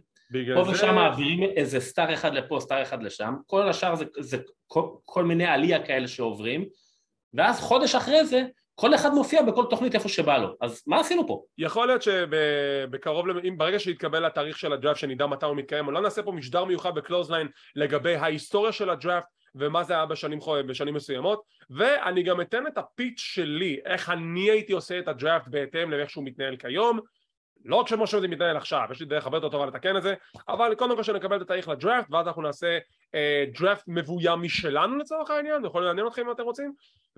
פה 0.54 0.64
זה... 0.64 0.70
ושם 0.70 0.94
מעבירים 0.94 1.42
איזה 1.56 1.80
star 1.80 2.14
אחד 2.14 2.34
לפה, 2.34 2.58
star 2.60 2.82
אחד 2.82 3.02
לשם, 3.02 3.34
כל 3.46 3.68
השאר 3.68 3.94
זה, 3.94 4.04
זה 4.18 4.38
כל, 4.66 4.82
כל 5.04 5.24
מיני 5.24 5.44
עלייה 5.44 5.86
כאלה 5.86 6.08
שעוברים, 6.08 6.64
ואז 7.34 7.60
חודש 7.60 7.94
אחרי 7.94 8.26
זה, 8.26 8.42
כל 8.74 8.94
אחד 8.94 9.14
מופיע 9.14 9.42
בכל 9.42 9.64
תוכנית 9.70 9.94
איפה 9.94 10.08
שבא 10.08 10.38
לו, 10.38 10.56
אז 10.60 10.82
מה 10.86 11.00
עשינו 11.00 11.26
פה? 11.26 11.42
יכול 11.58 11.86
להיות 11.86 12.02
שבקרוב, 12.02 13.26
אם 13.48 13.58
ברגע 13.58 13.78
שיתקבל 13.78 14.24
התאריך 14.24 14.58
של 14.58 14.72
הדראפט 14.72 15.00
שנדע 15.00 15.26
מתי 15.26 15.46
הוא 15.46 15.56
מתקיים, 15.56 15.90
לא 15.90 16.00
נעשה 16.00 16.22
פה 16.22 16.32
משדר 16.32 16.64
מיוחד 16.64 16.94
בקלוזליין 16.94 17.48
לגבי 17.76 18.14
ההיסטוריה 18.14 18.72
של 18.72 18.90
הדראפט 18.90 19.26
ומה 19.54 19.84
זה 19.84 19.94
היה 19.94 20.06
בשנים, 20.06 20.38
בשנים 20.66 20.94
מסוימות. 20.94 21.42
ואני 21.70 22.22
גם 22.22 22.40
אתן 22.40 22.66
את 22.66 22.78
הפיץ' 22.78 23.18
שלי, 23.18 23.80
איך 23.84 24.10
אני 24.10 24.50
הייתי 24.50 24.72
עושה 24.72 24.98
את 24.98 25.08
הדראפט 25.08 25.48
בהתאם 25.48 25.90
לאיך 25.90 26.10
שהוא 26.10 26.24
מתנהל 26.24 26.56
כיום 26.56 27.00
לא 27.64 27.76
רק 27.76 27.88
כמו 27.88 28.06
שזה 28.06 28.28
מתנהל 28.28 28.56
עכשיו, 28.56 28.88
יש 28.90 29.00
לי 29.00 29.06
דרך 29.06 29.24
הרבה 29.24 29.36
יותר 29.36 29.48
טובה 29.48 29.66
לתקן 29.66 29.96
את 29.96 30.02
זה, 30.02 30.14
אבל 30.48 30.74
קודם 30.74 30.96
כל 30.96 31.02
שנקבל 31.02 31.36
את 31.36 31.42
התאריך 31.42 31.68
לדראפט, 31.68 32.06
ואז 32.10 32.26
אנחנו 32.26 32.42
נעשה 32.42 32.78
אה, 33.14 33.44
דראפט 33.58 33.84
מבוים 33.86 34.42
משלנו 34.42 34.98
לצורך 34.98 35.30
העניין, 35.30 35.60
זה 35.62 35.66
יכול 35.66 35.84
לעניין 35.84 36.06
אתכם 36.06 36.26
אם 36.26 36.30
אתם 36.30 36.42
רוצים, 36.42 36.72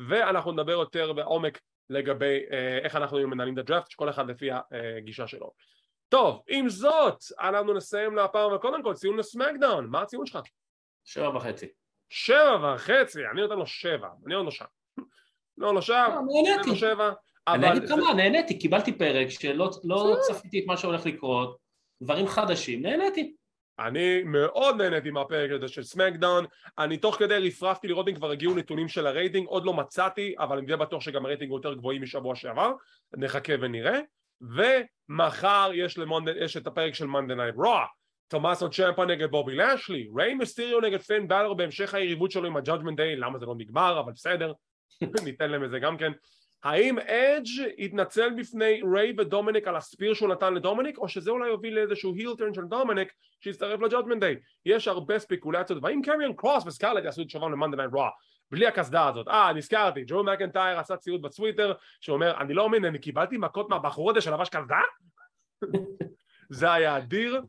ואנחנו 0.08 0.52
נדבר 0.52 0.72
יותר 0.72 1.12
בעומק 1.12 1.60
לגבי 1.90 2.40
אה, 2.52 2.78
איך 2.78 2.96
אנחנו 2.96 3.28
מנהלים 3.28 3.54
את 3.54 3.58
הדראפט, 3.58 3.90
שכל 3.90 4.10
אחד 4.10 4.30
לפי 4.30 4.48
הגישה 4.96 5.26
שלו. 5.26 5.52
טוב, 6.08 6.42
עם 6.48 6.68
זאת, 6.68 7.18
אנחנו 7.40 7.74
נסיים 7.74 8.16
להפעם, 8.16 8.52
וקודם 8.52 8.82
כל 8.82 8.94
ציון 8.94 9.16
לסמקדאון, 9.16 9.86
מה 9.86 10.02
הציון 10.02 10.26
שלך? 10.26 10.40
שבע 11.04 11.36
וחצי. 11.36 11.66
שבע 12.10 12.74
וחצי, 12.74 13.26
אני 13.32 13.40
נותן 13.40 13.56
לו 13.56 13.66
שבע, 13.66 14.08
אני 14.26 14.34
עוד 14.34 14.44
לא 14.44 14.50
שם. 14.50 14.64
לא, 15.58 15.74
לא 15.74 15.80
שם, 15.80 16.10
אני 16.30 16.56
נותן 16.56 16.68
לו 16.68 16.76
שבע. 16.76 17.12
אני 17.54 17.70
אגיד 17.72 17.82
לך 17.82 17.90
מה, 17.90 18.14
נהניתי, 18.14 18.58
קיבלתי 18.58 18.92
פרק 18.92 19.28
שלא 19.28 19.70
לא 19.84 20.16
צפיתי 20.20 20.60
את 20.60 20.64
מה 20.66 20.76
שהולך 20.76 21.06
לקרות, 21.06 21.56
דברים 22.02 22.26
חדשים, 22.26 22.82
נהניתי. 22.82 23.34
אני 23.78 24.22
מאוד 24.22 24.82
נהניתי 24.82 25.10
מהפרק 25.10 25.50
הזה 25.50 25.68
של 25.68 25.82
SmackDown, 25.82 26.44
אני 26.78 26.96
תוך 26.96 27.14
כדי 27.14 27.38
רפרפתי 27.38 27.88
לראות 27.88 28.08
אם 28.08 28.14
כבר 28.14 28.30
הגיעו 28.30 28.54
נתונים 28.54 28.88
של 28.88 29.06
הרייטינג, 29.06 29.46
עוד 29.46 29.64
לא 29.64 29.74
מצאתי, 29.74 30.34
אבל 30.38 30.58
אני 30.58 30.66
די 30.66 30.76
בטוח 30.76 31.02
שגם 31.02 31.24
הרייטינג 31.24 31.52
יותר 31.52 31.74
גבוהים 31.74 32.02
משבוע 32.02 32.34
שעבר, 32.34 32.72
נחכה 33.16 33.52
ונראה, 33.60 34.00
ומחר 34.40 35.70
יש, 35.74 35.98
למונד... 35.98 36.28
יש 36.40 36.56
את 36.56 36.66
הפרק 36.66 36.94
של 36.94 37.06
Monday 37.06 37.34
Night 37.34 37.54
Raw, 37.54 37.84
תומאסו 38.28 38.70
צ'מפה 38.70 39.04
נגד 39.04 39.30
בובי 39.30 39.54
לאשלי, 39.54 40.08
ריי 40.16 40.34
מסטיריו 40.34 40.80
נגד 40.80 41.02
פין 41.02 41.28
באלור 41.28 41.54
בהמשך 41.54 41.94
היריבות 41.94 42.30
שלו 42.30 42.46
עם 42.46 42.56
ה 42.56 42.61
Judgment 42.61 42.96
Day, 42.96 43.16
למה 43.16 43.38
זה 43.38 43.46
לא 43.46 43.54
נגמר, 43.58 44.00
אבל 44.00 44.12
בסדר, 44.12 44.52
ניתן 45.24 45.50
להם 45.50 45.64
את 45.64 45.70
זה 45.70 45.78
גם 45.78 45.96
כן. 45.96 46.12
האם 46.64 46.98
אדג' 46.98 47.72
יתנצל 47.78 48.30
בפני 48.38 48.80
ריי 48.92 49.14
ודומיניק 49.18 49.68
על 49.68 49.76
ה 49.76 49.83
spear 49.83 50.14
שהוא 50.14 50.28
נתן 50.28 50.54
לדומיניק 50.54 50.98
או 50.98 51.08
שזה 51.08 51.30
אולי 51.30 51.48
יוביל 51.48 51.74
לאיזשהו 51.74 52.14
heel 52.14 52.34
turn 52.34 52.54
של 52.54 52.64
דומיניק 52.64 53.12
שיצטרף 53.40 53.80
ל 53.80 53.85
Judgment 53.85 54.20
Day? 54.20 54.36
יש 54.66 54.88
הרבה 54.88 55.18
ספקולציות 55.18 55.82
והאם 55.82 56.02
קריון 56.02 56.32
קרוס 56.36 56.66
וסקארלט 56.66 57.04
יעשו 57.04 57.22
את 57.22 57.30
שובם 57.30 57.52
ל 57.52 57.56
Monday 57.56 57.76
Night 57.76 57.90
Raw 57.92 58.08
בלי 58.50 58.66
הקסדה 58.66 59.08
הזאת. 59.08 59.28
אה 59.28 59.52
נזכרתי 59.52 60.04
דרו 60.06 60.24
מקנטייר 60.24 60.78
עשה 60.78 60.96
ציוץ 60.96 61.22
בטוויטר 61.22 61.72
שאומר 62.00 62.40
אני 62.40 62.54
לא 62.54 62.68
מאמין 62.68 62.84
אני 62.84 62.98
קיבלתי 62.98 63.36
מכות 63.38 63.68
מהבחור 63.68 64.10
הזה 64.10 64.20
שלבש 64.20 64.48
קסדה? 64.48 64.80
זה 66.50 66.72
היה 66.72 66.98
אדיר 66.98 67.42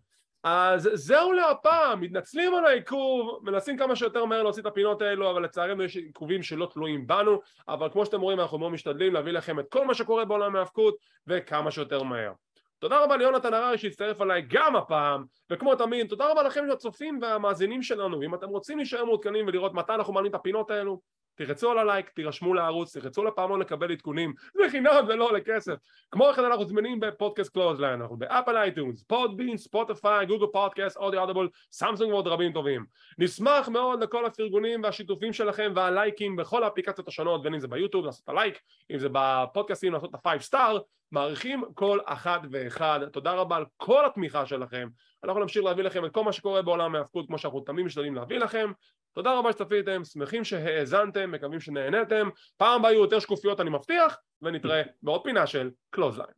אז 0.44 0.90
זהו 0.94 1.34
להפעם, 1.34 2.02
מתנצלים 2.02 2.56
על 2.56 2.66
העיכוב, 2.66 3.40
מנסים 3.44 3.78
כמה 3.78 3.96
שיותר 3.96 4.26
מהר 4.26 4.44
להוציא 4.44 4.62
את 4.62 4.68
הפינות 4.68 5.02
האלו, 5.02 5.32
אבל 5.32 5.44
לצערנו 5.44 5.84
יש 5.84 5.98
עיכובים 5.98 6.44
שלא 6.44 6.66
תלויים 6.74 7.08
בנו, 7.08 7.40
אבל 7.68 7.90
כמו 7.92 8.06
שאתם 8.06 8.22
רואים 8.22 8.40
אנחנו 8.40 8.58
מאוד 8.58 8.72
משתדלים 8.72 9.14
להביא 9.14 9.32
לכם 9.32 9.60
את 9.60 9.66
כל 9.70 9.86
מה 9.86 9.94
שקורה 9.94 10.26
בעולם 10.26 10.56
ההאבקות 10.56 10.96
וכמה 11.28 11.72
שיותר 11.72 12.04
מהר. 12.04 12.32
תודה 12.80 13.04
רבה 13.04 13.18
ליונתן 13.18 13.54
הררי 13.54 13.78
שהצטרף 13.78 14.22
עליי 14.22 14.42
גם 14.48 14.76
הפעם, 14.76 15.24
וכמו 15.50 15.76
תמיד, 15.76 16.08
תודה 16.08 16.32
רבה 16.32 16.44
לכם 16.44 16.66
הצופים 16.72 17.20
והמאזינים 17.22 17.84
שלנו, 17.84 18.24
אם 18.24 18.36
אתם 18.36 18.50
רוצים 18.50 18.78
להישאר 18.78 19.06
מעודכנים 19.06 19.48
ולראות 19.48 19.74
מתי 19.74 19.94
אנחנו 19.94 20.14
מעלים 20.14 20.30
את 20.30 20.36
הפינות 20.36 20.72
האלו, 20.72 21.00
תרצו 21.46 21.72
על 21.72 21.78
הלייק, 21.78 22.10
תירשמו 22.10 22.54
לערוץ, 22.54 22.98
תרצו 22.98 23.24
לפעמון 23.24 23.60
לקבל 23.60 23.92
עדכונים, 23.92 24.34
זה 24.54 24.64
חינם, 24.72 25.04
זה 25.08 25.16
לא 25.16 25.26
עולה 25.26 25.40
כסף. 25.42 25.74
כמו 26.12 26.26
כן 26.36 26.46
אנחנו 26.46 26.66
זמינים 26.66 27.00
בפודקאסט 27.00 27.54
Clothesline, 27.54 28.02
אנחנו 28.02 28.18
ב 28.18 28.24
Apple 28.24 28.58
iTunes, 28.58 29.04
Podbean, 29.04 29.58
Spotify, 29.58 30.26
Google 30.26 30.46
Podcast, 30.54 30.98
אודיו 30.98 31.22
Audible, 31.22 31.48
Samsung 31.72 32.12
ועוד 32.12 32.28
רבים 32.28 32.54
טובים. 32.54 32.86
נשמח 33.18 33.70
מאוד 33.70 34.04
לכל 34.04 34.26
הפרגונים 34.26 34.84
והשיתופים 34.84 35.34
שלכם 35.34 35.72
והלייקים 35.76 36.36
בכל 36.36 36.64
האפליקציות 36.64 37.08
השונות, 37.08 37.44
בין 37.44 37.54
אם 37.54 37.60
זה 37.60 37.68
ביוטיוב 37.68 38.06
לעשות 38.06 38.24
את 38.24 38.30
הלייק, 38.30 38.60
אם 38.92 39.00
זה 39.00 39.08
בפודקאסטים 39.12 39.94
לעשות 39.94 40.16
את 40.16 40.26
ה-5 40.26 40.40
star, 40.54 40.80
מעריכים 41.12 41.64
כל 41.74 42.00
אחת 42.06 42.42
ואחד. 42.52 43.00
תודה 43.12 43.32
רבה 43.34 43.56
על 43.56 43.66
כל 43.78 44.06
התמיכה 44.06 44.46
שלכם. 44.46 44.88
אנחנו 45.24 45.42
נמשיך 45.42 45.64
להביא 45.64 45.84
לכם 45.84 46.06
את 46.06 46.12
כל 46.12 46.24
מה 46.24 46.34
שקורה 46.34 46.62
בעולם 46.62 46.96
ההאבקות 46.96 47.28
כמו 47.28 47.38
שאנחנו 47.38 47.62
תמיד 47.62 47.86
משתדלים 47.86 48.16
להביא 48.16 48.38
לכם. 48.38 48.72
תודה 49.20 49.38
רבה 49.40 49.52
שצפיתם, 49.52 50.06
שמחים 50.06 50.44
שהאזנתם, 50.44 51.32
מקווים 51.32 51.60
שנהנתם. 51.60 52.30
פעם 52.58 52.80
הבאה 52.80 52.92
יהיו 52.92 53.02
יותר 53.02 53.20
שקופיות 53.20 53.60
אני 53.60 53.70
מבטיח, 53.70 54.18
ונתראה 54.42 54.82
בעוד 55.04 55.24
פינה 55.24 55.48
של 55.48 55.72
Clothesline. 55.90 56.30